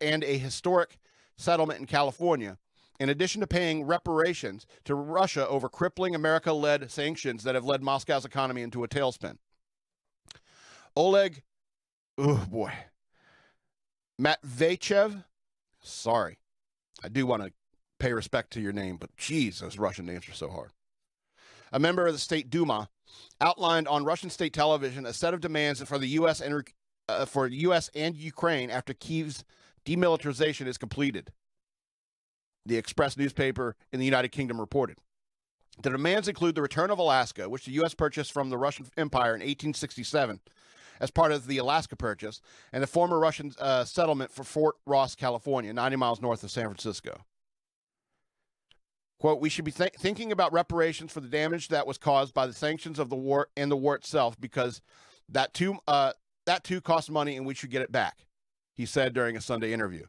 and 0.00 0.22
a 0.22 0.38
historic 0.38 0.98
settlement 1.36 1.80
in 1.80 1.86
California, 1.86 2.58
in 3.00 3.08
addition 3.08 3.40
to 3.40 3.46
paying 3.46 3.84
reparations 3.84 4.66
to 4.84 4.94
Russia 4.94 5.46
over 5.48 5.68
crippling 5.68 6.14
America 6.14 6.52
led 6.52 6.90
sanctions 6.90 7.42
that 7.44 7.54
have 7.54 7.64
led 7.64 7.82
Moscow's 7.82 8.24
economy 8.24 8.62
into 8.62 8.84
a 8.84 8.88
tailspin. 8.88 9.38
Oleg, 10.94 11.42
oh 12.18 12.46
boy, 12.50 12.72
Matveyev, 14.20 15.24
sorry. 15.80 16.38
I 17.02 17.08
do 17.08 17.26
want 17.26 17.42
to 17.42 17.52
pay 17.98 18.12
respect 18.12 18.52
to 18.52 18.60
your 18.60 18.72
name, 18.72 18.96
but 18.96 19.16
geez, 19.16 19.60
those 19.60 19.78
Russian 19.78 20.06
names 20.06 20.28
are 20.28 20.34
so 20.34 20.48
hard. 20.48 20.70
A 21.72 21.78
member 21.78 22.06
of 22.06 22.12
the 22.12 22.18
State 22.18 22.50
Duma 22.50 22.90
outlined 23.40 23.88
on 23.88 24.04
Russian 24.04 24.30
state 24.30 24.52
television 24.52 25.06
a 25.06 25.12
set 25.12 25.34
of 25.34 25.40
demands 25.40 25.82
for 25.82 25.98
the 25.98 26.08
U.S. 26.08 26.40
and 26.40 26.68
uh, 27.08 27.24
for 27.24 27.46
U.S. 27.46 27.90
and 27.94 28.14
Ukraine 28.14 28.70
after 28.70 28.94
Kiev's 28.94 29.44
demilitarization 29.84 30.66
is 30.66 30.78
completed. 30.78 31.32
The 32.64 32.76
Express 32.76 33.16
newspaper 33.16 33.76
in 33.92 33.98
the 33.98 34.04
United 34.04 34.28
Kingdom 34.28 34.60
reported. 34.60 34.98
The 35.82 35.90
demands 35.90 36.28
include 36.28 36.54
the 36.54 36.62
return 36.62 36.90
of 36.90 36.98
Alaska, 36.98 37.48
which 37.48 37.64
the 37.64 37.72
U.S. 37.72 37.94
purchased 37.94 38.32
from 38.32 38.50
the 38.50 38.58
Russian 38.58 38.86
Empire 38.96 39.34
in 39.34 39.40
1867 39.40 40.40
as 41.00 41.10
part 41.10 41.32
of 41.32 41.46
the 41.46 41.58
Alaska 41.58 41.96
Purchase, 41.96 42.40
and 42.72 42.82
the 42.82 42.86
former 42.86 43.18
Russian 43.18 43.52
uh, 43.58 43.84
settlement 43.84 44.30
for 44.30 44.44
Fort 44.44 44.76
Ross, 44.86 45.16
California, 45.16 45.72
90 45.72 45.96
miles 45.96 46.22
north 46.22 46.44
of 46.44 46.50
San 46.50 46.66
Francisco. 46.66 47.24
Quote, 49.18 49.40
we 49.40 49.48
should 49.48 49.64
be 49.64 49.72
th- 49.72 49.94
thinking 49.98 50.30
about 50.30 50.52
reparations 50.52 51.12
for 51.12 51.20
the 51.20 51.28
damage 51.28 51.68
that 51.68 51.86
was 51.86 51.98
caused 51.98 52.34
by 52.34 52.46
the 52.46 52.52
sanctions 52.52 53.00
of 53.00 53.08
the 53.08 53.16
war 53.16 53.48
and 53.56 53.70
the 53.70 53.76
war 53.76 53.96
itself 53.96 54.40
because 54.40 54.80
that 55.28 55.52
too, 55.54 55.78
uh, 55.88 56.12
that 56.46 56.62
too 56.62 56.80
costs 56.80 57.10
money 57.10 57.36
and 57.36 57.46
we 57.46 57.54
should 57.54 57.70
get 57.70 57.82
it 57.82 57.90
back 57.90 58.26
he 58.74 58.86
said 58.86 59.12
during 59.12 59.36
a 59.36 59.40
Sunday 59.40 59.72
interview. 59.72 60.06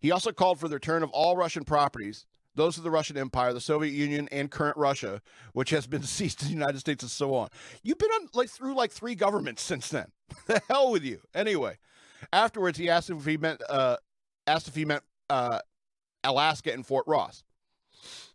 He 0.00 0.10
also 0.10 0.32
called 0.32 0.58
for 0.58 0.68
the 0.68 0.74
return 0.74 1.02
of 1.02 1.10
all 1.10 1.36
Russian 1.36 1.64
properties, 1.64 2.26
those 2.54 2.76
of 2.76 2.84
the 2.84 2.90
Russian 2.90 3.16
Empire, 3.16 3.52
the 3.52 3.60
Soviet 3.60 3.92
Union, 3.92 4.28
and 4.30 4.50
current 4.50 4.76
Russia, 4.76 5.22
which 5.52 5.70
has 5.70 5.86
been 5.86 6.02
seized 6.02 6.40
to 6.40 6.46
the 6.46 6.50
United 6.50 6.78
States 6.78 7.02
and 7.02 7.10
so 7.10 7.34
on. 7.34 7.48
You've 7.82 7.98
been 7.98 8.10
on 8.10 8.28
like 8.34 8.50
through 8.50 8.74
like 8.74 8.90
three 8.90 9.14
governments 9.14 9.62
since 9.62 9.88
then. 9.88 10.06
the 10.46 10.60
hell 10.68 10.90
with 10.90 11.04
you. 11.04 11.20
Anyway, 11.34 11.78
afterwards 12.32 12.78
he 12.78 12.88
asked 12.88 13.10
if 13.10 13.24
he 13.24 13.36
meant 13.36 13.60
uh, 13.68 13.96
asked 14.46 14.68
if 14.68 14.74
he 14.74 14.84
meant 14.84 15.02
uh, 15.30 15.60
Alaska 16.24 16.72
and 16.72 16.86
Fort 16.86 17.04
Ross. 17.06 17.44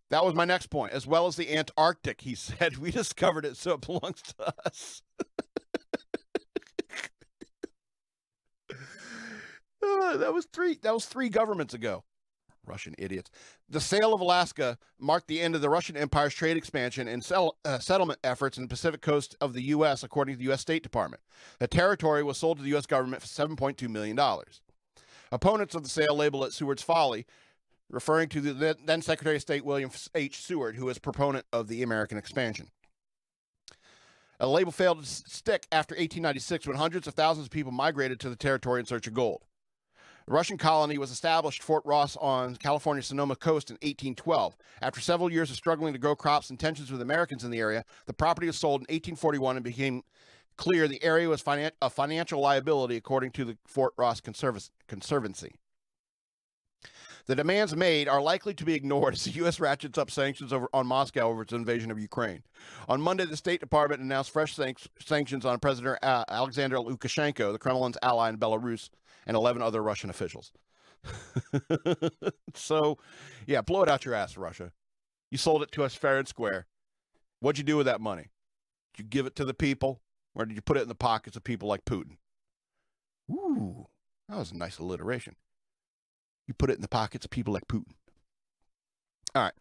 That 0.10 0.24
was 0.24 0.34
my 0.34 0.46
next 0.46 0.68
point, 0.68 0.94
as 0.94 1.06
well 1.06 1.28
as 1.28 1.36
the 1.36 1.54
Antarctic. 1.54 2.22
He 2.22 2.36
said 2.36 2.78
we 2.78 2.92
discovered 2.92 3.46
it, 3.46 3.58
so 3.58 3.74
it 3.74 3.82
belongs 3.82 4.22
to 4.22 4.54
us. 4.66 5.02
Uh, 9.88 10.18
that 10.18 10.34
was 10.34 10.46
three. 10.46 10.78
That 10.82 10.94
was 10.94 11.06
three 11.06 11.30
governments 11.30 11.74
ago. 11.74 12.04
Russian 12.68 12.96
idiots. 12.98 13.32
The 13.70 13.80
sale 13.80 14.14
of 14.14 14.22
Alaska 14.22 14.78
marked 15.00 15.28
the 15.28 15.40
end 15.42 15.56
of 15.56 15.62
the 15.62 15.70
Russian 15.70 15.96
Empire's 15.96 16.34
trade 16.34 16.58
expansion 16.58 17.08
and 17.08 17.24
sell, 17.24 17.58
uh, 17.64 17.80
settlement 17.80 18.20
efforts 18.24 18.58
in 18.58 18.64
the 18.64 18.68
Pacific 18.68 19.02
coast 19.02 19.36
of 19.40 19.54
the 19.54 19.62
U.S., 19.64 20.04
according 20.04 20.36
to 20.36 20.40
the 20.40 20.46
U.S. 20.46 20.62
State 20.62 20.84
Department. 20.84 21.24
The 21.60 21.68
territory 21.68 22.24
was 22.24 22.38
sold 22.38 22.58
to 22.58 22.64
the 22.64 22.70
U.S. 22.72 22.86
government 22.86 23.22
for 23.22 23.28
$7.2 23.28 23.90
million. 23.90 24.20
Opponents 25.32 25.76
of 25.76 25.84
the 25.84 25.90
sale 25.90 26.16
label 26.16 26.44
it 26.44 26.54
Seward's 26.54 26.84
Folly, 26.84 27.26
referring 27.90 28.30
to 28.30 28.42
the 28.42 28.78
then 28.84 29.02
Secretary 29.02 29.38
of 29.38 29.42
State 29.42 29.66
William 29.66 29.92
H. 30.14 30.42
Seward, 30.42 30.76
who 30.76 30.86
was 30.86 31.00
proponent 31.00 31.46
of 31.54 31.68
the 31.68 31.84
American 31.84 32.18
expansion. 32.18 32.68
A 34.40 34.48
label 34.48 34.72
failed 34.72 35.04
to 35.04 35.06
stick 35.06 35.66
after 35.72 35.94
1896 35.94 36.68
when 36.68 36.78
hundreds 36.78 37.08
of 37.08 37.16
thousands 37.16 37.48
of 37.48 37.52
people 37.52 37.72
migrated 37.72 38.20
to 38.20 38.30
the 38.30 38.36
territory 38.36 38.80
in 38.80 38.86
search 38.86 39.08
of 39.08 39.14
gold. 39.14 39.44
The 40.28 40.34
Russian 40.34 40.58
colony 40.58 40.98
was 40.98 41.10
established 41.10 41.64
Fort 41.64 41.86
Ross 41.86 42.18
on 42.18 42.58
California's 42.58 43.08
Sonoma 43.08 43.38
coast 43.38 43.70
in 43.70 43.76
1812. 43.76 44.58
After 44.82 45.00
several 45.00 45.32
years 45.32 45.50
of 45.50 45.56
struggling 45.56 45.94
to 45.94 46.00
grow 46.00 46.18
crops 46.18 46.50
and 46.50 46.60
tensions 46.60 46.92
with 46.92 47.02
Americans 47.02 47.46
in 47.46 47.52
the 47.52 47.60
area, 47.60 47.86
the 48.08 48.14
property 48.14 48.48
was 48.48 48.58
sold 48.58 48.82
in 48.82 48.94
1841 48.94 49.56
and 49.56 49.64
became 49.64 50.04
clear 50.58 50.90
the 50.90 51.02
area 51.02 51.30
was 51.30 51.42
finan- 51.42 51.72
a 51.82 51.90
financial 51.90 52.42
liability, 52.42 52.98
according 52.98 53.32
to 53.32 53.46
the 53.46 53.58
Fort 53.66 53.94
Ross 53.96 54.20
Conserv- 54.20 54.70
Conservancy. 54.90 55.56
The 57.28 57.36
demands 57.36 57.74
made 57.74 58.10
are 58.10 58.22
likely 58.22 58.54
to 58.56 58.66
be 58.66 58.74
ignored 58.74 59.14
as 59.14 59.24
the 59.24 59.32
U.S. 59.32 59.62
ratchets 59.62 59.98
up 59.98 60.12
sanctions 60.12 60.52
over, 60.52 60.68
on 60.74 60.88
Moscow 60.88 61.30
over 61.30 61.44
its 61.44 61.54
invasion 61.54 61.90
of 61.90 62.00
Ukraine. 62.00 62.44
On 62.90 63.02
Monday, 63.02 63.26
the 63.26 63.38
State 63.38 63.62
Department 63.62 64.02
announced 64.02 64.32
fresh 64.32 64.58
sanctions 65.00 65.46
on 65.46 65.60
President 65.60 66.00
uh, 66.04 66.26
Alexander 66.28 66.78
Lukashenko, 66.78 67.54
the 67.54 67.60
Kremlin's 67.60 67.98
ally 68.02 68.30
in 68.30 68.38
Belarus, 68.38 68.90
and 69.28 69.38
11 69.38 69.62
other 69.62 69.84
Russian 69.84 70.10
officials. 70.10 70.52
so, 72.56 72.98
yeah, 73.46 73.62
blow 73.62 73.84
it 73.84 73.90
out 73.90 74.06
your 74.06 74.16
ass, 74.16 74.36
Russia. 74.38 74.72
You 75.30 75.38
sold 75.38 75.62
it 75.62 75.72
to 75.74 75.84
us 75.84 75.94
fair 75.94 76.18
and 76.18 76.28
square. 76.28 76.66
What'd 77.40 77.60
you 77.60 77.64
do 77.64 77.78
with 77.78 77.86
that 77.86 78.02
money? 78.02 78.32
Did 78.96 79.04
you 79.04 79.10
give 79.10 79.28
it 79.28 79.36
to 79.36 79.46
the 79.46 79.54
people? 79.54 80.02
or 80.38 80.46
did 80.46 80.56
you 80.56 80.62
put 80.62 80.78
it 80.78 80.84
in 80.84 80.88
the 80.88 80.96
pockets 80.96 81.36
of 81.36 81.44
people 81.44 81.68
like 81.68 81.84
Putin? 81.84 82.18
Ooh, 83.32 83.88
that 84.30 84.38
was 84.38 84.52
a 84.52 84.58
nice 84.58 84.78
alliteration. 84.78 85.36
You 86.48 86.54
put 86.54 86.70
it 86.70 86.76
in 86.76 86.82
the 86.82 86.88
pockets 86.88 87.26
of 87.26 87.32
people 87.32 87.54
like 87.54 87.68
Putin. 87.68 87.94
All 89.34 89.42
right, 89.42 89.54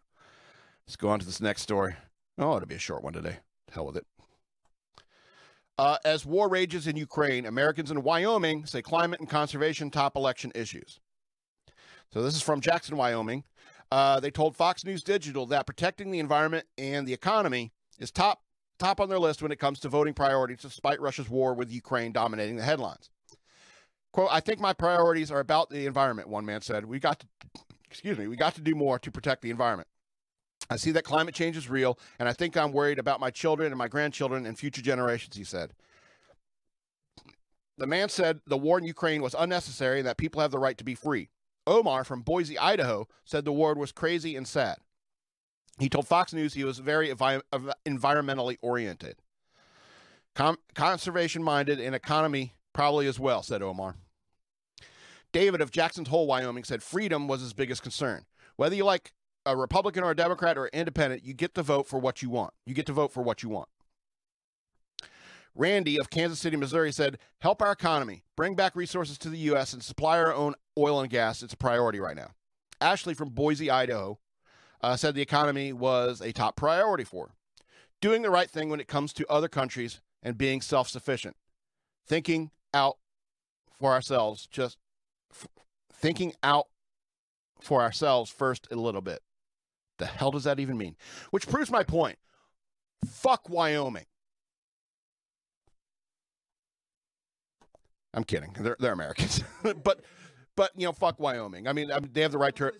let's 0.85 0.95
go 0.95 1.09
on 1.09 1.19
to 1.19 1.25
this 1.25 1.41
next 1.41 1.63
story. 1.63 1.95
Oh, 2.37 2.55
it'll 2.55 2.67
be 2.67 2.75
a 2.75 2.79
short 2.79 3.03
one 3.03 3.13
today. 3.13 3.37
Hell 3.71 3.87
with 3.87 3.97
it. 3.97 4.05
Uh, 5.77 5.97
as 6.03 6.25
war 6.25 6.49
rages 6.49 6.87
in 6.87 6.95
Ukraine, 6.95 7.45
Americans 7.45 7.91
in 7.91 8.01
Wyoming 8.01 8.65
say 8.65 8.81
climate 8.81 9.19
and 9.19 9.29
conservation 9.29 9.91
top 9.91 10.15
election 10.15 10.51
issues. 10.55 10.99
So 12.11 12.23
this 12.23 12.35
is 12.35 12.41
from 12.41 12.61
Jackson, 12.61 12.97
Wyoming. 12.97 13.43
Uh, 13.91 14.19
they 14.19 14.31
told 14.31 14.55
Fox 14.55 14.83
News 14.83 15.03
Digital 15.03 15.45
that 15.47 15.67
protecting 15.67 16.11
the 16.11 16.19
environment 16.19 16.65
and 16.77 17.07
the 17.07 17.13
economy 17.13 17.71
is 17.99 18.11
top 18.11 18.41
top 18.79 18.99
on 18.99 19.09
their 19.09 19.19
list 19.19 19.41
when 19.41 19.51
it 19.51 19.59
comes 19.59 19.79
to 19.79 19.89
voting 19.89 20.13
priorities, 20.13 20.61
despite 20.61 21.01
Russia's 21.01 21.29
war 21.29 21.53
with 21.53 21.71
Ukraine 21.71 22.11
dominating 22.11 22.55
the 22.55 22.63
headlines. 22.63 23.09
Quote, 24.13 24.29
I 24.31 24.39
think 24.39 24.59
my 24.59 24.73
priorities 24.73 25.31
are 25.31 25.39
about 25.39 25.69
the 25.69 25.85
environment, 25.85 26.29
one 26.29 26.45
man 26.45 26.61
said. 26.61 26.85
We 26.85 26.99
got 26.99 27.19
to, 27.19 27.27
excuse 27.89 28.17
me, 28.17 28.27
we 28.27 28.35
got 28.35 28.55
to 28.55 28.61
do 28.61 28.75
more 28.75 28.99
to 28.99 29.11
protect 29.11 29.41
the 29.41 29.49
environment. 29.49 29.87
I 30.69 30.75
see 30.75 30.91
that 30.91 31.03
climate 31.03 31.33
change 31.33 31.55
is 31.55 31.69
real, 31.69 31.97
and 32.19 32.27
I 32.27 32.33
think 32.33 32.57
I'm 32.57 32.73
worried 32.73 32.99
about 32.99 33.19
my 33.19 33.31
children 33.31 33.71
and 33.71 33.77
my 33.77 33.87
grandchildren 33.87 34.45
and 34.45 34.57
future 34.57 34.81
generations, 34.81 35.35
he 35.35 35.43
said. 35.43 35.73
The 37.77 37.87
man 37.87 38.09
said 38.09 38.41
the 38.45 38.57
war 38.57 38.77
in 38.77 38.83
Ukraine 38.83 39.21
was 39.21 39.35
unnecessary 39.37 39.99
and 39.99 40.07
that 40.07 40.17
people 40.17 40.41
have 40.41 40.51
the 40.51 40.59
right 40.59 40.77
to 40.77 40.83
be 40.83 40.95
free. 40.95 41.29
Omar 41.65 42.03
from 42.03 42.21
Boise, 42.21 42.57
Idaho, 42.57 43.07
said 43.23 43.45
the 43.45 43.51
war 43.51 43.75
was 43.75 43.91
crazy 43.91 44.35
and 44.35 44.47
sad. 44.47 44.77
He 45.79 45.89
told 45.89 46.07
Fox 46.07 46.33
News 46.33 46.53
he 46.53 46.63
was 46.63 46.79
very 46.79 47.09
envi- 47.09 47.41
environmentally 47.85 48.57
oriented, 48.61 49.17
Com- 50.33 50.57
conservation 50.73 51.43
minded, 51.43 51.79
and 51.79 51.93
economy 51.93 52.53
probably 52.73 53.07
as 53.07 53.19
well, 53.19 53.43
said 53.43 53.61
Omar. 53.61 53.95
David 55.31 55.61
of 55.61 55.71
Jackson's 55.71 56.07
Hole, 56.07 56.25
Wyoming, 56.25 56.63
said 56.63 56.81
freedom 56.81 57.27
was 57.27 57.41
his 57.41 57.53
biggest 57.53 57.83
concern. 57.83 58.25
Whether 58.55 58.75
you 58.75 58.85
like 58.85 59.13
a 59.47 59.55
Republican 59.55 60.03
or 60.03 60.11
a 60.11 60.15
Democrat 60.15 60.57
or 60.57 60.67
independent, 60.67 61.23
you 61.23 61.33
get 61.33 61.55
to 61.55 61.63
vote 61.63 61.87
for 61.87 61.99
what 61.99 62.21
you 62.21 62.29
want. 62.29 62.53
You 62.65 62.73
get 62.73 62.85
to 62.87 62.93
vote 62.93 63.11
for 63.11 63.23
what 63.23 63.41
you 63.41 63.49
want. 63.49 63.69
Randy 65.55 65.99
of 65.99 66.11
Kansas 66.11 66.39
City, 66.39 66.55
Missouri 66.55 66.91
said, 66.91 67.17
Help 67.39 67.61
our 67.61 67.71
economy, 67.71 68.23
bring 68.35 68.53
back 68.53 68.75
resources 68.75 69.17
to 69.17 69.29
the 69.29 69.39
U.S., 69.39 69.73
and 69.73 69.81
supply 69.81 70.19
our 70.19 70.33
own 70.33 70.53
oil 70.77 71.01
and 71.01 71.09
gas. 71.09 71.41
It's 71.41 71.53
a 71.53 71.57
priority 71.57 71.99
right 71.99 72.15
now. 72.15 72.31
Ashley 72.79 73.15
from 73.15 73.29
Boise, 73.29 73.71
Idaho, 73.71 74.19
uh, 74.81 74.95
said 74.95 75.15
the 75.15 75.21
economy 75.21 75.73
was 75.73 76.21
a 76.21 76.31
top 76.31 76.55
priority 76.55 77.03
for 77.03 77.27
her. 77.27 77.33
Doing 78.01 78.21
the 78.21 78.29
right 78.29 78.49
thing 78.49 78.69
when 78.69 78.79
it 78.79 78.87
comes 78.87 79.13
to 79.13 79.25
other 79.27 79.47
countries 79.47 79.99
and 80.21 80.37
being 80.37 80.61
self 80.61 80.87
sufficient. 80.89 81.35
Thinking 82.05 82.51
out 82.73 82.97
for 83.71 83.91
ourselves, 83.93 84.45
just 84.45 84.77
f- 85.31 85.47
thinking 85.91 86.33
out 86.43 86.67
for 87.59 87.81
ourselves 87.81 88.29
first 88.29 88.67
a 88.71 88.75
little 88.75 89.01
bit. 89.01 89.21
The 89.97 90.05
hell 90.05 90.31
does 90.31 90.43
that 90.43 90.59
even 90.59 90.77
mean? 90.77 90.95
Which 91.31 91.47
proves 91.47 91.71
my 91.71 91.83
point. 91.83 92.17
Fuck 93.05 93.49
Wyoming. 93.49 94.05
I'm 98.13 98.23
kidding. 98.23 98.55
They're 98.59 98.77
they're 98.79 98.93
Americans, 98.93 99.43
but 99.83 100.01
but 100.55 100.71
you 100.75 100.85
know, 100.85 100.91
fuck 100.91 101.19
Wyoming. 101.19 101.67
I 101.67 101.73
mean, 101.73 101.91
I 101.91 101.99
mean 101.99 102.09
they 102.13 102.21
have 102.21 102.31
the 102.31 102.37
right 102.37 102.55
to. 102.55 102.71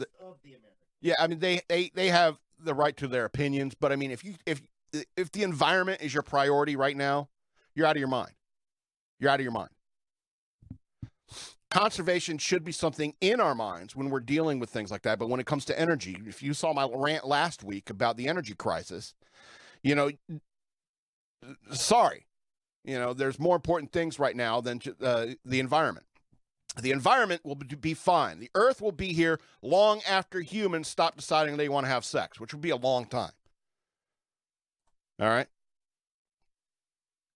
Yeah, 1.02 1.14
I 1.20 1.28
mean 1.28 1.40
they 1.40 1.62
they 1.70 1.92
they 1.94 2.08
have 2.08 2.40
the 2.60 2.74
right 2.74 2.98
to 2.98 3.08
their 3.08 3.26
opinions, 3.26 3.76
but 3.80 3.92
I 3.92 3.96
mean 3.96 4.10
if 4.10 4.24
you 4.24 4.36
if 4.46 4.62
if 5.16 5.32
the 5.32 5.44
environment 5.44 6.02
is 6.02 6.14
your 6.14 6.24
priority 6.24 6.76
right 6.76 6.98
now, 6.98 7.30
you're 7.76 7.86
out 7.86 7.96
of 7.96 8.00
your 8.00 8.08
mind. 8.08 8.32
You're 9.20 9.30
out 9.30 9.40
of 9.40 9.44
your 9.44 9.52
mind. 9.52 9.70
Conservation 11.70 12.38
should 12.38 12.64
be 12.64 12.72
something 12.72 13.14
in 13.20 13.42
our 13.42 13.54
minds 13.54 13.96
when 13.96 14.10
we're 14.10 14.22
dealing 14.22 14.60
with 14.60 14.70
things 14.70 14.90
like 14.90 15.02
that. 15.02 15.20
But 15.20 15.28
when 15.30 15.40
it 15.40 15.46
comes 15.46 15.66
to 15.66 15.80
energy, 15.80 16.18
if 16.26 16.42
you 16.42 16.54
saw 16.54 16.74
my 16.74 16.88
rant 16.92 17.28
last 17.28 17.64
week 17.64 17.90
about 17.90 18.16
the 18.16 18.28
energy 18.30 18.54
crisis, 18.54 19.14
you 19.84 19.94
know, 19.94 20.12
sorry, 21.72 22.26
you 22.86 22.98
know, 22.98 23.14
there's 23.14 23.38
more 23.38 23.56
important 23.56 23.92
things 23.92 24.18
right 24.18 24.36
now 24.36 24.62
than 24.62 24.82
uh, 25.02 25.28
the 25.44 25.60
environment. 25.60 26.06
The 26.82 26.92
environment 26.92 27.42
will 27.44 27.56
be 27.56 27.94
fine. 27.94 28.40
The 28.40 28.52
earth 28.56 28.82
will 28.82 28.92
be 28.92 29.12
here 29.12 29.40
long 29.62 30.02
after 30.08 30.40
humans 30.42 30.88
stop 30.88 31.18
deciding 31.18 31.58
they 31.58 31.70
want 31.70 31.86
to 31.86 31.92
have 31.92 32.06
sex, 32.06 32.40
which 32.40 32.54
would 32.54 32.62
be 32.62 32.70
a 32.70 32.76
long 32.76 33.06
time. 33.06 33.32
All 35.20 35.28
right. 35.28 35.48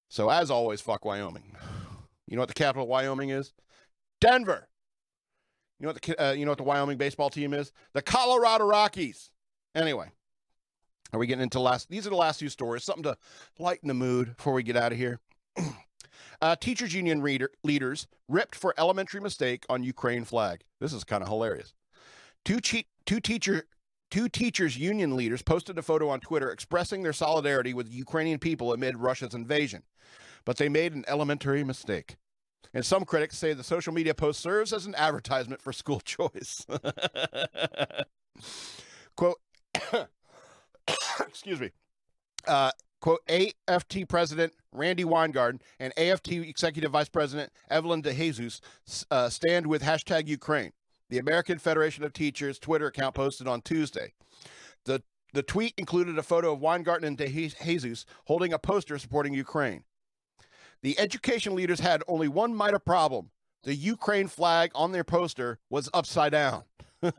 So, 0.09 0.29
as 0.29 0.51
always, 0.51 0.81
fuck 0.81 1.03
Wyoming. 1.05 1.55
You 2.27 2.35
know 2.35 2.41
what 2.41 2.49
the 2.49 2.53
capital 2.53 2.83
of 2.83 2.89
Wyoming 2.89 3.29
is? 3.29 3.53
Denver. 4.21 4.69
You 5.79 5.87
know 5.87 5.93
what 5.93 6.01
the 6.01 6.23
uh, 6.23 6.31
you 6.31 6.45
know 6.45 6.51
what 6.51 6.59
the 6.59 6.63
Wyoming 6.63 6.97
baseball 6.97 7.29
team 7.29 7.53
is? 7.53 7.71
The 7.93 8.01
Colorado 8.01 8.65
Rockies. 8.65 9.31
Anyway, 9.73 10.11
are 11.11 11.19
we 11.19 11.27
getting 11.27 11.43
into 11.43 11.59
last? 11.59 11.89
These 11.89 12.05
are 12.05 12.11
the 12.11 12.15
last 12.15 12.39
few 12.39 12.49
stories. 12.49 12.83
Something 12.83 13.03
to 13.03 13.17
lighten 13.57 13.87
the 13.87 13.93
mood 13.93 14.37
before 14.37 14.53
we 14.53 14.63
get 14.63 14.77
out 14.77 14.91
of 14.91 14.97
here. 14.97 15.19
uh, 16.41 16.55
teachers 16.55 16.93
union 16.93 17.21
reader, 17.21 17.49
leaders 17.63 18.07
ripped 18.29 18.55
for 18.55 18.75
elementary 18.77 19.19
mistake 19.19 19.65
on 19.69 19.83
Ukraine 19.83 20.23
flag. 20.23 20.61
This 20.79 20.93
is 20.93 21.03
kind 21.03 21.23
of 21.23 21.29
hilarious. 21.29 21.73
Two 22.45 22.61
cheat, 22.61 22.87
two 23.05 23.19
teacher 23.19 23.65
two 24.11 24.27
teachers 24.27 24.77
union 24.77 25.15
leaders 25.15 25.41
posted 25.41 25.77
a 25.77 25.81
photo 25.81 26.09
on 26.09 26.19
Twitter 26.19 26.51
expressing 26.51 27.01
their 27.01 27.13
solidarity 27.13 27.73
with 27.73 27.91
Ukrainian 27.91 28.37
people 28.37 28.73
amid 28.73 28.97
Russia's 28.97 29.33
invasion, 29.33 29.83
but 30.45 30.57
they 30.57 30.69
made 30.69 30.93
an 30.93 31.05
elementary 31.07 31.63
mistake. 31.63 32.17
And 32.73 32.85
some 32.85 33.03
critics 33.03 33.37
say 33.37 33.53
the 33.53 33.63
social 33.63 33.93
media 33.93 34.13
post 34.13 34.39
serves 34.39 34.71
as 34.71 34.85
an 34.85 34.95
advertisement 34.95 35.61
for 35.61 35.73
school 35.73 35.99
choice. 36.05 36.65
Quote, 39.15 39.39
excuse 41.19 41.59
me. 41.59 41.71
Uh, 42.47 42.71
quote, 43.01 43.21
AFT 43.29 44.07
President 44.07 44.53
Randi 44.71 45.03
Weingarten 45.03 45.61
and 45.79 45.93
AFT 45.97 46.31
Executive 46.31 46.91
Vice 46.91 47.09
President 47.09 47.51
Evelyn 47.69 48.01
DeJesus 48.01 48.61
uh, 49.11 49.29
stand 49.29 49.67
with 49.67 49.81
hashtag 49.83 50.27
Ukraine. 50.27 50.71
The 51.09 51.19
American 51.19 51.59
Federation 51.59 52.05
of 52.05 52.13
Teachers 52.13 52.57
Twitter 52.57 52.87
account 52.87 53.15
posted 53.15 53.47
on 53.47 53.61
Tuesday. 53.61 54.13
The, 54.85 55.03
the 55.33 55.43
tweet 55.43 55.73
included 55.77 56.17
a 56.17 56.23
photo 56.23 56.53
of 56.53 56.61
Weingarten 56.61 57.05
and 57.05 57.17
DeJesus 57.17 58.05
holding 58.25 58.53
a 58.53 58.59
poster 58.59 58.97
supporting 58.97 59.33
Ukraine. 59.33 59.83
The 60.81 60.99
education 60.99 61.55
leaders 61.55 61.79
had 61.79 62.03
only 62.07 62.27
one 62.27 62.55
minor 62.55 62.79
problem 62.79 63.29
the 63.63 63.75
Ukraine 63.75 64.27
flag 64.27 64.71
on 64.73 64.91
their 64.91 65.03
poster 65.03 65.59
was 65.69 65.87
upside 65.93 66.31
down. 66.31 66.63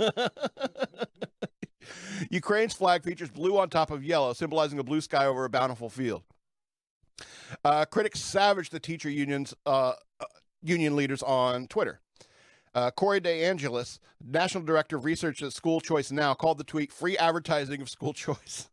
Ukraine's 2.31 2.75
flag 2.75 3.05
features 3.05 3.31
blue 3.31 3.59
on 3.59 3.69
top 3.69 3.91
of 3.91 4.05
yellow, 4.05 4.33
symbolizing 4.33 4.79
a 4.79 4.85
blue 4.85 5.01
sky 5.01 5.27
over 5.27 5.45
a 5.45 5.51
bountiful 5.51 5.89
field. 5.89 6.23
Uh, 7.65 7.85
critics 7.85 8.21
savaged 8.21 8.73
the 8.73 8.81
teacher 8.81 9.11
unions, 9.11 9.55
uh, 9.67 9.93
uh, 10.21 10.25
union 10.63 10.97
leaders 10.97 11.23
on 11.23 11.67
Twitter. 11.69 12.01
Uh, 12.75 12.91
Corey 12.91 13.21
DeAngelis, 13.21 13.99
National 14.25 14.65
Director 14.65 14.97
of 14.97 15.05
Research 15.05 15.43
at 15.43 15.53
School 15.53 15.81
Choice 15.81 16.11
Now, 16.11 16.33
called 16.33 16.59
the 16.59 16.65
tweet 16.65 16.91
"free 16.91 17.19
advertising 17.19 17.83
of 17.83 17.91
school 17.91 18.13
choice." 18.15 18.71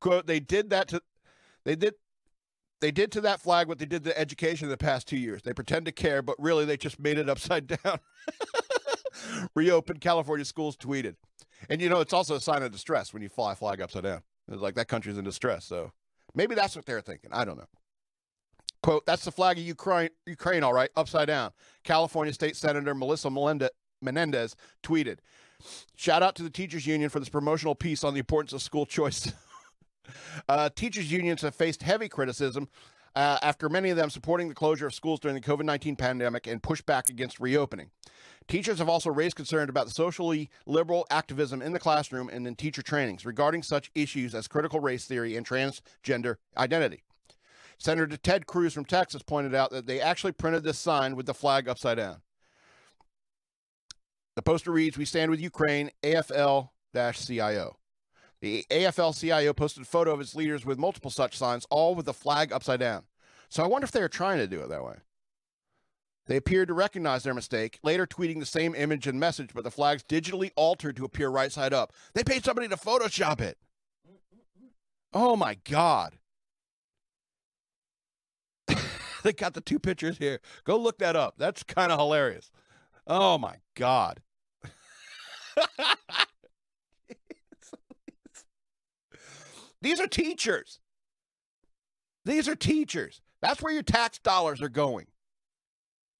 "Quote: 0.00 0.26
They 0.26 0.40
did 0.40 0.70
that 0.70 0.88
to, 0.88 1.00
they 1.64 1.74
did 1.74 1.94
they 2.80 2.90
did 2.90 3.10
to 3.12 3.20
that 3.22 3.40
flag 3.40 3.68
what 3.68 3.78
they 3.78 3.86
did 3.86 4.04
to 4.04 4.18
education 4.18 4.66
in 4.66 4.70
the 4.70 4.76
past 4.76 5.08
two 5.08 5.16
years. 5.16 5.42
They 5.42 5.52
pretend 5.52 5.86
to 5.86 5.92
care, 5.92 6.22
but 6.22 6.36
really 6.38 6.64
they 6.64 6.76
just 6.76 6.98
made 6.98 7.18
it 7.18 7.28
upside 7.28 7.66
down. 7.84 7.98
Reopened 9.54 10.00
California 10.00 10.44
schools 10.44 10.76
tweeted. 10.76 11.16
And 11.68 11.80
you 11.80 11.88
know, 11.88 12.00
it's 12.00 12.12
also 12.12 12.34
a 12.34 12.40
sign 12.40 12.62
of 12.62 12.70
distress 12.70 13.12
when 13.12 13.22
you 13.22 13.28
fly 13.28 13.52
a 13.52 13.56
flag 13.56 13.80
upside 13.80 14.04
down. 14.04 14.22
It's 14.50 14.62
like 14.62 14.74
that 14.74 14.88
country's 14.88 15.18
in 15.18 15.24
distress. 15.24 15.64
So 15.64 15.92
maybe 16.34 16.54
that's 16.54 16.76
what 16.76 16.86
they're 16.86 17.00
thinking. 17.00 17.30
I 17.32 17.44
don't 17.44 17.56
know. 17.56 17.68
Quote, 18.82 19.06
that's 19.06 19.24
the 19.24 19.32
flag 19.32 19.58
of 19.58 19.64
Ukraine, 19.64 20.10
Ukraine, 20.26 20.62
all 20.62 20.72
right, 20.72 20.90
upside 20.96 21.26
down. 21.26 21.50
California 21.82 22.32
State 22.32 22.54
Senator 22.54 22.94
Melissa 22.94 23.30
Melendez 23.30 24.54
tweeted, 24.82 25.18
Shout 25.96 26.22
out 26.22 26.36
to 26.36 26.42
the 26.42 26.50
teachers 26.50 26.86
union 26.86 27.08
for 27.08 27.18
this 27.18 27.30
promotional 27.30 27.74
piece 27.74 28.04
on 28.04 28.12
the 28.14 28.20
importance 28.20 28.52
of 28.52 28.62
school 28.62 28.86
choice 28.86 29.32
uh, 30.48 30.68
teachers' 30.74 31.10
unions 31.10 31.42
have 31.42 31.54
faced 31.54 31.82
heavy 31.82 32.08
criticism 32.08 32.68
uh, 33.14 33.38
after 33.42 33.68
many 33.68 33.90
of 33.90 33.96
them 33.96 34.10
supporting 34.10 34.48
the 34.48 34.54
closure 34.54 34.86
of 34.86 34.94
schools 34.94 35.18
during 35.18 35.34
the 35.34 35.40
COVID 35.40 35.64
19 35.64 35.96
pandemic 35.96 36.46
and 36.46 36.62
pushed 36.62 36.86
back 36.86 37.08
against 37.08 37.40
reopening. 37.40 37.90
Teachers 38.46 38.78
have 38.78 38.88
also 38.88 39.10
raised 39.10 39.34
concern 39.34 39.68
about 39.68 39.86
the 39.86 39.92
socially 39.92 40.50
liberal 40.66 41.06
activism 41.10 41.62
in 41.62 41.72
the 41.72 41.78
classroom 41.80 42.28
and 42.28 42.46
in 42.46 42.54
teacher 42.54 42.82
trainings 42.82 43.24
regarding 43.24 43.62
such 43.62 43.90
issues 43.94 44.34
as 44.34 44.46
critical 44.46 44.78
race 44.78 45.06
theory 45.06 45.36
and 45.36 45.46
transgender 45.46 46.36
identity. 46.56 47.02
Senator 47.78 48.16
Ted 48.16 48.46
Cruz 48.46 48.72
from 48.72 48.84
Texas 48.84 49.22
pointed 49.22 49.54
out 49.54 49.70
that 49.70 49.86
they 49.86 50.00
actually 50.00 50.32
printed 50.32 50.62
this 50.62 50.78
sign 50.78 51.16
with 51.16 51.26
the 51.26 51.34
flag 51.34 51.68
upside 51.68 51.96
down. 51.96 52.22
The 54.36 54.42
poster 54.42 54.70
reads, 54.70 54.96
We 54.96 55.04
stand 55.06 55.30
with 55.30 55.40
Ukraine, 55.40 55.90
AFL 56.02 56.68
CIO. 56.94 57.76
The 58.40 58.66
AFL 58.70 59.18
CIO 59.18 59.52
posted 59.52 59.82
a 59.82 59.86
photo 59.86 60.12
of 60.12 60.20
its 60.20 60.34
leaders 60.34 60.66
with 60.66 60.78
multiple 60.78 61.10
such 61.10 61.36
signs, 61.36 61.66
all 61.70 61.94
with 61.94 62.06
the 62.06 62.12
flag 62.12 62.52
upside 62.52 62.80
down. 62.80 63.04
So 63.48 63.62
I 63.62 63.66
wonder 63.66 63.84
if 63.84 63.92
they 63.92 64.00
were 64.00 64.08
trying 64.08 64.38
to 64.38 64.46
do 64.46 64.60
it 64.60 64.68
that 64.68 64.84
way. 64.84 64.96
They 66.26 66.36
appeared 66.36 66.68
to 66.68 66.74
recognize 66.74 67.22
their 67.22 67.34
mistake, 67.34 67.78
later 67.82 68.06
tweeting 68.06 68.40
the 68.40 68.46
same 68.46 68.74
image 68.74 69.06
and 69.06 69.18
message, 69.18 69.50
but 69.54 69.62
the 69.62 69.70
flag's 69.70 70.02
digitally 70.02 70.50
altered 70.56 70.96
to 70.96 71.04
appear 71.04 71.28
right 71.28 71.52
side 71.52 71.72
up. 71.72 71.92
They 72.14 72.24
paid 72.24 72.44
somebody 72.44 72.68
to 72.68 72.76
Photoshop 72.76 73.40
it. 73.40 73.58
Oh 75.12 75.36
my 75.36 75.56
God. 75.64 76.18
they 79.22 79.32
got 79.32 79.54
the 79.54 79.60
two 79.60 79.78
pictures 79.78 80.18
here. 80.18 80.40
Go 80.64 80.76
look 80.76 80.98
that 80.98 81.14
up. 81.14 81.34
That's 81.38 81.62
kind 81.62 81.92
of 81.92 81.98
hilarious. 81.98 82.50
Oh 83.06 83.38
my 83.38 83.56
God. 83.76 84.20
These 89.86 90.00
are 90.00 90.08
teachers. 90.08 90.80
These 92.24 92.48
are 92.48 92.56
teachers. 92.56 93.20
That's 93.40 93.62
where 93.62 93.72
your 93.72 93.84
tax 93.84 94.18
dollars 94.18 94.60
are 94.60 94.68
going. 94.68 95.06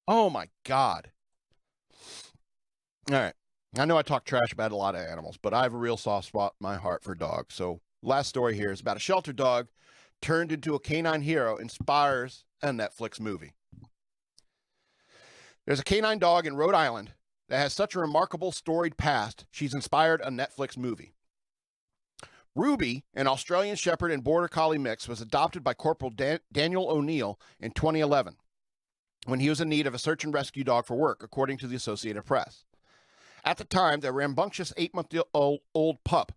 Oh 0.07 0.31
my 0.31 0.51
God. 0.65 1.11
All 3.11 3.17
right. 3.17 3.35
I 3.77 3.85
know 3.85 3.99
I 3.99 4.03
talk 4.03 4.25
trash 4.25 4.53
about 4.53 4.71
a 4.71 4.77
lot 4.77 4.95
of 4.95 5.01
animals, 5.01 5.37
but 5.37 5.53
I 5.53 5.65
have 5.65 5.75
a 5.75 5.79
real 5.79 5.97
soft 5.97 6.29
spot 6.29 6.55
in 6.61 6.65
my 6.65 6.77
heart 6.77 7.03
for 7.03 7.17
dogs. 7.17 7.57
So, 7.57 7.81
last 8.05 8.29
story 8.29 8.55
here 8.55 8.71
is 8.71 8.81
about 8.81 8.99
a 8.99 9.01
shelter 9.01 9.33
dog 9.33 9.67
turned 10.23 10.53
into 10.53 10.77
a 10.77 10.81
canine 10.81 11.23
hero, 11.23 11.57
inspires 11.57 12.45
a 12.63 12.69
Netflix 12.69 13.19
movie. 13.19 13.55
There's 15.67 15.81
a 15.81 15.85
canine 15.85 16.21
dog 16.21 16.47
in 16.47 16.55
Rhode 16.55 16.77
Island 16.77 17.15
that 17.49 17.59
has 17.59 17.73
such 17.73 17.97
a 17.97 18.01
remarkable 18.01 18.53
storied 18.53 18.97
past, 18.97 19.45
she's 19.51 19.75
inspired 19.75 20.21
a 20.21 20.31
Netflix 20.31 20.79
movie. 20.79 21.16
Ruby, 22.57 23.05
an 23.15 23.27
Australian 23.27 23.77
Shepherd 23.77 24.11
and 24.11 24.25
Border 24.25 24.49
Collie 24.49 24.79
mix, 24.79 25.07
was 25.07 25.21
adopted 25.21 25.63
by 25.63 25.75
Corporal 25.75 26.11
Dan- 26.11 26.41
Daniel 26.51 26.89
O'Neill 26.89 27.39
in 27.61 27.71
2011 27.71 28.37
when 29.27 29.41
he 29.41 29.51
was 29.51 29.61
in 29.61 29.69
need 29.69 29.87
of 29.87 29.95
a 29.95 29.99
search 29.99 30.25
and 30.25 30.33
rescue 30.33 30.65
dog 30.65 30.87
for 30.87 30.97
work, 30.97 31.23
according 31.23 31.59
to 31.59 31.67
the 31.67 31.77
Associated 31.77 32.25
Press. 32.25 32.65
At 33.45 33.59
the 33.59 33.65
time, 33.65 34.01
the 34.01 34.11
rambunctious 34.11 34.73
eight 34.79 34.95
month 34.95 35.15
old 35.35 36.05
pup 36.05 36.33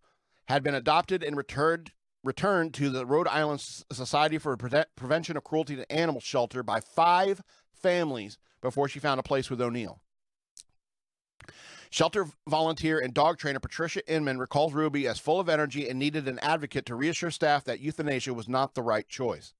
had 0.50 0.62
been 0.62 0.76
adopted 0.76 1.24
and 1.24 1.38
returned, 1.38 1.92
returned 2.24 2.74
to 2.74 2.90
the 2.90 3.06
Rhode 3.06 3.28
Island 3.28 3.62
Society 3.62 4.38
for 4.38 4.58
Pre- 4.58 4.84
Prevention 4.98 5.38
of 5.38 5.46
Cruelty 5.46 5.78
to 5.78 5.90
Animals 5.92 6.24
shelter 6.24 6.64
by 6.64 6.82
five 6.82 7.42
families 7.72 8.38
before 8.62 8.90
she 8.90 9.00
found 9.00 9.20
a 9.20 9.24
place 9.24 9.50
with 9.50 9.62
O'Neill. 9.62 10.02
Shelter 11.90 12.28
volunteer 12.48 13.00
and 13.00 13.14
dog 13.14 13.38
trainer 13.38 13.60
Patricia 13.60 14.08
Inman 14.12 14.38
recalls 14.38 14.74
Ruby 14.74 15.08
as 15.08 15.18
full 15.18 15.40
of 15.40 15.50
energy 15.50 15.90
and 15.90 15.98
needed 15.98 16.28
an 16.28 16.40
advocate 16.40 16.86
to 16.86 16.96
reassure 16.96 17.32
staff 17.32 17.64
that 17.64 17.80
euthanasia 17.80 18.34
was 18.34 18.48
not 18.48 18.76
the 18.76 18.84
right 18.84 19.08
choice. 19.08 19.54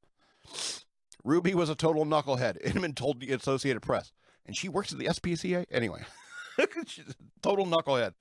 Ruby 1.24 1.56
was 1.56 1.70
a 1.70 1.76
total 1.76 2.06
knucklehead, 2.06 2.62
Inman 2.76 2.94
told 2.94 3.20
the 3.20 3.32
Associated 3.32 3.82
Press. 3.82 4.12
And 4.46 4.56
she 4.56 4.70
works 4.70 4.92
at 4.92 5.00
the 5.00 5.06
SPCA? 5.06 5.66
Anyway, 5.72 6.04
she's 6.86 7.10
a 7.10 7.16
total 7.42 7.66
knucklehead. 7.66 8.14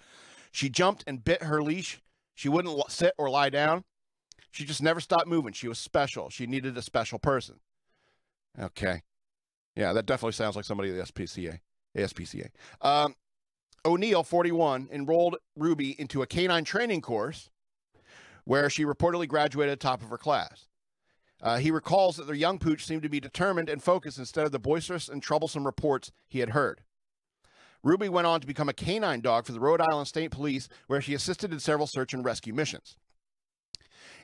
She 0.52 0.68
jumped 0.68 1.04
and 1.06 1.24
bit 1.24 1.42
her 1.42 1.62
leash. 1.62 2.00
She 2.34 2.48
wouldn't 2.48 2.90
sit 2.90 3.12
or 3.18 3.28
lie 3.28 3.50
down. 3.50 3.84
She 4.50 4.64
just 4.64 4.82
never 4.82 5.00
stopped 5.00 5.26
moving. 5.26 5.52
She 5.52 5.68
was 5.68 5.78
special. 5.78 6.30
She 6.30 6.46
needed 6.46 6.76
a 6.76 6.82
special 6.82 7.18
person. 7.18 7.56
Okay. 8.58 9.02
Yeah, 9.76 9.92
that 9.92 10.06
definitely 10.06 10.32
sounds 10.32 10.56
like 10.56 10.64
somebody 10.64 10.90
at 10.90 10.96
the 10.96 11.12
SPCA. 11.12 11.60
ASPCA. 11.96 12.48
Um, 12.80 13.14
O'Neill, 13.84 14.22
41, 14.22 14.88
enrolled 14.92 15.36
Ruby 15.56 15.98
into 16.00 16.22
a 16.22 16.26
canine 16.26 16.64
training 16.64 17.00
course 17.00 17.50
where 18.44 18.70
she 18.70 18.84
reportedly 18.84 19.28
graduated 19.28 19.78
top 19.78 20.02
of 20.02 20.08
her 20.08 20.18
class. 20.18 20.68
Uh, 21.40 21.58
he 21.58 21.70
recalls 21.70 22.16
that 22.16 22.26
the 22.26 22.36
young 22.36 22.58
pooch 22.58 22.84
seemed 22.84 23.02
to 23.02 23.08
be 23.08 23.20
determined 23.20 23.68
and 23.68 23.82
focused 23.82 24.18
instead 24.18 24.44
of 24.44 24.52
the 24.52 24.58
boisterous 24.58 25.08
and 25.08 25.22
troublesome 25.22 25.64
reports 25.64 26.10
he 26.26 26.40
had 26.40 26.50
heard. 26.50 26.80
Ruby 27.82 28.08
went 28.08 28.26
on 28.26 28.40
to 28.40 28.46
become 28.46 28.68
a 28.68 28.74
canine 28.74 29.20
dog 29.20 29.46
for 29.46 29.52
the 29.52 29.60
Rhode 29.60 29.80
Island 29.80 30.08
State 30.08 30.32
Police, 30.32 30.68
where 30.88 31.00
she 31.00 31.14
assisted 31.14 31.52
in 31.52 31.60
several 31.60 31.86
search 31.86 32.12
and 32.12 32.24
rescue 32.24 32.52
missions. 32.52 32.96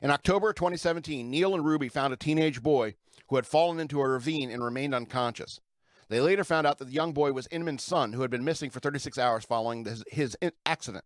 In 0.01 0.11
October 0.11 0.51
2017, 0.51 1.29
Neil 1.29 1.55
and 1.55 1.63
Ruby 1.63 1.87
found 1.87 2.13
a 2.13 2.17
teenage 2.17 2.61
boy 2.61 2.95
who 3.29 3.37
had 3.37 3.47
fallen 3.47 3.79
into 3.79 4.01
a 4.01 4.07
ravine 4.07 4.51
and 4.51 4.63
remained 4.63 4.93
unconscious. 4.93 5.61
They 6.09 6.21
later 6.21 6.43
found 6.43 6.67
out 6.67 6.77
that 6.77 6.85
the 6.85 6.93
young 6.93 7.13
boy 7.13 7.31
was 7.31 7.47
Inman's 7.51 7.83
son, 7.83 8.13
who 8.13 8.21
had 8.21 8.31
been 8.31 8.43
missing 8.43 8.69
for 8.69 8.79
36 8.79 9.17
hours 9.17 9.43
following 9.43 9.85
his, 9.85 10.03
his 10.07 10.37
accident. 10.65 11.03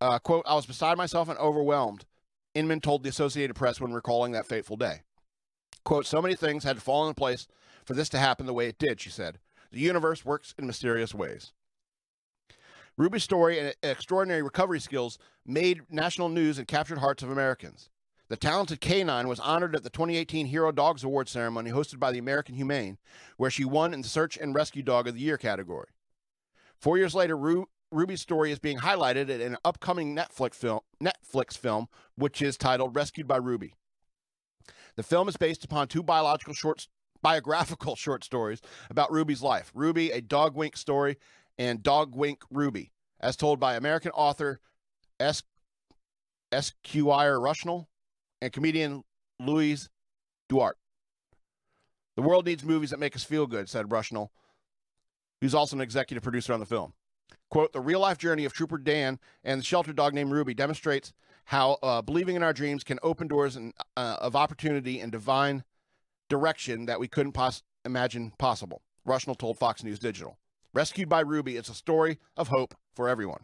Uh, 0.00 0.18
quote, 0.18 0.44
I 0.46 0.54
was 0.54 0.66
beside 0.66 0.96
myself 0.96 1.28
and 1.28 1.38
overwhelmed, 1.38 2.04
Inman 2.54 2.80
told 2.80 3.02
the 3.02 3.08
Associated 3.08 3.54
Press 3.54 3.80
when 3.80 3.92
recalling 3.92 4.32
that 4.32 4.46
fateful 4.46 4.76
day. 4.76 5.02
Quote, 5.84 6.06
so 6.06 6.22
many 6.22 6.34
things 6.34 6.64
had 6.64 6.76
to 6.76 6.82
fall 6.82 7.06
into 7.06 7.18
place 7.18 7.46
for 7.84 7.94
this 7.94 8.08
to 8.10 8.18
happen 8.18 8.46
the 8.46 8.52
way 8.52 8.68
it 8.68 8.78
did, 8.78 9.00
she 9.00 9.10
said. 9.10 9.38
The 9.70 9.80
universe 9.80 10.24
works 10.24 10.54
in 10.58 10.66
mysterious 10.66 11.14
ways. 11.14 11.52
Ruby's 12.96 13.24
story 13.24 13.58
and 13.58 13.74
extraordinary 13.82 14.42
recovery 14.42 14.80
skills 14.80 15.18
made 15.46 15.82
national 15.90 16.28
news 16.28 16.58
and 16.58 16.68
captured 16.68 16.98
hearts 16.98 17.22
of 17.22 17.30
Americans. 17.30 17.88
The 18.32 18.38
talented 18.38 18.80
canine 18.80 19.28
was 19.28 19.38
honored 19.40 19.76
at 19.76 19.82
the 19.82 19.90
2018 19.90 20.46
Hero 20.46 20.72
Dogs 20.72 21.04
Award 21.04 21.28
ceremony 21.28 21.70
hosted 21.70 21.98
by 21.98 22.12
the 22.12 22.18
American 22.18 22.54
Humane, 22.54 22.96
where 23.36 23.50
she 23.50 23.62
won 23.62 23.92
in 23.92 24.00
the 24.00 24.08
Search 24.08 24.38
and 24.38 24.54
Rescue 24.54 24.82
Dog 24.82 25.06
of 25.06 25.12
the 25.12 25.20
Year 25.20 25.36
category. 25.36 25.88
Four 26.78 26.96
years 26.96 27.14
later, 27.14 27.36
Ru- 27.36 27.68
Ruby's 27.90 28.22
story 28.22 28.50
is 28.50 28.58
being 28.58 28.78
highlighted 28.78 29.28
in 29.28 29.42
an 29.42 29.58
upcoming 29.66 30.16
Netflix 30.16 30.54
film, 30.54 30.80
Netflix 30.98 31.58
film, 31.58 31.88
which 32.14 32.40
is 32.40 32.56
titled 32.56 32.96
Rescued 32.96 33.28
by 33.28 33.36
Ruby. 33.36 33.74
The 34.96 35.02
film 35.02 35.28
is 35.28 35.36
based 35.36 35.62
upon 35.62 35.88
two 35.88 36.02
biological 36.02 36.54
short, 36.54 36.88
biographical 37.20 37.96
short 37.96 38.24
stories 38.24 38.62
about 38.88 39.12
Ruby's 39.12 39.42
life 39.42 39.70
Ruby, 39.74 40.10
a 40.10 40.22
dog 40.22 40.56
wink 40.56 40.78
story, 40.78 41.18
and 41.58 41.82
Dog 41.82 42.16
Wink 42.16 42.40
Ruby, 42.50 42.92
as 43.20 43.36
told 43.36 43.60
by 43.60 43.74
American 43.74 44.12
author 44.12 44.58
S. 45.20 45.42
Esquire 46.50 47.38
Rushnell 47.38 47.88
and 48.42 48.52
comedian 48.52 49.04
Louise 49.38 49.88
DuArt. 50.50 50.72
The 52.16 52.22
world 52.22 52.44
needs 52.44 52.64
movies 52.64 52.90
that 52.90 52.98
make 52.98 53.16
us 53.16 53.24
feel 53.24 53.46
good, 53.46 53.70
said 53.70 53.88
Rushnell, 53.88 54.28
who's 55.40 55.54
also 55.54 55.76
an 55.76 55.82
executive 55.82 56.22
producer 56.22 56.52
on 56.52 56.60
the 56.60 56.66
film. 56.66 56.92
Quote, 57.48 57.72
the 57.72 57.80
real 57.80 58.00
life 58.00 58.18
journey 58.18 58.44
of 58.44 58.52
Trooper 58.52 58.78
Dan 58.78 59.18
and 59.44 59.60
the 59.60 59.64
shelter 59.64 59.92
dog 59.92 60.12
named 60.12 60.32
Ruby 60.32 60.54
demonstrates 60.54 61.12
how 61.46 61.78
uh, 61.82 62.02
believing 62.02 62.36
in 62.36 62.42
our 62.42 62.52
dreams 62.52 62.84
can 62.84 62.98
open 63.02 63.28
doors 63.28 63.56
and, 63.56 63.72
uh, 63.96 64.16
of 64.20 64.34
opportunity 64.36 65.00
and 65.00 65.12
divine 65.12 65.64
direction 66.28 66.86
that 66.86 67.00
we 67.00 67.08
couldn't 67.08 67.32
pos- 67.32 67.62
imagine 67.84 68.32
possible. 68.38 68.82
Rushnell 69.06 69.38
told 69.38 69.58
Fox 69.58 69.82
News 69.84 69.98
Digital. 69.98 70.38
Rescued 70.74 71.08
by 71.08 71.20
Ruby, 71.20 71.56
it's 71.56 71.68
a 71.68 71.74
story 71.74 72.18
of 72.36 72.48
hope 72.48 72.74
for 72.94 73.08
everyone. 73.08 73.42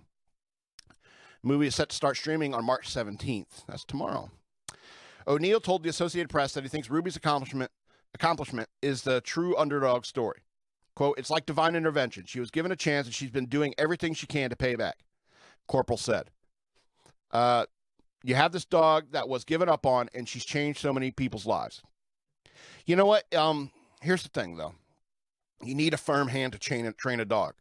The 0.88 1.48
movie 1.48 1.66
is 1.68 1.74
set 1.74 1.90
to 1.90 1.96
start 1.96 2.16
streaming 2.16 2.54
on 2.54 2.64
March 2.64 2.92
17th. 2.92 3.64
That's 3.68 3.84
tomorrow. 3.84 4.30
O'Neill 5.28 5.60
told 5.60 5.82
the 5.82 5.90
Associated 5.90 6.30
Press 6.30 6.54
that 6.54 6.64
he 6.64 6.68
thinks 6.68 6.88
Ruby's 6.88 7.16
accomplishment 7.16 7.70
accomplishment 8.14 8.70
is 8.80 9.02
the 9.02 9.20
true 9.20 9.56
underdog 9.56 10.06
story. 10.06 10.40
Quote, 10.96 11.18
it's 11.18 11.30
like 11.30 11.44
divine 11.46 11.76
intervention. 11.76 12.24
She 12.26 12.40
was 12.40 12.50
given 12.50 12.72
a 12.72 12.76
chance 12.76 13.06
and 13.06 13.14
she's 13.14 13.30
been 13.30 13.46
doing 13.46 13.74
everything 13.76 14.14
she 14.14 14.26
can 14.26 14.48
to 14.50 14.56
pay 14.56 14.74
back, 14.74 15.04
Corporal 15.68 15.98
said. 15.98 16.30
Uh, 17.30 17.66
you 18.24 18.34
have 18.34 18.52
this 18.52 18.64
dog 18.64 19.12
that 19.12 19.28
was 19.28 19.44
given 19.44 19.68
up 19.68 19.84
on 19.84 20.08
and 20.14 20.28
she's 20.28 20.44
changed 20.44 20.80
so 20.80 20.92
many 20.92 21.10
people's 21.10 21.46
lives. 21.46 21.82
You 22.86 22.96
know 22.96 23.06
what? 23.06 23.32
Um, 23.34 23.70
here's 24.00 24.22
the 24.22 24.30
thing 24.30 24.56
though. 24.56 24.74
You 25.62 25.74
need 25.74 25.92
a 25.92 25.98
firm 25.98 26.28
hand 26.28 26.54
to 26.54 26.58
train, 26.58 26.92
train 26.96 27.20
a 27.20 27.24
dog. 27.26 27.54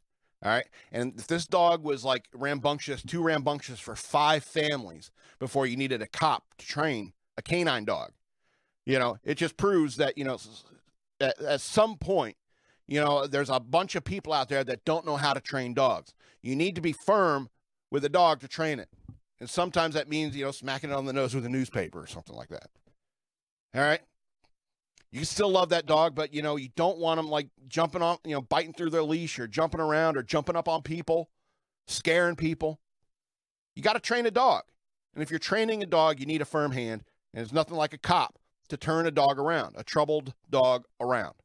All 0.43 0.51
right. 0.51 0.67
And 0.91 1.19
if 1.19 1.27
this 1.27 1.45
dog 1.45 1.83
was 1.83 2.05
like 2.05 2.27
rambunctious, 2.33 3.03
too 3.03 3.21
rambunctious 3.21 3.79
for 3.79 3.95
five 3.95 4.43
families 4.43 5.11
before 5.39 5.67
you 5.67 5.75
needed 5.75 6.01
a 6.01 6.07
cop 6.07 6.43
to 6.59 6.65
train, 6.65 7.13
a 7.37 7.41
canine 7.41 7.85
dog. 7.85 8.11
You 8.85 8.99
know, 8.99 9.17
it 9.23 9.35
just 9.35 9.57
proves 9.57 9.97
that, 9.97 10.17
you 10.17 10.23
know, 10.23 10.37
at, 11.19 11.39
at 11.41 11.61
some 11.61 11.97
point, 11.97 12.37
you 12.87 13.01
know, 13.01 13.27
there's 13.27 13.49
a 13.49 13.59
bunch 13.59 13.95
of 13.95 14.03
people 14.03 14.31
out 14.31 14.49
there 14.49 14.63
that 14.63 14.85
don't 14.85 15.05
know 15.05 15.17
how 15.17 15.33
to 15.33 15.41
train 15.41 15.73
dogs. 15.73 16.13
You 16.41 16.55
need 16.55 16.75
to 16.75 16.81
be 16.81 16.93
firm 16.93 17.49
with 17.91 18.05
a 18.05 18.09
dog 18.09 18.39
to 18.41 18.47
train 18.47 18.79
it. 18.79 18.89
And 19.39 19.49
sometimes 19.49 19.93
that 19.95 20.09
means, 20.09 20.35
you 20.35 20.45
know, 20.45 20.51
smacking 20.51 20.89
it 20.89 20.93
on 20.93 21.05
the 21.05 21.13
nose 21.13 21.35
with 21.35 21.45
a 21.45 21.49
newspaper 21.49 21.99
or 21.99 22.07
something 22.07 22.35
like 22.35 22.49
that. 22.49 22.69
All 23.75 23.81
right. 23.81 24.01
You 25.11 25.25
still 25.25 25.49
love 25.49 25.69
that 25.69 25.85
dog, 25.85 26.15
but 26.15 26.33
you 26.33 26.41
know, 26.41 26.55
you 26.55 26.69
don't 26.75 26.97
want 26.97 27.17
them 27.17 27.29
like 27.29 27.49
jumping 27.67 28.01
on, 28.01 28.17
you 28.25 28.33
know, 28.33 28.41
biting 28.41 28.73
through 28.73 28.89
their 28.89 29.03
leash 29.03 29.39
or 29.39 29.47
jumping 29.47 29.79
around 29.79 30.17
or 30.17 30.23
jumping 30.23 30.55
up 30.55 30.67
on 30.67 30.81
people, 30.81 31.29
scaring 31.87 32.35
people. 32.35 32.79
You 33.75 33.83
got 33.83 33.93
to 33.93 33.99
train 33.99 34.25
a 34.25 34.31
dog. 34.31 34.63
And 35.13 35.23
if 35.23 35.29
you're 35.29 35.39
training 35.39 35.83
a 35.83 35.85
dog, 35.85 36.19
you 36.19 36.25
need 36.25 36.41
a 36.41 36.45
firm 36.45 36.71
hand 36.71 37.03
and 37.33 37.43
it's 37.43 37.53
nothing 37.53 37.75
like 37.75 37.93
a 37.93 37.97
cop 37.97 38.37
to 38.69 38.77
turn 38.77 39.05
a 39.05 39.11
dog 39.11 39.39
around, 39.39 39.75
a 39.77 39.83
troubled 39.83 40.33
dog 40.49 40.85
around. 40.99 41.35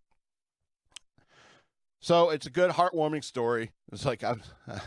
So 2.00 2.30
it's 2.30 2.46
a 2.46 2.50
good, 2.50 2.72
heartwarming 2.72 3.22
story. 3.22 3.70
It's 3.92 4.04
like 4.04 4.24
I, 4.24 4.30
uh, 4.30 4.36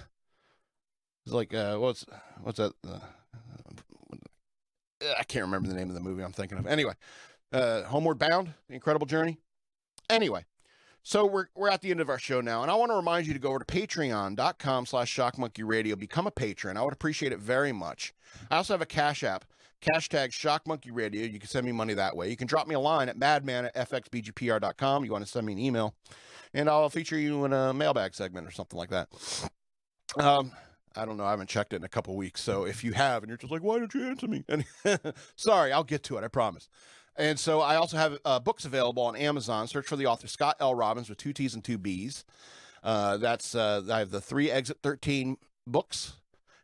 it's 1.26 1.34
like 1.34 1.54
uh, 1.54 1.78
what's 1.78 2.06
what's 2.42 2.58
that? 2.58 2.74
Uh, 2.86 3.00
I 5.18 5.24
can't 5.24 5.46
remember 5.46 5.68
the 5.68 5.76
name 5.76 5.90
of 5.90 5.94
the 5.94 6.02
movie 6.02 6.24
I'm 6.24 6.32
thinking 6.32 6.58
of. 6.58 6.68
Anyway, 6.68 6.94
uh, 7.52 7.84
Homeward 7.84 8.20
Bound, 8.20 8.54
The 8.68 8.76
Incredible 8.76 9.06
Journey. 9.06 9.38
Anyway, 10.10 10.46
so 11.04 11.26
we're, 11.26 11.48
we're 11.56 11.70
at 11.70 11.82
the 11.82 11.92
end 11.92 12.02
of 12.02 12.10
our 12.10 12.18
show 12.18 12.42
now, 12.42 12.62
and 12.62 12.72
I 12.72 12.76
want 12.76 12.92
to 12.92 12.96
remind 12.96 13.28
you 13.28 13.34
to 13.34 13.40
go 13.40 13.50
over 13.50 13.60
to 13.60 13.66
patreon.com 13.66 14.86
slash 14.86 15.16
shockmonkeyradio, 15.16 15.98
become 16.00 16.28
a 16.28 16.32
patron. 16.32 16.78
I 16.78 16.84
would 16.84 16.94
appreciate 16.94 17.32
it 17.32 17.40
very 17.40 17.72
much. 17.72 18.14
I 18.50 18.58
also 18.58 18.74
have 18.74 18.82
a 18.82 18.88
Cash 18.88 19.24
App, 19.24 19.46
hashtag 19.82 20.30
shockmonkeyradio. 20.30 21.32
You 21.32 21.40
can 21.40 21.50
send 21.50 21.66
me 21.66 21.72
money 21.72 21.94
that 21.94 22.16
way. 22.16 22.30
You 22.30 22.38
can 22.38 22.48
drop 22.48 22.68
me 22.68 22.76
a 22.76 22.80
line 22.80 23.10
at 23.10 23.18
madman 23.18 23.66
at 23.66 23.90
fxbgpr.com. 23.90 25.06
You 25.06 25.12
want 25.12 25.26
to 25.26 25.32
send 25.32 25.46
me 25.46 25.54
an 25.54 25.60
email, 25.60 25.96
and 26.54 26.70
I'll 26.70 26.90
feature 26.90 27.18
you 27.18 27.46
in 27.46 27.54
a 27.54 27.74
mailbag 27.74 28.16
segment 28.16 28.48
or 28.48 28.52
something 28.52 28.78
like 28.78 28.90
that. 28.90 29.10
Um, 30.18 30.52
I 30.96 31.06
don't 31.06 31.18
know. 31.18 31.26
I 31.26 31.32
haven't 31.32 31.50
checked 31.50 31.74
it 31.74 31.78
in 31.78 31.84
a 31.84 31.90
couple 31.90 32.16
weeks. 32.16 32.42
So 32.42 32.66
if 32.66 32.84
you 32.84 32.94
have 32.94 33.24
and 33.24 33.30
you're 33.30 33.38
just 33.38 33.52
like, 33.52 33.64
why 33.64 33.80
don't 33.80 33.94
you 33.94 34.06
answer 34.06 34.28
me? 34.28 34.44
And 34.48 34.66
sorry, 35.36 35.72
I'll 35.72 35.84
get 35.84 36.04
to 36.04 36.18
it. 36.18 36.24
I 36.24 36.28
promise. 36.30 36.70
And 37.18 37.40
so 37.40 37.62
I 37.62 37.76
also 37.76 37.98
have 37.98 38.18
uh, 38.26 38.40
books 38.40 38.66
available 38.66 39.04
on 39.04 39.16
Amazon. 39.16 39.68
Search 39.68 39.88
for 39.88 39.96
the 39.96 40.06
author 40.06 40.28
Scott 40.28 40.58
L. 40.60 40.76
Robbins 40.76 41.10
with 41.10 41.18
two 41.18 41.34
T's 41.34 41.54
and 41.54 41.64
two 41.64 41.78
B's. 41.78 42.26
Uh, 42.84 43.18
that's 43.18 43.56
uh, 43.56 43.82
I 43.92 44.00
have 44.00 44.12
the 44.12 44.22
three 44.22 44.52
Exit 44.52 44.78
13 44.84 45.38
books. 45.66 46.14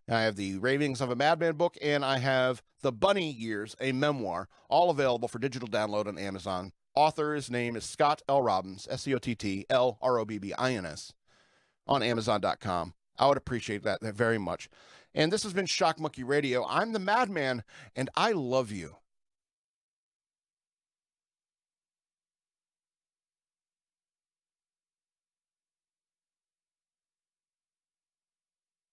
I 0.10 0.22
have 0.24 0.36
the 0.36 0.58
Ravings 0.58 1.02
of 1.02 1.10
a 1.10 1.16
Madman 1.16 1.56
book, 1.56 1.78
and 1.82 2.04
I 2.04 2.18
have 2.18 2.62
the 2.82 2.92
Bunny 2.92 3.32
Years, 3.32 3.76
a 3.80 3.92
memoir, 3.92 4.48
all 4.70 4.90
available 4.90 5.28
for 5.28 5.40
digital 5.40 5.68
download 5.68 6.08
on 6.08 6.18
Amazon. 6.18 6.74
Author's 6.96 7.50
name 7.50 7.76
is 7.76 7.86
Scott 7.86 8.22
L. 8.28 8.42
Robbins, 8.42 8.88
S 8.90 9.04
C 9.04 9.16
O 9.16 9.18
T 9.18 9.36
T 9.36 9.66
L 9.70 9.98
R 10.02 10.20
O 10.20 10.26
B 10.26 10.38
B 10.38 10.54
I 10.54 10.74
N 10.74 10.86
S, 10.86 11.14
on 11.88 12.04
Amazon.com. 12.04 12.94
I 13.18 13.28
would 13.28 13.38
appreciate 13.38 13.84
that 13.84 14.02
very 14.02 14.38
much. 14.38 14.70
And 15.14 15.32
this 15.32 15.44
has 15.44 15.54
been 15.54 15.66
Shock 15.66 16.00
Monkey 16.00 16.24
Radio. 16.24 16.66
I'm 16.66 16.94
the 16.94 17.00
Madman, 17.00 17.64
and 17.96 18.10
I 18.16 18.32
love 18.32 18.72
you. 18.72 18.96